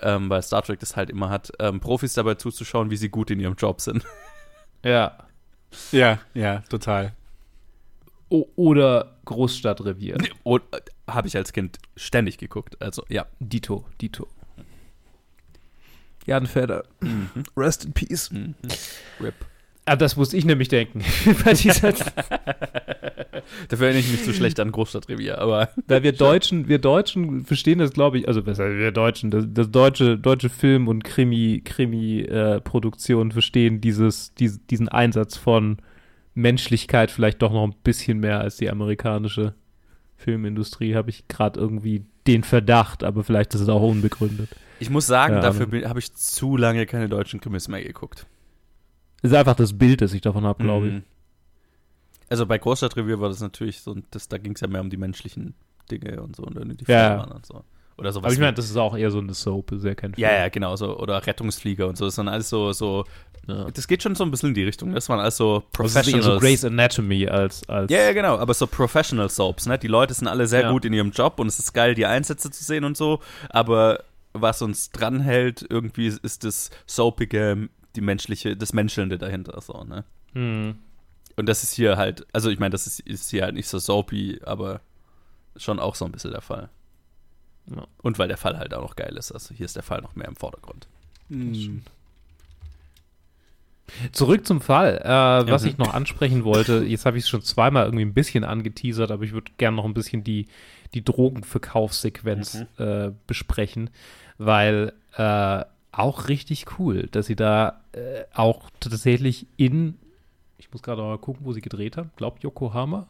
ähm, 0.01 0.29
weil 0.29 0.43
Star 0.43 0.61
Trek 0.63 0.79
das 0.79 0.95
halt 0.95 1.09
immer 1.09 1.31
hat, 1.31 1.51
ähm, 1.59 1.81
Profis 1.81 2.13
dabei 2.13 2.35
zuzuschauen, 2.35 2.91
wie 2.91 2.99
sie 2.99 3.09
gut 3.09 3.31
in 3.31 3.41
ihrem 3.41 3.55
Job 3.55 3.81
sind. 3.81 4.05
Ja. 4.83 5.17
Ja, 5.91 6.21
ja, 6.35 6.59
total. 6.69 7.15
O 8.29 8.47
oder 8.57 9.17
Großstadtrevier. 9.25 10.19
Äh, 10.45 10.59
habe 11.09 11.29
ich 11.29 11.37
als 11.37 11.53
Kind 11.55 11.79
ständig 11.97 12.37
geguckt. 12.37 12.81
Also 12.83 13.05
ja. 13.09 13.25
Dito, 13.41 13.87
Dito. 14.01 14.29
Jan 16.25 16.47
Fedder. 16.47 16.85
Rest 17.57 17.85
in 17.85 17.93
Peace. 17.93 18.31
Mhm. 18.31 18.55
Rip. 19.21 19.35
Ah, 19.87 19.97
das 19.97 20.17
muss 20.17 20.33
ich 20.33 20.45
nämlich 20.45 20.69
denken. 20.69 21.03
Bei 21.45 21.53
dieser, 21.53 21.93
Dafür 23.69 23.87
erinnere 23.87 24.01
ich 24.01 24.11
mich 24.11 24.25
zu 24.25 24.33
schlecht 24.33 24.59
an 24.61 24.73
Großstadtrevier, 24.73 25.39
aber 25.39 25.71
weil 25.87 26.03
wir 26.03 26.13
Deutschen, 26.13 26.69
wir 26.69 26.79
Deutschen 26.79 27.45
verstehen 27.45 27.79
das, 27.79 27.93
glaube 27.93 28.19
ich, 28.19 28.29
also 28.29 28.43
besser, 28.43 28.77
wir 28.77 28.93
Deutschen, 28.93 29.31
das, 29.31 29.47
das 29.49 29.71
deutsche, 29.71 30.19
deutsche 30.19 30.49
Film- 30.49 30.89
und 30.89 31.05
Krimi, 31.05 31.63
Krimi-Produktion 31.65 33.33
verstehen 33.33 33.81
dieses, 33.81 34.35
dies, 34.35 34.61
diesen 34.67 34.89
Einsatz 34.89 35.37
von 35.37 35.79
Menschlichkeit 36.35 37.11
vielleicht 37.11 37.43
doch 37.43 37.53
noch 37.53 37.65
ein 37.65 37.75
bisschen 37.85 38.19
mehr 38.19 38.41
als 38.41 38.57
die 38.57 38.71
amerikanische 38.71 39.55
Filmindustrie, 40.17 40.95
habe 40.95 41.11
ich 41.11 41.29
gerade 41.29 41.61
irgendwie 41.61 42.05
den 42.27 42.43
Verdacht, 42.43 43.05
aber 43.05 43.23
vielleicht 43.23 43.55
ist 43.55 43.61
es 43.61 43.69
auch 43.69 43.83
unbegründet. 43.83 44.49
Ich 44.85 44.91
muss 44.91 45.07
sagen, 45.07 45.35
Ja, 45.37 45.41
dafür 45.41 45.67
habe 45.89 45.99
ich 45.99 46.15
zu 46.15 46.57
lange 46.57 46.87
keine 46.87 47.09
deutschen 47.09 47.41
Krimis 47.41 47.69
mehr 47.69 47.83
geguckt. 47.83 48.27
Ist 49.23 49.35
einfach 49.35 49.57
das 49.57 49.77
Bild, 49.77 50.01
das 50.03 50.13
ich 50.13 50.21
davon 50.21 50.45
habe, 50.45 50.63
glaube 50.63 50.87
ich. 50.89 50.93
Mhm. 50.95 51.03
Also 52.29 52.47
bei 52.47 52.59
Großstadtrevier 52.59 53.21
war 53.21 53.29
das 53.29 53.41
natürlich 53.41 53.81
so, 53.81 53.97
das, 54.11 54.29
da 54.29 54.39
ging 54.39 54.53
es 54.53 54.61
ja 54.61 54.67
mehr 54.69 54.81
um 54.81 54.91
die 54.91 54.97
menschlichen 54.97 55.55
Dinge 55.91 56.23
und 56.23 56.37
so 56.37 56.43
und 56.45 56.55
die 56.81 56.85
Ja. 56.91 57.19
Waren 57.19 57.33
und 57.33 57.47
so. 57.47 57.63
Oder 57.97 58.13
sowas. 58.13 58.25
Aber 58.25 58.33
ich 58.33 58.41
meine, 58.41 58.55
das 58.55 58.65
ist 58.67 58.77
auch 58.77 58.97
eher 58.97 59.11
so 59.11 59.19
eine 59.21 59.35
Soap, 59.35 59.71
ist 59.73 59.85
ja 59.85 59.95
kein 59.95 60.15
Film. 60.15 60.23
ja, 60.29 60.33
ja, 60.35 60.49
genau, 60.49 60.75
so. 60.77 60.99
Oder 60.99 61.25
Rettungsflieger 61.27 61.87
und 61.87 61.97
so. 61.97 62.07
Das 62.07 62.19
waren 62.19 62.27
alles 62.29 62.49
so, 62.51 62.73
so, 62.73 63.05
Ja. 63.47 63.71
das 63.71 63.87
geht 63.87 64.03
schon 64.03 64.15
so 64.17 64.25
ein 64.25 64.31
bisschen 64.33 64.49
in 64.49 64.55
die 64.55 64.65
Richtung. 64.65 64.93
Das 64.95 65.09
waren 65.09 65.21
alles 65.21 65.37
so 65.37 65.59
ist 65.59 65.73
Professionals. 65.73 66.25
so 66.25 66.39
Grey's 66.41 66.65
Anatomy 66.65 67.29
als, 67.29 67.69
als 67.69 67.93
Ja, 67.93 68.01
ja, 68.01 68.13
genau, 68.13 68.37
aber 68.39 68.53
so 68.53 68.67
Professional 68.67 69.29
Soaps, 69.31 69.67
ne? 69.67 69.79
Die 69.79 69.87
Leute 69.87 70.13
sind 70.13 70.27
alle 70.27 70.47
sehr 70.49 70.63
Ja. 70.63 70.71
gut 70.73 70.85
in 70.85 70.93
ihrem 70.93 71.11
Job 71.13 71.39
und 71.39 71.47
es 71.47 71.59
ist 71.61 71.73
geil, 71.73 71.95
die 71.95 72.05
Einsätze 72.07 72.51
zu 72.51 72.65
sehen 72.65 72.85
und 72.85 72.97
so, 72.97 73.21
aber 73.51 74.03
was 74.35 74.61
uns 74.63 74.91
dranhält, 74.91 75.65
irgendwie 75.69 76.09
ist 76.09 76.45
das 76.45 76.71
Soapige, 76.87 77.69
die 77.97 78.01
menschliche, 78.03 78.57
das 78.57 78.73
Menschelnde 78.73 79.17
dahinter, 79.17 79.59
so, 79.61 79.85
ne? 79.85 80.05
Hm. 80.35 80.77
Und 81.37 81.47
das 81.49 81.63
ist 81.63 81.73
hier 81.73 81.97
halt, 81.97 82.27
also 82.33 82.51
ich 82.51 82.59
meine, 82.59 82.71
das 82.71 82.87
ist, 82.87 83.01
ist 83.01 83.31
hier 83.31 83.43
halt 83.45 83.55
nicht 83.55 83.69
so 83.69 83.79
soapy, 83.79 84.41
aber 84.45 84.81
schon 85.57 85.79
auch 85.81 85.95
so 85.95 86.05
ein 86.05 86.13
bisschen 86.13 86.33
der 86.33 86.41
Fall. 86.43 86.69
Ja. 87.75 87.87
Und 88.03 88.19
weil 88.19 88.29
der 88.29 88.37
Fall 88.37 88.59
halt 88.59 88.75
auch 88.75 88.83
noch 88.83 88.97
geil 88.97 89.17
ist, 89.17 89.33
also 89.33 89.55
hier 89.55 89.65
ist 89.67 89.75
der 89.77 89.83
Fall 89.83 90.01
noch 90.03 90.15
mehr 90.17 90.29
im 90.29 90.37
Vordergrund. 90.37 90.87
Hm. 91.29 91.83
Zurück 94.13 94.47
zum 94.47 94.61
Fall. 94.61 94.99
Äh, 94.99 95.51
was 95.51 95.63
Mhm. 95.63 95.69
ich 95.69 95.79
noch 95.79 95.93
ansprechen 95.93 96.45
wollte, 96.45 96.85
jetzt 96.85 97.05
habe 97.07 97.19
ich 97.19 97.25
es 97.25 97.29
schon 97.29 97.43
zweimal 97.43 97.85
irgendwie 97.85 98.05
ein 98.05 98.15
bisschen 98.15 98.43
angeteasert, 98.45 99.11
aber 99.11 99.25
ich 99.25 99.33
würde 99.33 99.53
gerne 99.59 99.77
noch 99.77 99.85
ein 99.85 99.95
bisschen 99.95 100.25
die, 100.25 100.47
die 100.95 101.05
Drogenverkaufssequenz 101.05 102.65
äh, 102.79 103.11
besprechen, 103.27 103.91
weil 104.39 104.93
äh, 105.17 105.65
auch 105.93 106.29
richtig 106.29 106.79
cool, 106.79 107.09
dass 107.13 107.27
sie 107.27 107.37
da 107.37 107.81
äh, 107.93 108.25
auch 108.35 108.71
tatsächlich 108.81 109.47
in, 109.57 109.97
ich 110.59 110.73
muss 110.73 110.83
gerade 110.83 111.03
mal 111.03 111.19
gucken, 111.19 111.47
wo 111.47 111.53
sie 111.53 111.61
gedreht 111.61 111.97
haben, 111.97 112.11
glaube 112.17 112.39
Yokohama 112.41 113.07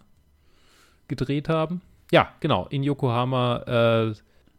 gedreht 1.08 1.48
haben. 1.48 1.80
Ja, 2.10 2.28
genau, 2.40 2.66
in 2.68 2.82
Yokohama 2.82 3.62
äh, 4.10 4.14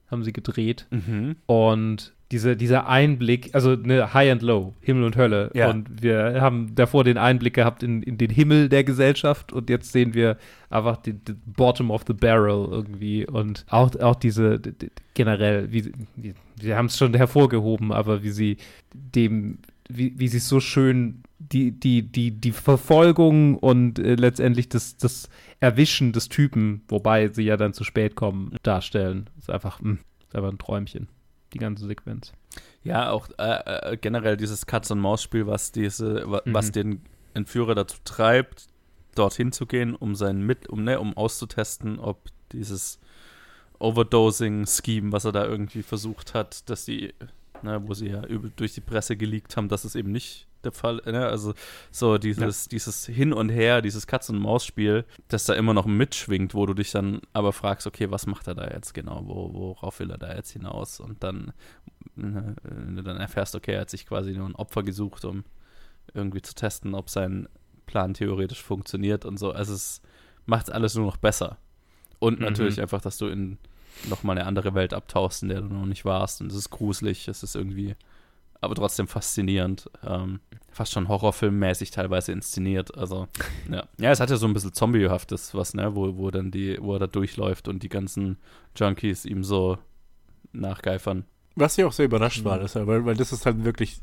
haben 0.09 0.23
sie 0.23 0.33
gedreht. 0.33 0.87
Mhm. 0.89 1.35
Und 1.45 2.13
diese, 2.31 2.57
dieser 2.57 2.87
Einblick, 2.87 3.53
also 3.53 3.71
eine 3.71 4.13
High 4.13 4.31
and 4.31 4.41
Low, 4.41 4.73
Himmel 4.81 5.03
und 5.03 5.15
Hölle. 5.15 5.51
Ja. 5.53 5.69
Und 5.69 6.01
wir 6.01 6.41
haben 6.41 6.73
davor 6.73 7.03
den 7.03 7.17
Einblick 7.17 7.53
gehabt 7.53 7.83
in, 7.83 8.01
in 8.01 8.17
den 8.17 8.31
Himmel 8.31 8.67
der 8.67 8.83
Gesellschaft 8.83 9.53
und 9.53 9.69
jetzt 9.69 9.91
sehen 9.91 10.13
wir 10.15 10.37
einfach 10.69 10.97
den, 10.97 11.23
den 11.23 11.39
Bottom 11.45 11.91
of 11.91 12.03
the 12.07 12.13
Barrel 12.13 12.67
irgendwie. 12.71 13.27
Und 13.27 13.65
auch, 13.69 13.95
auch 13.99 14.15
diese 14.15 14.59
d- 14.59 14.71
d- 14.71 14.89
generell, 15.13 15.71
wie, 15.71 15.91
wie 16.15 16.33
wir 16.57 16.77
haben 16.77 16.87
es 16.87 16.97
schon 16.97 17.13
hervorgehoben, 17.13 17.91
aber 17.91 18.23
wie 18.23 18.31
sie 18.31 18.57
dem, 18.93 19.59
wie, 19.87 20.13
wie 20.17 20.27
sie 20.27 20.37
es 20.37 20.49
so 20.49 20.59
schön 20.59 21.21
die, 21.37 21.71
die, 21.71 22.01
die, 22.01 22.31
die 22.31 22.51
Verfolgung 22.51 23.57
und 23.57 23.99
äh, 23.99 24.15
letztendlich 24.15 24.67
das, 24.69 24.97
das 24.97 25.29
Erwischen 25.59 26.11
des 26.11 26.29
Typen, 26.29 26.81
wobei 26.87 27.27
sie 27.27 27.43
ja 27.43 27.55
dann 27.57 27.73
zu 27.73 27.83
spät 27.83 28.15
kommen, 28.15 28.55
darstellen. 28.63 29.29
Ist 29.37 29.51
einfach, 29.51 29.79
mh, 29.81 29.97
ist 30.27 30.35
einfach 30.35 30.49
ein 30.51 30.57
Träumchen, 30.57 31.07
die 31.53 31.57
ganze 31.59 31.85
Sequenz. 31.87 32.33
Ja, 32.83 33.11
auch 33.11 33.29
äh, 33.37 33.91
äh, 33.93 33.97
generell 33.97 34.37
dieses 34.37 34.65
Katz-und-Maus-Spiel, 34.65 35.47
was 35.47 35.71
diese, 35.71 36.29
wa, 36.29 36.41
Mhm. 36.45 36.53
was 36.53 36.71
den 36.71 37.01
Entführer 37.33 37.75
dazu 37.75 37.97
treibt, 38.05 38.67
dorthin 39.15 39.51
zu 39.51 39.65
gehen, 39.65 39.95
um 39.95 40.15
sein 40.15 40.41
mit, 40.41 40.67
um, 40.69 40.83
ne, 40.83 40.99
um 40.99 41.15
auszutesten, 41.17 41.99
ob 41.99 42.19
dieses 42.51 42.99
Overdosing-Scheme, 43.79 45.11
was 45.11 45.25
er 45.25 45.31
da 45.31 45.45
irgendwie 45.45 45.83
versucht 45.83 46.33
hat, 46.33 46.69
dass 46.69 46.85
die, 46.85 47.13
ne, 47.61 47.81
wo 47.87 47.93
sie 47.93 48.09
ja 48.09 48.21
durch 48.55 48.73
die 48.73 48.81
Presse 48.81 49.15
geleakt 49.17 49.57
haben, 49.57 49.69
dass 49.69 49.85
es 49.85 49.95
eben 49.95 50.11
nicht 50.11 50.47
der 50.65 50.71
Fall, 50.71 51.01
ne, 51.05 51.25
also 51.27 51.53
so 51.91 52.17
dieses, 52.17 52.67
dieses 52.67 53.05
Hin 53.05 53.31
und 53.33 53.49
Her, 53.49 53.81
dieses 53.81 54.07
Katz-und-Maus-Spiel, 54.07 55.05
das 55.27 55.45
da 55.45 55.53
immer 55.53 55.73
noch 55.73 55.85
mitschwingt, 55.85 56.53
wo 56.53 56.65
du 56.65 56.73
dich 56.73 56.91
dann 56.91 57.21
aber 57.33 57.53
fragst, 57.53 57.87
okay, 57.87 58.11
was 58.11 58.25
macht 58.27 58.47
er 58.47 58.55
da 58.55 58.67
jetzt 58.69 58.93
genau, 58.93 59.23
wo, 59.25 59.53
worauf 59.53 59.99
will 59.99 60.11
er 60.11 60.17
da 60.17 60.33
jetzt 60.35 60.51
hinaus 60.51 60.99
und 60.99 61.23
dann 61.23 61.53
ne, 62.15 62.55
du 62.65 63.01
dann 63.03 63.17
erfährst, 63.17 63.55
okay, 63.55 63.73
er 63.73 63.81
hat 63.81 63.89
sich 63.89 64.05
quasi 64.05 64.33
nur 64.33 64.47
ein 64.47 64.55
Opfer 64.55 64.83
gesucht, 64.83 65.23
um 65.25 65.43
irgendwie 66.13 66.41
zu 66.41 66.53
testen, 66.53 66.95
ob 66.95 67.09
sein 67.09 67.47
Plan 67.85 68.13
theoretisch 68.13 68.61
funktioniert 68.61 69.25
und 69.25 69.37
so. 69.37 69.51
Also 69.51 69.73
es 69.73 70.01
macht 70.45 70.71
alles 70.71 70.95
nur 70.95 71.05
noch 71.05 71.17
besser. 71.17 71.57
Und 72.19 72.39
Mhm. 72.39 72.45
natürlich 72.45 72.81
einfach, 72.81 73.01
dass 73.01 73.17
du 73.17 73.27
in 73.27 73.57
nochmal 74.09 74.37
eine 74.37 74.47
andere 74.47 74.73
Welt 74.73 74.93
abtauchst, 74.93 75.43
in 75.43 75.49
der 75.49 75.61
du 75.61 75.67
noch 75.67 75.85
nicht 75.85 76.05
warst. 76.05 76.41
Und 76.41 76.51
es 76.51 76.57
ist 76.57 76.69
gruselig, 76.69 77.27
es 77.27 77.43
ist 77.43 77.55
irgendwie, 77.55 77.95
aber 78.61 78.75
trotzdem 78.75 79.07
faszinierend. 79.07 79.89
Ähm, 80.03 80.39
fast 80.75 80.91
schon 80.91 81.07
horrorfilmmäßig 81.07 81.91
teilweise 81.91 82.31
inszeniert. 82.33 82.95
Also, 82.97 83.27
ja. 83.71 83.87
Ja, 83.97 84.11
es 84.11 84.19
hat 84.19 84.29
ja 84.29 84.35
so 84.37 84.45
ein 84.45 84.53
bisschen 84.53 84.73
Zombiehaftes 84.73 85.55
was, 85.55 85.73
ne, 85.73 85.95
wo, 85.95 86.17
wo 86.17 86.29
dann 86.31 86.51
die, 86.51 86.77
wo 86.81 86.93
er 86.93 86.99
da 86.99 87.07
durchläuft 87.07 87.67
und 87.69 87.81
die 87.81 87.89
ganzen 87.89 88.37
Junkies 88.75 89.25
ihm 89.25 89.43
so 89.43 89.77
nachgeifern. 90.51 91.25
Was 91.55 91.77
ich 91.77 91.83
auch 91.85 91.93
sehr 91.93 92.05
überrascht 92.05 92.43
war, 92.43 92.59
das, 92.59 92.75
weil, 92.75 93.05
weil 93.05 93.15
das 93.15 93.31
ist 93.31 93.45
halt 93.45 93.63
wirklich 93.63 93.99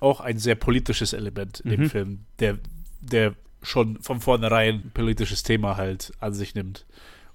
auch 0.00 0.20
ein 0.20 0.38
sehr 0.38 0.56
politisches 0.56 1.12
Element 1.12 1.60
in 1.60 1.70
dem 1.70 1.80
Mhm. 1.82 1.90
Film, 1.90 2.20
der, 2.40 2.58
der 3.00 3.34
schon 3.62 4.00
von 4.02 4.20
vornherein 4.20 4.74
ein 4.86 4.90
politisches 4.92 5.42
Thema 5.44 5.76
halt 5.76 6.12
an 6.20 6.34
sich 6.34 6.54
nimmt. 6.56 6.86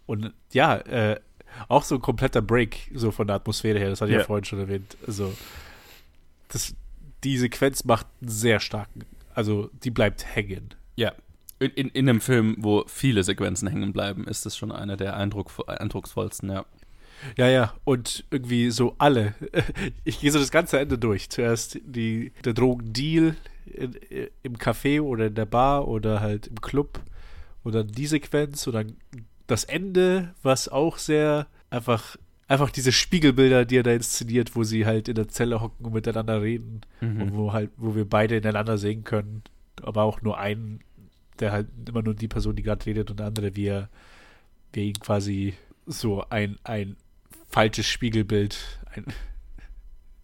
Und 0.06 0.34
ja, 0.52 0.76
äh, 0.78 1.20
auch 1.70 1.84
so 1.84 1.96
ein 1.96 2.02
kompletter 2.02 2.42
Break, 2.42 2.92
so 2.94 3.12
von 3.12 3.28
der 3.28 3.38
Atmosphäre 3.38 3.80
her, 3.80 3.90
das 3.90 4.02
hatte 4.02 4.12
ich 4.12 4.16
ja 4.16 4.20
Ja. 4.22 4.26
vorhin 4.28 4.46
schon 4.46 4.60
erwähnt. 4.60 4.98
Also, 5.08 5.34
das, 6.50 6.76
die 7.24 7.38
Sequenz 7.38 7.84
macht 7.84 8.08
einen 8.22 8.30
sehr 8.30 8.60
starken, 8.60 9.06
also 9.34 9.70
die 9.84 9.92
bleibt 9.92 10.36
hängen. 10.36 10.74
Ja. 10.96 11.14
In, 11.60 11.72
in, 11.72 11.90
in 11.90 12.10
einem 12.10 12.22
Film, 12.22 12.56
wo 12.58 12.84
viele 12.88 13.24
Sequenzen 13.24 13.68
hängen 13.68 13.94
bleiben, 13.94 14.28
ist 14.28 14.46
das 14.48 14.58
schon 14.58 14.72
einer 14.72 14.98
der 14.98 15.16
Eindruck, 15.16 15.52
eindrucksvollsten, 15.68 16.50
ja. 16.50 16.66
Ja, 17.38 17.48
ja, 17.48 17.74
und 17.84 18.26
irgendwie 18.32 18.72
so 18.72 18.96
alle. 18.98 19.36
Ich 20.04 20.20
gehe 20.20 20.32
so 20.32 20.40
das 20.40 20.52
ganze 20.52 20.80
Ende 20.80 20.98
durch. 20.98 21.30
Zuerst 21.30 21.80
die, 21.84 22.32
der 22.44 22.54
Drogendeal 22.54 23.36
in, 23.66 23.96
im 24.44 24.58
Café 24.58 25.02
oder 25.02 25.28
in 25.28 25.36
der 25.36 25.46
Bar 25.46 25.88
oder 25.88 26.20
halt 26.20 26.48
im 26.48 26.60
Club. 26.62 27.00
Und 27.64 27.76
dann 27.76 27.88
die 27.88 28.08
Sequenz 28.08 28.66
und 28.66 28.74
dann 28.74 28.98
das 29.48 29.64
Ende, 29.66 30.34
was 30.42 30.68
auch 30.68 30.98
sehr 30.98 31.48
einfach, 31.70 32.18
einfach 32.52 32.70
diese 32.70 32.92
Spiegelbilder, 32.92 33.64
die 33.64 33.78
er 33.78 33.84
da 33.84 33.92
inszeniert, 33.92 34.56
wo 34.58 34.64
sie 34.64 34.86
halt 34.86 35.08
in 35.08 35.16
der 35.16 35.30
Zelle 35.30 35.62
hocken 35.62 35.86
und 35.86 35.94
miteinander 35.94 36.42
reden. 36.42 36.82
Mhm. 37.00 37.22
Und 37.22 37.34
wo 37.34 37.54
halt, 37.54 37.72
wo 37.78 37.96
wir 37.96 38.08
beide 38.08 38.36
ineinander 38.36 38.78
sehen 38.78 39.06
können. 39.06 39.42
Aber 39.82 40.04
auch 40.04 40.22
nur 40.22 40.38
einen, 40.38 40.82
der 41.40 41.54
halt 41.54 41.68
immer 41.88 42.02
nur 42.02 42.14
die 42.14 42.28
Person, 42.28 42.56
die 42.56 42.62
gerade 42.62 42.86
redet 42.86 43.10
und 43.10 43.20
der 43.20 43.28
andere, 43.28 43.56
wie 43.56 43.68
er, 43.68 43.90
wie 44.74 44.90
ihn 44.90 45.00
quasi 45.00 45.54
so 45.86 46.26
ein, 46.30 46.58
ein 46.64 46.98
falsches 47.48 47.88
Spiegelbild 47.88 48.82
ein, 48.94 49.06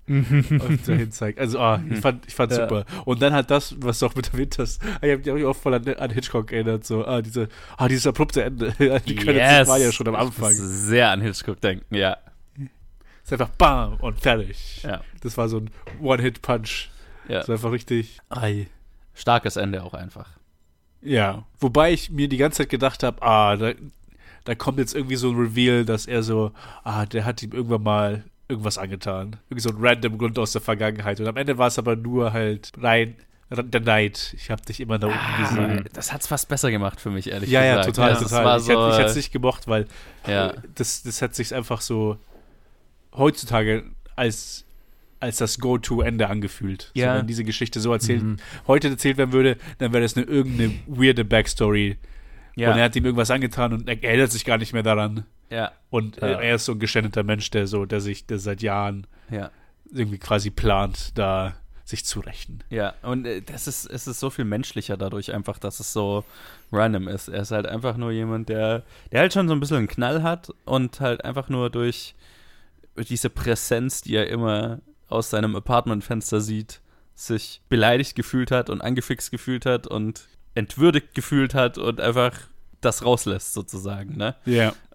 dahin 0.88 1.12
zeigt. 1.12 1.39
Also, 1.39 1.60
ah, 1.60 1.82
ich 1.89 1.99
fand, 1.99 2.26
ich 2.26 2.34
fand 2.34 2.51
Ja. 2.51 2.68
super. 2.68 2.86
Und 3.05 3.22
dann 3.22 3.34
halt 3.34 3.51
das, 3.51 3.76
was 3.80 3.99
du 3.99 4.05
auch 4.05 4.16
mit 4.16 4.32
erwähnt 4.34 4.58
hast. 4.58 4.82
Ich 5.01 5.12
habe 5.12 5.34
mich 5.34 5.45
auch 5.45 5.55
voll 5.55 5.74
an, 5.74 5.88
an 5.88 6.10
Hitchcock 6.12 6.51
erinnert. 6.51 6.86
So, 6.86 7.05
ah, 7.05 7.22
diese, 7.22 7.49
ah, 7.78 7.88
dieses 7.88 8.08
abrupte 8.08 8.43
Ende. 8.43 8.74
Die 9.05 9.16
können 9.16 9.38
das 9.38 9.68
war 9.68 9.78
ja 9.78 9.91
schon 9.91 10.08
am 10.08 10.16
Anfang. 10.16 10.51
Ich 10.51 10.58
sehr 10.58 11.12
an 11.12 11.22
Hitchcock 11.22 11.60
denken, 11.60 11.93
ja. 11.93 12.18
ist 13.24 13.34
einfach 13.34 13.49
bam 13.49 13.95
und 13.95 14.20
fertig. 14.20 14.82
Ja. 14.84 15.01
Das 15.22 15.38
war 15.38 15.49
so 15.49 15.58
ein 15.58 15.70
One-Hit-Punch. 16.01 16.89
ja. 17.28 17.39
Das 17.39 17.49
war 17.49 17.55
einfach 17.55 17.72
richtig. 17.72 18.20
Ei. 18.30 18.68
Starkes 19.14 19.55
Ende 19.58 19.84
auch 19.84 19.93
einfach. 19.93 20.30
Ja. 21.01 21.45
Wobei 21.60 21.91
ich 21.91 22.12
mir 22.12 22.28
die 22.30 22.38
ganze 22.38 22.60
Zeit 22.60 22.70
gedacht 22.70 23.03
habe, 23.03 23.22
ah, 23.22 23.55
da, 23.58 23.74
da 24.45 24.55
kommt 24.55 24.80
jetzt 24.80 24.95
irgendwie 24.95 25.16
so 25.18 25.30
ein 25.32 25.38
Reveal, 25.38 25.84
dass 25.86 26.05
er 26.05 26.24
so, 26.24 26.51
ah, 26.84 27.05
der 27.05 27.26
hat 27.26 27.43
ihm 27.43 27.51
irgendwann 27.51 27.84
mal 27.84 28.24
irgendwas 28.50 28.78
angetan. 28.78 29.38
Irgendwie 29.50 29.62
so 29.62 29.70
ein 29.70 29.78
random 29.80 30.18
Grund 30.18 30.39
aus 30.39 30.52
der 30.54 30.62
Vergangenheit. 30.62 31.20
Und 31.20 31.28
am 31.28 31.38
Ende 31.38 31.58
war 31.58 31.68
es 31.68 31.78
aber 31.80 31.95
nur 31.95 32.34
halt 32.34 32.72
rein 32.82 33.16
der 33.50 33.80
Neid. 33.80 34.34
Ich 34.36 34.52
habe 34.52 34.62
dich 34.62 34.82
immer 34.82 35.00
da 35.00 35.08
unten 35.08 35.41
gesehen. 35.41 35.86
Das 35.93 36.12
hat's 36.12 36.28
fast 36.28 36.50
besser 36.50 36.70
gemacht 36.70 37.00
für 37.00 37.10
mich, 37.10 37.30
ehrlich 37.32 37.50
Ja, 37.50 37.64
ja, 37.64 37.78
gesagt. 37.78 37.95
total, 37.95 38.10
das 38.14 38.24
total. 38.24 38.45
War 38.45 38.58
ich 38.58 38.64
so, 38.64 38.72
hätte 38.74 38.89
ich 38.91 38.98
hätte 39.00 39.10
es 39.12 39.16
nicht 39.16 39.32
gemocht, 39.32 39.68
weil 39.70 39.86
ja. 40.28 40.50
äh, 40.50 40.54
das, 40.76 41.04
das 41.04 41.22
hat 41.22 41.34
sich 41.34 41.56
einfach 41.56 41.80
so 41.80 42.18
heutzutage 43.16 43.84
als, 44.16 44.66
als 45.20 45.38
das 45.38 45.60
Go-To-Ende 45.60 46.28
angefühlt. 46.28 46.91
Ja. 46.93 47.14
So, 47.14 47.20
wenn 47.20 47.28
diese 47.28 47.43
Geschichte 47.43 47.80
so 47.80 47.93
erzählt, 47.93 48.24
Mhm. 48.24 48.38
heute 48.68 48.89
erzählt 48.89 49.18
werden 49.18 49.32
würde, 49.32 49.58
dann 49.78 49.93
wäre 49.93 50.04
das 50.04 50.18
eine 50.18 50.26
irgendeine 50.26 50.74
weirde 50.88 51.24
Backstory. 51.26 51.98
ja. 52.56 52.72
Und 52.72 52.78
er 52.78 52.86
hat 52.86 52.95
ihm 52.95 53.06
irgendwas 53.06 53.32
angetan 53.32 53.74
und 53.74 53.88
er 53.88 54.04
erinnert 54.04 54.32
sich 54.32 54.43
gar 54.45 54.58
nicht 54.58 54.74
mehr 54.74 54.84
daran. 54.84 55.26
Ja, 55.50 55.72
Und 55.89 56.22
äh, 56.22 56.32
Ja. 56.32 56.39
er 56.41 56.56
ist 56.56 56.66
so 56.66 56.74
ein 56.74 56.80
geständeter 56.80 57.24
Mensch, 57.24 57.50
der 57.52 57.68
so, 57.68 57.86
der 57.86 58.02
sich, 58.02 58.26
der 58.26 58.39
seit 58.39 58.62
Jahren 58.62 59.08
ja. 59.30 59.50
irgendwie 59.91 60.18
quasi 60.18 60.50
plant, 60.50 61.18
da 61.18 61.56
sich 61.86 62.04
zu 62.04 62.20
rächen. 62.20 62.64
Ja, 62.70 62.95
und 63.02 63.26
äh, 63.26 63.41
das 63.41 63.68
ist, 63.68 63.86
es 63.86 64.08
ist 64.08 64.20
so 64.20 64.30
viel 64.30 64.43
menschlicher 64.45 64.98
dadurch 64.98 65.34
einfach, 65.34 65.58
dass 65.58 65.80
es 65.80 65.93
so 65.93 66.26
random 66.72 67.08
ist. 67.08 67.30
Er 67.30 67.41
ist 67.43 67.52
halt 67.52 67.66
einfach 67.66 67.95
nur 67.95 68.12
jemand, 68.12 68.50
der, 68.50 68.84
der 69.12 69.22
halt 69.22 69.32
schon 69.34 69.48
so 69.48 69.54
ein 69.54 69.60
bisschen 69.62 69.78
einen 69.78 69.88
Knall 69.88 70.22
hat 70.22 70.52
und 70.66 71.00
halt 71.00 71.24
einfach 71.24 71.48
nur 71.48 71.70
durch, 71.70 72.14
durch 72.95 73.08
diese 73.08 73.30
Präsenz, 73.30 74.02
die 74.02 74.16
er 74.16 74.28
immer 74.28 74.80
aus 75.08 75.30
seinem 75.30 75.56
Apartmentfenster 75.56 76.41
sieht, 76.41 76.82
sich 77.16 77.62
beleidigt 77.70 78.16
gefühlt 78.16 78.52
hat 78.52 78.70
und 78.70 78.82
angefixt 78.82 79.32
gefühlt 79.32 79.66
hat 79.66 79.88
und 79.88 80.28
entwürdigt 80.56 81.16
gefühlt 81.16 81.54
hat 81.54 81.78
und 81.78 82.02
einfach 82.02 82.34
das 82.82 83.03
rauslässt 83.03 83.53
sozusagen, 83.53 84.17
ne? 84.17 84.36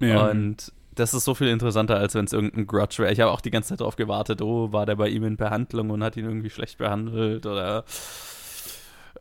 Ja, 0.00 0.28
Und 0.30 0.72
das 0.94 1.14
ist 1.14 1.24
so 1.24 1.34
viel 1.34 1.48
interessanter, 1.48 1.96
als 1.96 2.14
wenn 2.14 2.26
es 2.26 2.32
irgendein 2.32 2.66
Grudge 2.66 3.02
wäre. 3.02 3.12
Ich 3.12 3.20
habe 3.20 3.30
auch 3.30 3.40
die 3.40 3.50
ganze 3.50 3.70
Zeit 3.70 3.80
darauf 3.80 3.96
gewartet, 3.96 4.42
oh, 4.42 4.72
war 4.72 4.86
der 4.86 4.96
bei 4.96 5.08
ihm 5.08 5.24
in 5.24 5.36
Behandlung 5.36 5.90
und 5.90 6.04
hat 6.04 6.16
ihn 6.16 6.24
irgendwie 6.24 6.50
schlecht 6.50 6.78
behandelt 6.78 7.46
oder 7.46 7.84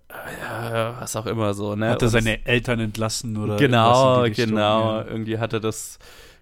äh, 0.09 0.13
ja, 0.41 0.95
was 0.99 1.15
auch 1.15 1.25
immer 1.25 1.53
so, 1.53 1.75
ne? 1.75 1.89
Hat 1.89 2.01
er 2.01 2.09
seine 2.09 2.45
Eltern 2.45 2.79
entlassen 2.79 3.37
oder 3.37 3.55
Genau, 3.57 4.21
Richtung, 4.21 4.47
genau. 4.49 4.97
ja. 4.97 5.05
Irgendwie 5.05 5.37
hat 5.37 5.53
er 5.53 5.59
das 5.61 5.97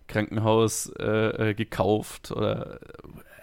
Krankenhaus 0.08 0.92
äh, 1.00 1.50
äh, 1.50 1.54
gekauft 1.54 2.32
oder 2.32 2.80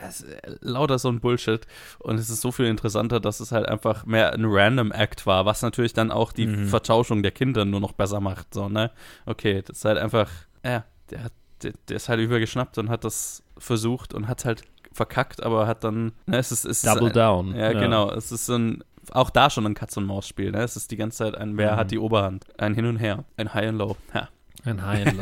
es, 0.00 0.24
lauter 0.60 0.98
so 0.98 1.08
ein 1.08 1.20
Bullshit. 1.20 1.66
Und 1.98 2.18
es 2.18 2.30
ist 2.30 2.40
so 2.40 2.52
viel 2.52 2.66
interessanter, 2.66 3.20
dass 3.20 3.40
es 3.40 3.52
halt 3.52 3.66
einfach 3.68 4.06
mehr 4.06 4.32
ein 4.32 4.44
Random 4.46 4.92
Act 4.92 5.26
war, 5.26 5.44
was 5.46 5.62
natürlich 5.62 5.92
dann 5.92 6.10
auch 6.10 6.32
die 6.32 6.46
Mhm. 6.46 6.66
Vertauschung 6.68 7.22
der 7.22 7.32
Kinder 7.32 7.64
nur 7.64 7.80
noch 7.80 7.92
besser 7.92 8.20
macht. 8.20 8.54
So, 8.54 8.68
ne? 8.68 8.90
Okay, 9.26 9.62
das 9.62 9.78
ist 9.78 9.84
halt 9.84 9.98
einfach, 9.98 10.30
ja, 10.64 10.84
der 11.10 11.24
hat, 11.24 11.32
der, 11.62 11.72
der 11.88 11.96
ist 11.96 12.08
halt 12.08 12.20
übergeschnappt 12.20 12.78
und 12.78 12.88
hat 12.90 13.04
das 13.04 13.42
versucht 13.58 14.12
und 14.14 14.28
hat 14.28 14.44
halt 14.44 14.62
verkackt, 14.92 15.42
aber 15.42 15.66
hat 15.66 15.84
dann, 15.84 16.12
ne, 16.26 16.38
es 16.38 16.52
ist, 16.52 16.64
es 16.64 16.82
ist 16.84 16.86
Double 16.86 17.10
down. 17.12 17.54
ja, 17.54 17.72
genau. 17.72 18.10
Es 18.10 18.32
ist 18.32 18.46
so 18.46 18.56
ein, 18.56 18.82
auch 19.12 19.30
da 19.30 19.50
schon 19.50 19.66
ein 19.66 19.74
Katz-und-Maus-Spiel. 19.74 20.50
Ne? 20.52 20.58
Es 20.62 20.76
ist 20.76 20.90
die 20.90 20.96
ganze 20.96 21.18
Zeit 21.18 21.34
ein, 21.36 21.56
wer 21.58 21.72
Mhm. 21.72 21.76
hat 21.76 21.90
die 21.90 21.98
Oberhand? 21.98 22.44
Ein 22.58 22.74
Hin 22.74 22.86
und 22.86 22.96
Her. 22.96 23.24
Ein 23.36 23.52
High 23.54 23.68
and 23.68 23.78
Low. 23.78 23.96
Ja. 24.14 24.28
Ein 24.64 24.84
High 24.84 25.06
and 25.06 25.20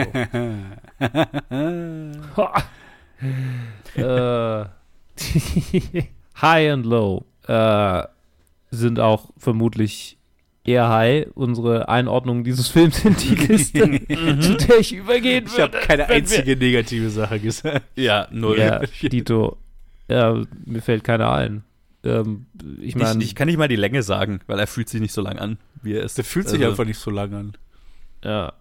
Low. 1.01 2.23
äh, 3.97 4.65
high 6.41 6.71
and 6.73 6.87
Low 6.87 7.25
äh, 7.47 8.03
sind 8.71 8.99
auch 9.01 9.31
vermutlich 9.37 10.19
eher 10.65 10.89
high. 10.89 11.27
Unsere 11.35 11.89
Einordnung 11.89 12.43
dieses 12.45 12.69
Films 12.69 13.05
in 13.05 13.15
die 13.17 13.35
Liste, 13.47 13.81
zu 14.41 14.57
der 14.57 14.79
ich 14.79 14.95
übergehen 14.95 15.47
Ich 15.47 15.61
habe 15.61 15.73
würde. 15.75 15.87
keine 15.87 16.09
einzige 16.09 16.57
negative 16.57 17.11
Sache 17.11 17.39
gesagt. 17.41 17.83
ja, 17.97 18.27
null. 18.31 18.59
Ja, 18.59 18.81
Dito. 19.03 19.59
Ja, 20.09 20.43
mir 20.65 20.83
fällt 20.83 21.05
keine 21.05 21.31
ein. 21.31 21.65
Ähm, 22.05 22.47
ich 22.79 22.89
Ich, 22.89 22.97
meine, 22.97 23.23
ich 23.23 23.35
kann 23.35 23.47
nicht 23.47 23.57
mal 23.57 23.69
die 23.69 23.77
Länge 23.77 24.03
sagen, 24.03 24.41
weil 24.47 24.59
er 24.59 24.67
fühlt 24.67 24.89
sich 24.89 25.01
nicht 25.01 25.13
so 25.15 25.23
lang 25.23 25.39
an, 25.39 25.59
wie 25.83 25.95
er 25.95 26.03
ist. 26.03 26.19
Der 26.19 26.25
fühlt 26.25 26.49
sich 26.49 26.59
Also, 26.61 26.71
einfach 26.71 26.85
nicht 26.85 26.99
so 26.99 27.11
lang 27.11 27.33
an. 27.35 27.53
ja. 28.25 28.53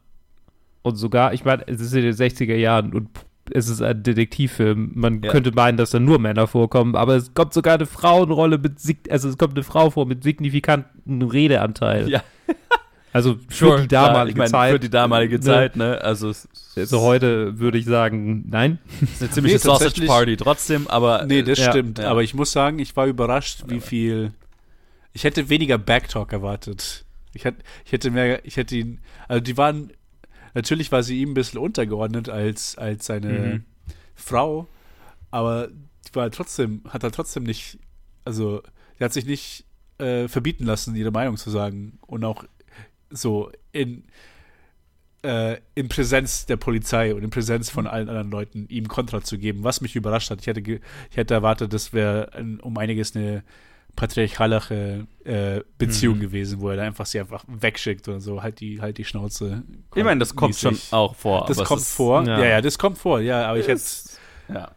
Und 0.85 0.95
sogar, 0.97 1.33
ich 1.33 1.45
meine, 1.45 1.65
es 1.67 1.79
ist 1.79 1.93
in 1.93 2.01
den 2.03 2.13
60er 2.13 2.55
Jahren 2.55 2.93
und 2.93 3.09
es 3.51 3.67
ist 3.69 3.81
ein 3.81 4.03
Detektivfilm. 4.03 4.91
Man 4.95 5.21
Ja. 5.21 5.31
könnte 5.31 5.51
meinen, 5.51 5.77
dass 5.77 5.89
da 5.91 5.99
nur 5.99 6.19
Männer 6.19 6.47
vorkommen, 6.47 6.95
aber 6.95 7.15
es 7.15 7.33
kommt 7.33 7.53
sogar 7.53 7.75
eine 7.75 7.85
Frauenrolle 7.85 8.57
mit, 8.57 8.73
also 9.09 9.29
es 9.29 9.37
kommt 9.37 9.53
eine 9.55 9.63
Frau 9.63 9.89
vor 9.89 10.05
mit 10.05 10.23
signifikantem 10.23 11.21
Redeanteil. 11.21 12.09
Ja. 12.09 12.23
Also 13.15 13.37
für 13.47 13.79
die 13.81 13.87
klar, 13.89 14.07
damalige 14.07 14.31
ich 14.31 14.37
mein, 14.39 14.47
Zeit. 14.47 14.71
Für 14.71 14.79
die 14.79 14.89
damalige 14.89 15.35
Ne? 15.35 15.41
Zeit, 15.41 15.75
ne? 15.75 16.01
Also 16.01 16.29
es 16.31 16.47
Also 16.75 17.01
heute 17.01 17.59
würde 17.59 17.77
ich 17.77 17.85
sagen, 17.85 18.45
nein. 18.49 18.79
ist 19.03 19.21
eine 19.21 19.29
ziemliche 19.29 19.57
Nee, 19.57 19.61
Sausage 19.61 20.01
Party 20.07 20.35
trotzdem, 20.35 20.87
aber 20.87 21.23
Nee, 21.27 21.43
das 21.43 21.59
ja, 21.59 21.69
stimmt. 21.69 21.99
ja. 21.99 22.09
Aber 22.09 22.23
ich 22.23 22.33
muss 22.33 22.51
sagen, 22.51 22.79
ich 22.79 22.95
war 22.95 23.05
überrascht, 23.05 23.65
wie 23.67 23.81
viel. 23.81 24.31
Ich 25.13 25.25
hätte 25.25 25.47
weniger 25.49 25.77
Backtalk 25.77 26.33
erwartet. 26.33 27.05
Ich 27.35 27.45
hätte, 27.45 27.59
ich 27.85 27.91
hätte 27.91 28.09
mehr, 28.09 28.43
ich 28.47 28.57
hätte 28.57 28.75
ihn. 28.77 28.99
Also 29.27 29.41
die 29.41 29.57
waren. 29.57 29.91
Natürlich 30.53 30.91
war 30.91 31.03
sie 31.03 31.21
ihm 31.21 31.31
ein 31.31 31.33
bisschen 31.33 31.59
untergeordnet 31.59 32.29
als, 32.29 32.77
als 32.77 33.05
seine 33.05 33.27
Mhm. 33.29 33.63
Frau, 34.15 34.67
aber 35.31 35.67
die 35.67 36.15
war 36.15 36.29
trotzdem, 36.31 36.81
hat 36.89 37.03
er 37.03 37.11
trotzdem 37.11 37.43
nicht. 37.43 37.79
Also, 38.25 38.61
sie 38.97 39.03
hat 39.03 39.13
sich 39.13 39.25
nicht 39.25 39.65
äh, 39.97 40.27
verbieten 40.27 40.65
lassen, 40.65 40.95
ihre 40.95 41.11
Meinung 41.11 41.37
zu 41.37 41.49
sagen. 41.49 41.97
Und 42.05 42.23
auch 42.23 42.43
so 43.09 43.51
in. 43.71 44.03
Äh, 45.25 45.61
in 45.73 45.87
Präsenz 45.87 46.45
der 46.47 46.57
Polizei 46.57 47.15
und 47.15 47.23
in 47.23 47.29
Präsenz 47.29 47.69
von 47.69 47.87
allen 47.87 48.09
anderen 48.09 48.29
Leuten 48.29 48.65
ihm 48.67 48.89
Kontra 48.89 49.21
zu 49.23 49.37
geben, 49.37 49.63
was 49.63 49.79
mich 49.79 49.95
überrascht 49.95 50.29
hat. 50.29 50.41
Ich 50.41 50.47
hätte, 50.47 50.59
ich 50.59 51.15
hätte 51.15 51.33
erwartet, 51.33 51.71
das 51.71 51.93
wäre 51.93 52.33
ein- 52.33 52.59
um 52.59 52.77
einiges 52.77 53.15
eine 53.15 53.41
patriarchalere 53.95 55.07
äh, 55.23 55.61
Beziehung 55.77 56.17
Mhm. 56.17 56.21
gewesen, 56.21 56.61
wo 56.61 56.69
er 56.69 56.77
da 56.77 56.83
einfach 56.83 57.05
sie 57.05 57.19
einfach 57.19 57.43
wegschickt 57.47 58.07
oder 58.07 58.19
so, 58.19 58.41
halt 58.41 58.59
die, 58.59 58.81
halt 58.81 58.97
die 58.97 59.05
Schnauze. 59.05 59.63
ich 59.95 60.03
meine, 60.03 60.19
das 60.19 60.35
kommt 60.35 60.55
schon 60.55 60.73
mäßig. 60.73 60.93
auch 60.93 61.15
vor. 61.15 61.45
Das 61.47 61.63
kommt 61.63 61.81
vor. 61.81 62.23
ja. 62.25 62.39
Ja. 62.39 62.45
ja, 62.45 62.61
das 62.61 62.77
kommt 62.77 62.97
vor, 62.97 63.19
ja, 63.21 63.47
aber 63.47 63.59
ich 63.59 63.67
hätte. 63.67 63.81
Ja. 64.53 64.71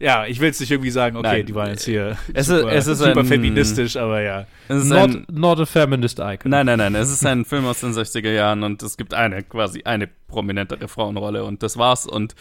Ja, 0.00 0.26
ich 0.26 0.40
will 0.40 0.48
jetzt 0.48 0.58
nicht 0.60 0.70
irgendwie 0.72 0.90
sagen, 0.90 1.16
okay, 1.16 1.28
Nein. 1.38 1.46
die 1.46 1.54
waren 1.54 1.68
jetzt 1.70 1.84
hier 1.84 2.16
Es 2.34 2.48
ist- 2.48 2.58
super, 2.58 2.72
es 2.72 2.86
ist 2.88 2.98
super 2.98 3.20
ein- 3.20 3.26
feministisch, 3.26 3.96
aber 3.96 4.20
ja. 4.20 4.46
Es 4.68 4.78
ist 4.82 4.88
Not, 4.88 5.10
ein, 5.10 5.26
not 5.30 5.60
a 5.60 5.64
feminist 5.66 6.18
icon. 6.18 6.50
nein, 6.50 6.66
nein, 6.66 6.78
nein, 6.78 6.94
es 6.96 7.08
ist 7.08 7.24
ein 7.24 7.44
Film 7.44 7.66
aus 7.66 7.80
den 7.80 7.92
60er 7.92 8.32
Jahren 8.32 8.64
und 8.64 8.82
es 8.82 8.96
gibt 8.96 9.14
eine, 9.14 9.44
quasi 9.44 9.82
eine 9.84 10.08
prominentere 10.26 10.88
Frauenrolle 10.88 11.44
und 11.44 11.62
das 11.62 11.76
war's. 11.76 12.04
Und 12.04 12.34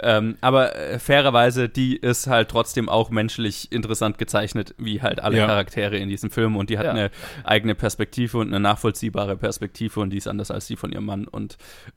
ähm, 0.00 0.36
aber 0.40 0.76
äh, 0.76 0.98
fairerweise, 1.00 1.68
die 1.68 1.96
ist 1.96 2.28
halt 2.28 2.48
trotzdem 2.48 2.88
auch 2.88 3.10
menschlich 3.10 3.72
interessant 3.72 4.18
gezeichnet, 4.18 4.74
wie 4.78 5.02
halt 5.02 5.18
alle 5.20 5.38
Ja. 5.38 5.46
Charaktere 5.46 5.96
in 5.96 6.08
diesem 6.08 6.30
Film 6.30 6.54
und 6.56 6.70
die 6.70 6.78
hat 6.78 6.84
Ja. 6.84 6.92
eine 6.92 7.10
eigene 7.42 7.74
Perspektive 7.74 8.38
und 8.38 8.48
eine 8.48 8.60
nachvollziehbare 8.60 9.36
Perspektive 9.36 9.98
und 9.98 10.10
die 10.10 10.18
ist 10.18 10.28
anders 10.28 10.52
als 10.52 10.68
die 10.68 10.76
von 10.76 10.92
ihrem 10.92 11.06
Mann 11.06 11.26
und 11.26 11.56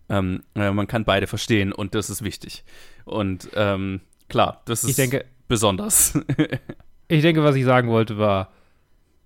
ähm, 0.09 0.41
äh, 0.55 0.71
man 0.71 0.87
kann 0.87 1.05
beide 1.05 1.27
verstehen 1.27 1.71
und 1.71 1.93
das 1.93 2.09
ist 2.09 2.23
wichtig. 2.23 2.63
Und 3.05 3.49
ähm, 3.55 4.01
klar, 4.29 4.61
das 4.65 4.83
ist 4.83 4.97
denke, 4.97 5.25
besonders. 5.47 6.13
ich 7.07 7.21
denke, 7.21 7.43
was 7.43 7.55
ich 7.55 7.65
sagen 7.65 7.89
wollte, 7.89 8.17
war, 8.17 8.51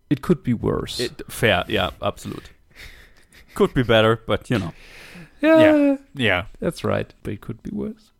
it 0.09 0.21
could 0.21 0.43
be 0.43 0.59
worse. 0.61 1.03
It- 1.03 1.23
Fair, 1.27 1.65
ja, 1.67 1.91
absolut. 1.99 2.43
Could 3.55 3.73
be 3.73 3.83
better, 3.83 4.17
but 4.25 4.47
you 4.49 4.57
know. 4.59 4.73
ja, 5.41 5.97
Ja. 6.13 6.47
that's 6.59 6.83
right, 6.85 7.15
but 7.23 7.33
it 7.33 7.41
could 7.41 7.61
be 7.63 7.71
worse. 7.71 8.11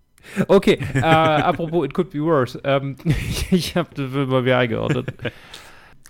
Okay, 0.47 0.77
äh, 0.93 0.99
apropos 1.01 1.86
it 1.86 1.93
could 1.93 2.09
be 2.11 2.19
worse. 2.23 2.59
Ähm, 2.63 2.97
ich 3.51 3.75
habe 3.75 3.93
den 3.95 4.11
Film 4.11 4.29
bei 4.29 4.41
mir 4.41 4.57
eingeordnet. 4.57 5.07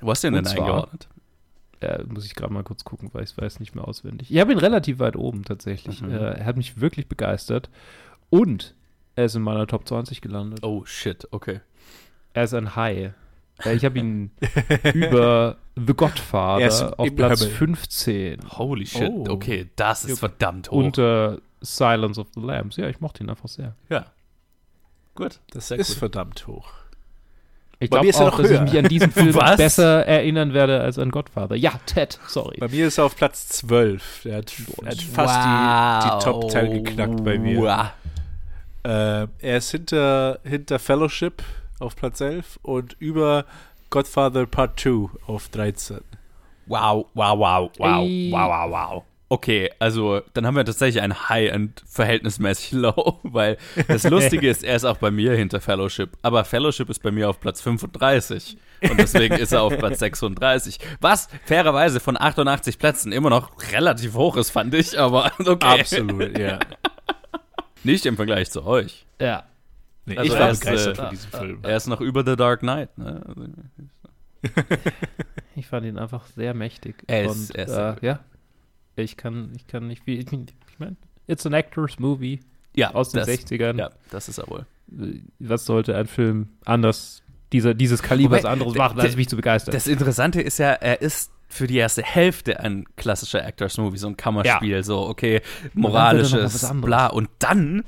Und 0.02 0.24
denn 0.24 0.46
zwar- 0.46 0.66
eingeordnet? 0.66 1.08
Äh, 1.82 2.04
muss 2.04 2.26
ich 2.28 2.36
gerade 2.36 2.54
mal 2.54 2.64
kurz 2.64 2.84
gucken, 2.84 3.10
weil 3.14 3.24
ich 3.24 3.36
weiß 3.36 3.60
nicht 3.60 3.74
mehr 3.74 3.88
auswendig. 3.88 4.30
Ich 4.30 4.40
habe 4.40 4.52
ihn 4.52 4.60
relativ 4.60 5.00
weit 5.00 5.16
oben 5.16 5.44
tatsächlich. 5.46 6.02
Mhm. 6.02 6.12
Äh, 6.12 6.18
er 6.40 6.46
hat 6.46 6.56
mich 6.56 6.80
wirklich 6.80 7.08
begeistert. 7.08 7.72
Und 8.30 8.76
er 9.22 9.26
ist 9.26 9.36
in 9.36 9.42
meiner 9.42 9.68
Top 9.68 9.88
20 9.88 10.22
gelandet. 10.22 10.60
Oh, 10.64 10.84
shit, 10.86 11.28
okay. 11.32 11.62
Er 12.34 12.44
ist 12.44 12.54
ein 12.54 12.76
High. 12.76 13.12
Äh, 13.64 13.74
ich 13.76 13.86
habe 13.86 14.00
ihn 14.00 14.32
über 14.94 15.58
The 15.76 15.84
Er 15.88 15.94
Godfather 15.94 16.66
ist 16.68 16.82
auf 16.82 17.16
Platz 17.16 17.42
Himmel. 17.42 17.56
15. 17.56 18.40
Holy 18.58 18.86
shit, 18.86 19.10
Oh. 19.12 19.26
okay, 19.30 19.70
das 19.76 20.06
ist 20.06 20.20
verdammt 20.20 20.72
hoch. 20.72 20.78
Unter 20.78 21.38
Silence 21.62 22.20
of 22.20 22.28
the 22.36 22.42
Lambs. 22.42 22.78
Ja, 22.78 22.88
ich 22.90 23.00
mochte 23.00 23.24
ihn 23.24 23.30
einfach 23.30 23.48
sehr. 23.50 23.76
ja. 23.90 24.06
Gut. 25.14 25.40
Das 25.52 25.70
ist 25.72 25.90
gut. 25.90 25.98
verdammt 25.98 26.48
hoch. 26.48 26.70
Ich 27.80 27.90
glaube 27.90 28.08
ist 28.08 28.16
auch, 28.22 28.32
noch 28.32 28.42
dass 28.42 28.50
ich 28.52 28.62
mich 28.62 28.78
an 28.78 28.86
diesen 28.86 29.12
Film 29.12 29.34
Was? 29.36 29.58
besser 29.58 30.06
erinnern 30.06 30.54
werde 30.54 30.80
als 30.82 30.98
an 31.00 31.10
Godfather. 31.12 31.56
Ja, 31.56 31.74
Ted, 31.86 32.18
sorry. 32.28 32.58
Bei 32.60 32.68
mir 32.70 32.88
ist 32.88 32.98
er 32.98 33.06
auf 33.06 33.16
Platz 33.18 33.50
12. 33.50 34.26
Er 34.26 34.38
hat, 34.38 34.54
er 34.84 34.92
hat 34.92 35.02
fast 35.02 35.36
die, 35.44 36.10
die 36.18 36.24
Top 36.24 36.50
10 36.52 36.84
geknackt 36.84 37.24
bei 37.26 37.38
mir. 37.40 37.60
Wow. 37.60 37.88
Äh, 38.84 39.28
er 39.40 39.58
ist 39.58 39.72
hinter, 39.72 40.40
hinter 40.44 40.80
Fellowship 40.80 41.44
auf 41.80 41.96
Platz 41.96 42.22
11 42.22 42.60
und 42.64 42.96
über 43.00 43.46
Godfather 43.90 44.46
Part 44.46 44.80
2 44.80 45.10
auf 45.28 45.50
13. 45.50 46.00
Wow, 46.68 47.08
wow, 47.14 47.38
wow, 47.38 47.72
wow, 47.78 48.06
Ey. 48.06 48.32
wow, 48.32 48.50
wow, 48.50 48.72
wow. 48.72 49.04
Okay, 49.32 49.70
also 49.80 50.22
dann 50.34 50.46
haben 50.46 50.58
wir 50.58 50.66
tatsächlich 50.66 51.02
ein 51.02 51.30
High 51.30 51.54
und 51.56 51.82
verhältnismäßig 51.88 52.72
Low, 52.80 53.20
weil 53.24 53.58
das 53.88 54.04
Lustige 54.04 54.50
ist, 54.50 54.62
er 54.62 54.76
ist 54.76 54.84
auch 54.84 54.98
bei 54.98 55.10
mir 55.10 55.34
hinter 55.36 55.62
Fellowship, 55.62 56.18
aber 56.22 56.44
Fellowship 56.44 56.90
ist 56.90 57.02
bei 57.02 57.12
mir 57.12 57.30
auf 57.30 57.40
Platz 57.40 57.62
35 57.62 58.58
und 58.90 59.00
deswegen 59.00 59.36
ist 59.36 59.54
er 59.54 59.62
auf 59.62 59.78
Platz 59.78 60.00
36, 60.00 60.80
was 61.00 61.30
fairerweise 61.46 62.02
von 62.02 62.20
88 62.20 62.78
Plätzen 62.78 63.14
immer 63.14 63.30
noch 63.30 63.52
relativ 63.72 64.16
hoch 64.16 64.36
ist, 64.36 64.50
fand 64.50 64.74
ich, 64.74 65.00
aber 65.00 65.32
okay. 65.40 65.80
Absolut, 65.80 66.38
ja. 66.38 66.60
Nicht 67.84 68.06
im 68.06 68.16
Vergleich 68.16 68.52
zu 68.52 68.66
euch. 68.66 69.06
Ja. 69.20 69.44
Nee, 70.06 70.18
Also 70.18 70.32
ich 70.34 70.38
er 70.40 70.44
war 70.46 70.52
ist, 70.52 70.60
begeistert 70.62 70.98
äh, 70.98 71.02
von 71.02 71.10
diesem 71.12 71.32
Film. 71.32 71.60
Er 71.64 71.78
ist 71.78 71.88
noch 71.88 72.02
über 72.02 72.24
The 72.26 72.36
Dark 72.36 72.62
Knight. 72.62 72.98
Ne? 72.98 73.22
Also, 73.26 73.46
Ich 75.56 75.68
fand 75.68 75.86
ihn 75.86 75.98
einfach 75.98 76.26
sehr 76.28 76.54
mächtig. 76.54 76.96
Er 77.08 77.26
ist- 77.26 77.50
Und, 77.52 77.56
er 77.56 77.66
ist 77.66 78.02
äh, 78.04 78.06
ja. 78.06 78.20
Ich 78.96 79.18
kann, 79.18 79.52
ich 79.56 79.68
kann 79.68 79.88
nicht 79.88 80.06
wie. 80.06 80.16
Ich, 80.18 80.32
ich 80.32 80.80
meine, 80.80 80.96
it's 81.28 81.46
an 81.46 81.54
actor's 81.54 81.98
movie 82.00 82.40
ja, 82.76 82.94
aus 82.94 83.12
den 83.12 83.20
das, 83.20 83.30
60ern. 83.30 83.78
Ja, 83.78 83.90
das 84.10 84.28
ist 84.30 84.38
er 84.38 84.48
wohl. 84.50 84.66
Was 85.40 85.66
sollte 85.66 85.96
ein 85.96 86.08
Film 86.08 86.50
anders, 86.66 87.24
dieser, 87.54 87.74
dieses 87.74 88.02
Kalibers 88.04 88.44
Wobei, 88.44 88.52
anderes 88.52 88.76
machen, 88.76 89.00
als 89.00 89.16
mich 89.16 89.30
zu 89.30 89.36
begeistern? 89.38 89.72
Das 89.74 89.88
Interessante 89.88 90.42
ist 90.42 90.58
ja, 90.58 90.72
er 90.72 91.02
ist 91.02 91.32
für 91.52 91.68
die 91.68 91.78
erste 91.78 92.02
Hälfte 92.02 92.60
ein 92.60 92.86
klassischer 92.96 93.46
Actors-Movie, 93.46 93.98
so 93.98 94.08
ein 94.08 94.18
Kammerspiel, 94.18 94.84
so, 94.84 95.02
okay, 95.08 95.42
moralisches, 95.74 96.72
bla. 96.82 97.08
Und 97.08 97.30
dann 97.40 97.84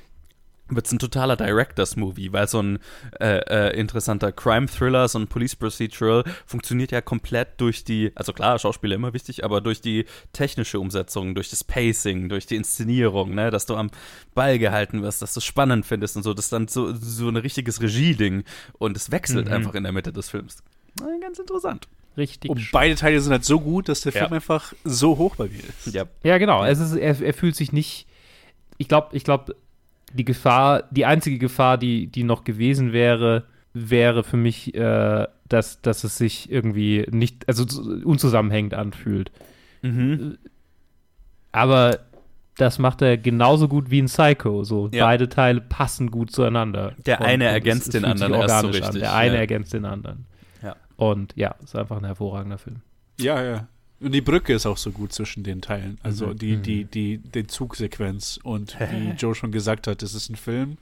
wird 0.70 0.86
es 0.88 0.92
ein 0.92 1.00
totaler 1.00 1.36
Directors-Movie, 1.36 2.34
weil 2.34 2.48
so 2.48 2.60
ein 2.62 2.80
äh, 3.20 3.38
äh, 3.70 3.80
interessanter 3.80 4.32
Crime-Thriller, 4.32 5.08
so 5.08 5.20
ein 5.20 5.28
Police-Procedural 5.28 6.24
funktioniert 6.48 6.92
ja 6.92 7.02
komplett 7.02 7.50
durch 7.62 7.84
die, 7.84 8.12
also 8.16 8.34
klar, 8.34 8.58
Schauspieler 8.58 8.96
immer 8.96 9.14
wichtig, 9.14 9.44
aber 9.44 9.62
durch 9.62 9.82
die 9.82 10.06
technische 10.32 10.80
Umsetzung, 10.80 11.36
durch 11.36 11.50
das 11.50 11.64
Pacing, 11.64 12.28
durch 12.30 12.48
die 12.48 12.56
Inszenierung, 12.56 13.36
ne, 13.36 13.52
dass 13.52 13.66
du 13.66 13.76
am 13.76 13.92
Ball 14.34 14.58
gehalten 14.58 15.04
wirst, 15.04 15.22
dass 15.22 15.34
du 15.34 15.40
es 15.40 15.46
spannend 15.46 15.86
findest 15.86 16.16
und 16.18 16.24
so, 16.24 16.34
das 16.34 16.46
ist 16.46 16.54
dann 16.54 16.68
so, 16.68 16.94
so 16.96 17.28
ein 17.28 17.38
richtiges 17.38 17.82
Regie-Ding 17.82 18.44
und 18.80 18.98
es 18.98 19.12
wechselt 19.12 19.48
Mhm. 19.48 19.54
einfach 19.54 19.76
in 19.76 19.84
der 19.84 19.92
Mitte 19.92 20.12
des 20.12 20.30
Films. 20.30 20.64
Ganz 21.22 21.40
interessant. 21.40 21.88
Richtig. 22.18 22.50
Und 22.52 22.70
beide 22.72 22.96
Teile 22.96 23.20
sind 23.20 23.32
halt 23.32 23.44
so 23.46 23.60
gut, 23.60 23.90
dass 23.90 24.02
der 24.02 24.14
Ja. 24.14 24.20
Film 24.22 24.34
einfach 24.34 24.74
so 24.84 25.18
hoch 25.18 25.36
bei 25.36 25.46
mir 25.46 25.60
ist. 25.64 25.94
Ja. 25.94 26.06
Ja, 26.24 26.38
genau. 26.38 26.64
Es 26.64 26.80
ist, 26.80 26.94
er, 26.96 27.20
er 27.22 27.34
fühlt 27.34 27.56
sich 27.56 27.72
nicht. 27.72 28.08
Ich 28.78 28.88
glaube, 28.88 29.10
ich 29.16 29.24
glaube, 29.24 29.56
die 30.14 30.26
Gefahr, 30.26 30.84
die 30.92 31.06
einzige 31.06 31.40
Gefahr, 31.40 31.78
die, 31.78 32.08
die 32.08 32.24
noch 32.24 32.44
gewesen 32.44 32.94
wäre, 32.94 33.46
wäre 33.74 34.24
für 34.24 34.38
mich, 34.38 34.76
äh, 34.76 35.26
dass, 35.50 35.82
dass 35.82 36.04
es 36.04 36.18
sich 36.18 36.52
irgendwie 36.52 37.06
nicht, 37.10 37.48
also 37.48 37.66
zu- 37.66 38.02
unzusammenhängend 38.06 38.76
anfühlt. 38.76 39.32
Mhm. 39.82 40.38
Aber 41.52 42.00
das 42.58 42.78
macht 42.78 43.02
er 43.02 43.18
genauso 43.18 43.68
gut 43.68 43.90
wie 43.90 44.00
in 44.00 44.06
Psycho. 44.06 44.64
So 44.64 44.90
Ja. 44.94 45.06
beide 45.06 45.30
Teile 45.30 45.62
passen 45.62 46.12
gut 46.12 46.32
zueinander. 46.32 46.94
Der 47.06 47.22
eine 47.22 47.46
ergänzt 47.46 47.94
den 47.94 48.06
anderen 48.06 48.34
erst 48.34 48.60
so 48.62 48.70
Der 48.70 49.14
eine 49.16 49.34
ja. 49.36 49.40
ergänzt 49.40 49.74
den 49.74 49.86
anderen. 49.86 50.26
Und 50.98 51.34
ja, 51.36 51.56
ist 51.64 51.76
einfach 51.76 51.98
ein 51.98 52.06
hervorragender 52.06 52.58
Film. 52.58 52.82
Ja, 53.20 53.44
ja. 53.44 53.68
Und 54.00 54.12
die 54.12 54.22
Brücke 54.22 54.54
ist 54.54 54.66
auch 54.66 54.78
so 54.78 54.92
gut 54.92 55.14
zwischen 55.14 55.44
den 55.44 55.62
Teilen. 55.62 55.98
Also 56.04 56.28
Mhm. 56.28 56.38
die, 56.38 56.58
Mhm. 56.58 56.62
die, 56.64 56.86
die, 56.86 57.18
den 57.20 57.48
Zugsequenz. 57.48 58.40
Und 58.44 58.78
wie 58.92 59.10
Joe 59.12 59.34
schon 59.36 59.52
gesagt 59.52 59.88
hat, 59.88 60.04
es 60.04 60.14
ist 60.14 60.30
ein 60.30 60.36
Film 60.36 60.78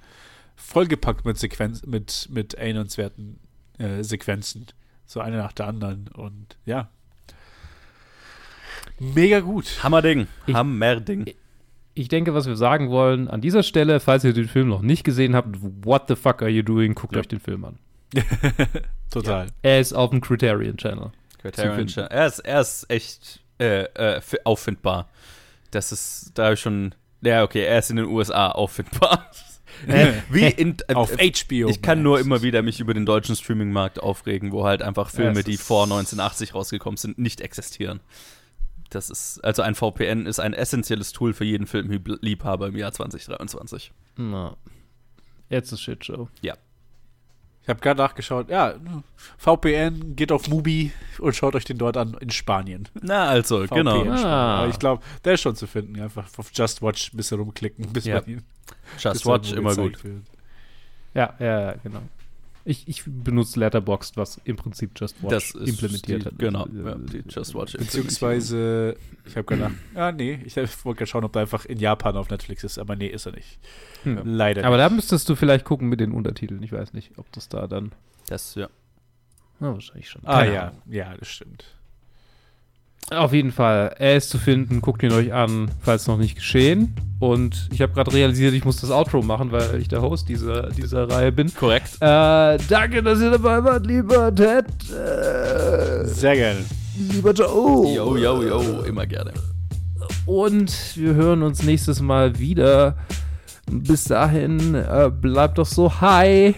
vollgepackt 0.55 1.26
mit 1.26 1.38
Sequenz, 1.38 1.86
mit, 1.86 2.28
mit 2.32 2.53
erinnernswerten 2.55 3.39
äh, 3.78 4.03
Sequenzen. 4.03 4.66
So 5.05 5.20
eine 5.20 5.38
nach 5.38 5.51
der 5.53 5.68
anderen. 5.68 6.07
Und 6.09 6.57
ja. 6.66 6.89
Mega 8.99 9.39
gut. 9.39 9.84
Hammerding. 9.84 10.28
Ich- 10.47 10.53
Hammerding. 10.55 11.26
Ich 11.93 12.07
denke, 12.07 12.34
was 12.34 12.47
wir 12.47 12.55
sagen 12.55 12.89
wollen 12.89 13.28
an 13.28 13.41
dieser 13.41 13.64
Stelle, 13.64 13.99
falls 13.99 14.24
ihr 14.24 14.34
den 14.34 14.47
Film 14.47 14.70
noch 14.70 14.82
nicht 14.82 15.03
gesehen 15.03 15.36
habt, 15.36 15.57
what 15.86 16.03
the 16.07 16.16
fuck 16.16 16.41
are 16.41 16.49
you 16.49 16.64
doing? 16.64 16.95
Guckt 16.95 17.14
Ja. 17.16 17.20
euch 17.20 17.28
den 17.28 17.39
Film 17.41 17.66
an. 17.66 17.80
Total. 19.12 19.47
Er 19.62 19.80
ist 19.80 19.93
auf 19.93 20.09
dem 20.09 20.22
Criterion 20.22 20.78
Channel. 20.78 21.12
Criterion. 21.39 21.88
Channel. 21.88 22.09
Er 22.12 22.26
ist, 22.28 22.39
er 22.39 22.62
ist 22.62 22.89
echt 22.89 23.41
äh, 23.59 23.84
äh, 23.84 24.22
fi- 24.22 24.39
auffindbar. 24.43 25.09
Das 25.72 25.91
ist, 25.91 26.32
da 26.36 26.45
hab 26.47 26.53
ich 26.53 26.59
schon, 26.59 26.95
ja, 27.22 27.43
okay, 27.43 27.64
er 27.64 27.80
ist 27.80 27.89
in 27.89 27.97
den 27.97 28.05
USA 28.05 28.49
auffindbar. 28.49 29.30
Wie 30.30 30.45
in, 30.45 30.78
äh, 30.88 30.93
Auf 30.93 31.18
äh, 31.18 31.32
HBO. 31.32 31.70
Ich 31.70 31.82
kann 31.82 32.03
nur 32.03 32.20
immer 32.20 32.41
wieder 32.41 32.62
mich 32.62 32.80
über 32.80 32.93
den 32.93 33.05
deutschen 33.05 33.36
Streaming-Markt 33.36 33.99
aufregen, 34.01 34.51
wo 34.51 34.66
halt 34.66 34.82
einfach 34.82 35.09
Filme, 35.09 35.39
es 35.39 35.45
die 35.45 35.57
vor 35.57 35.84
1980 35.84 36.53
rausgekommen 36.53 36.97
sind, 36.97 37.18
nicht 37.18 37.41
existieren. 37.41 38.01
Das 38.89 39.09
ist, 39.09 39.39
also 39.43 39.62
ein 39.62 39.74
VPN 39.74 40.26
ist 40.26 40.39
ein 40.39 40.53
essentielles 40.53 41.14
Tool 41.14 41.34
für 41.34 41.45
jeden 41.45 41.66
Filmliebhaber 41.66 42.68
im 42.68 42.76
Jahr 42.76 42.91
2023. 42.91 43.93
Na. 44.18 44.57
Jetzt 45.49 45.72
ist 45.72 45.82
Shitshow. 45.82 46.28
Ich 47.64 47.70
habe 47.70 47.80
gerade 47.80 48.01
nachgeschaut. 48.01 48.49
Ja, 48.49 48.74
VPN 49.38 50.16
geht 50.16 50.32
auf 50.32 50.47
Mubi 50.49 50.91
und 51.20 51.36
schaut 51.36 51.55
euch 51.55 51.64
den 51.66 51.78
dort 51.78 51.95
an 51.95 52.16
in 52.20 52.32
Spanien. 52.32 52.88
Na, 53.01 53.28
also, 53.28 53.64
VPN 53.66 53.76
genau. 53.76 54.03
Ah. 54.09 54.68
Ich 54.68 54.80
glaube, 54.80 55.03
der 55.24 55.34
ist 55.34 55.41
schon 55.41 55.55
zu 55.55 55.68
finden. 55.68 55.99
Einfach 56.01 56.28
auf 56.38 56.49
Just 56.53 56.82
Watch 56.82 57.14
ein 57.14 57.18
bisschen 57.18 57.39
rumklicken, 57.39 57.93
bis 57.93 58.05
Ja. 58.05 58.16
man 58.16 58.26
ihn 58.26 58.43
Just 58.97 59.26
Watch, 59.28 59.51
er 59.51 59.57
immer 59.59 59.76
gut. 59.76 60.03
wird. 60.03 60.24
Ja, 61.14 61.34
ja, 61.39 61.62
ja, 61.62 61.76
genau. 61.84 62.01
Ich, 62.64 62.88
ich 62.88 63.03
benutze 63.05 63.59
Letterboxd, 63.59 64.18
was 64.18 64.39
im 64.43 64.55
Prinzip 64.55 64.91
Just 64.95 65.22
Watch 65.24 65.55
implementiert 65.55 66.22
die, 66.22 66.26
hat. 66.26 66.38
Genau, 66.38 66.64
Also, 66.64 66.80
ja, 66.80 66.91
äh, 66.93 66.97
die 66.99 67.24
Just 67.28 67.55
Watch. 67.55 67.74
Beziehungsweise, 67.74 68.95
ich 69.26 69.36
habe 69.36 69.45
gedacht, 69.45 69.74
ah 69.95 70.12
nee, 70.12 70.39
ich 70.45 70.55
wollte 70.57 70.99
gerade 70.99 71.07
schauen, 71.07 71.24
ob 71.24 71.34
der 71.34 71.43
einfach 71.43 71.66
in 71.66 71.80
Japan 71.80 72.16
auf 72.18 72.30
Netflix 72.30 72.64
ist, 72.64 72.78
aber 72.78 72.95
nee, 72.95 73.07
ist 73.07 73.26
er 73.26 73.32
nicht. 73.34 73.59
Hm. 74.03 74.22
Leider 74.26 74.64
Aber 74.66 74.78
nicht. 74.78 74.86
da 74.86 74.93
müsstest 74.95 75.28
du 75.30 75.36
vielleicht 75.36 75.66
gucken 75.66 75.89
mit 75.89 75.99
den 75.99 76.12
Untertiteln. 76.12 76.62
Ich 76.64 76.72
weiß 76.72 76.93
nicht, 76.93 77.18
ob 77.18 77.32
das 77.32 77.49
da 77.49 77.68
dann. 77.68 77.91
Das, 78.28 78.55
ja. 78.55 78.70
Na, 79.59 79.74
wahrscheinlich 79.74 80.09
schon. 80.09 80.22
Ah 80.26 80.39
Keine 80.41 80.53
ja, 80.53 80.62
Ahnung. 80.68 80.82
ja, 80.89 81.14
das 81.18 81.28
stimmt. 81.28 81.66
Auf 83.10 83.34
jeden 83.34 83.52
Fall, 83.52 83.95
er 83.99 84.16
ist 84.16 84.30
zu 84.30 84.38
finden. 84.38 84.80
Guckt 84.82 85.04
ihn 85.04 85.12
euch 85.12 85.34
an, 85.34 85.70
falls 85.82 86.08
noch 86.08 86.18
nicht 86.18 86.36
geschehen. 86.36 86.95
Und 87.20 87.68
ich 87.72 87.82
habe 87.82 87.93
gerade 87.93 88.14
realisiert, 88.14 88.54
ich 88.54 88.64
muss 88.66 88.82
das 88.82 88.89
Outro 88.89 89.22
machen, 89.22 89.52
weil 89.52 89.80
ich 89.80 89.88
der 89.88 90.02
Host 90.02 90.30
dieser, 90.30 90.70
dieser 90.70 91.10
Reihe 91.10 91.32
bin. 91.32 91.54
Korrekt. 91.54 91.95
Äh, 91.99 92.58
danke, 92.70 93.04
dass 93.04 93.20
ihr 93.20 93.32
dabei 93.32 93.64
wart, 93.64 93.86
lieber 93.86 94.34
Ted. 94.34 94.66
Äh, 94.89 96.06
Sehr 96.06 96.36
gerne. 96.36 96.60
lieber 96.97 97.32
Joe. 97.32 97.93
Yo, 97.93 98.18
yo, 98.18 98.43
yo, 98.43 98.82
immer 98.84 99.06
gerne. 99.06 99.34
Und 100.26 100.74
wir 100.95 101.14
hören 101.14 101.43
uns 101.43 101.64
nächstes 101.64 102.02
Mal 102.02 102.39
wieder. 102.39 102.95
Bis 103.72 104.04
dahin, 104.04 104.76
äh, 104.76 105.10
bleibt 105.10 105.58
doch 105.58 105.66
so 105.66 106.02
high, 106.02 106.54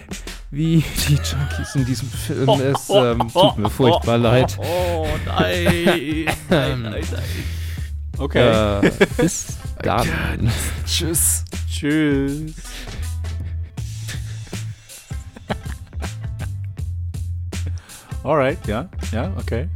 wie 0.50 0.84
die 1.08 1.14
Junkies 1.14 1.74
in 1.74 1.84
diesem 1.84 2.08
Film. 2.08 2.48
Es 2.60 2.90
ähm, 2.90 3.28
tut 3.32 3.58
mir 3.58 3.70
furchtbar 3.70 4.18
leid. 4.18 4.58
Oh, 4.58 5.06
nein. 5.26 6.26
nein, 6.50 6.82
nein, 6.82 6.82
nein. 6.82 7.04
Okay. 8.18 8.80
Äh, 8.80 8.90
bis 9.16 9.56
dann. 9.82 10.08
Tschüss. 10.84 11.44
Tschüss. 11.70 12.54
Alright, 18.24 18.66
ja, 18.66 18.88
ja, 19.12 19.32
okay. 19.36 19.68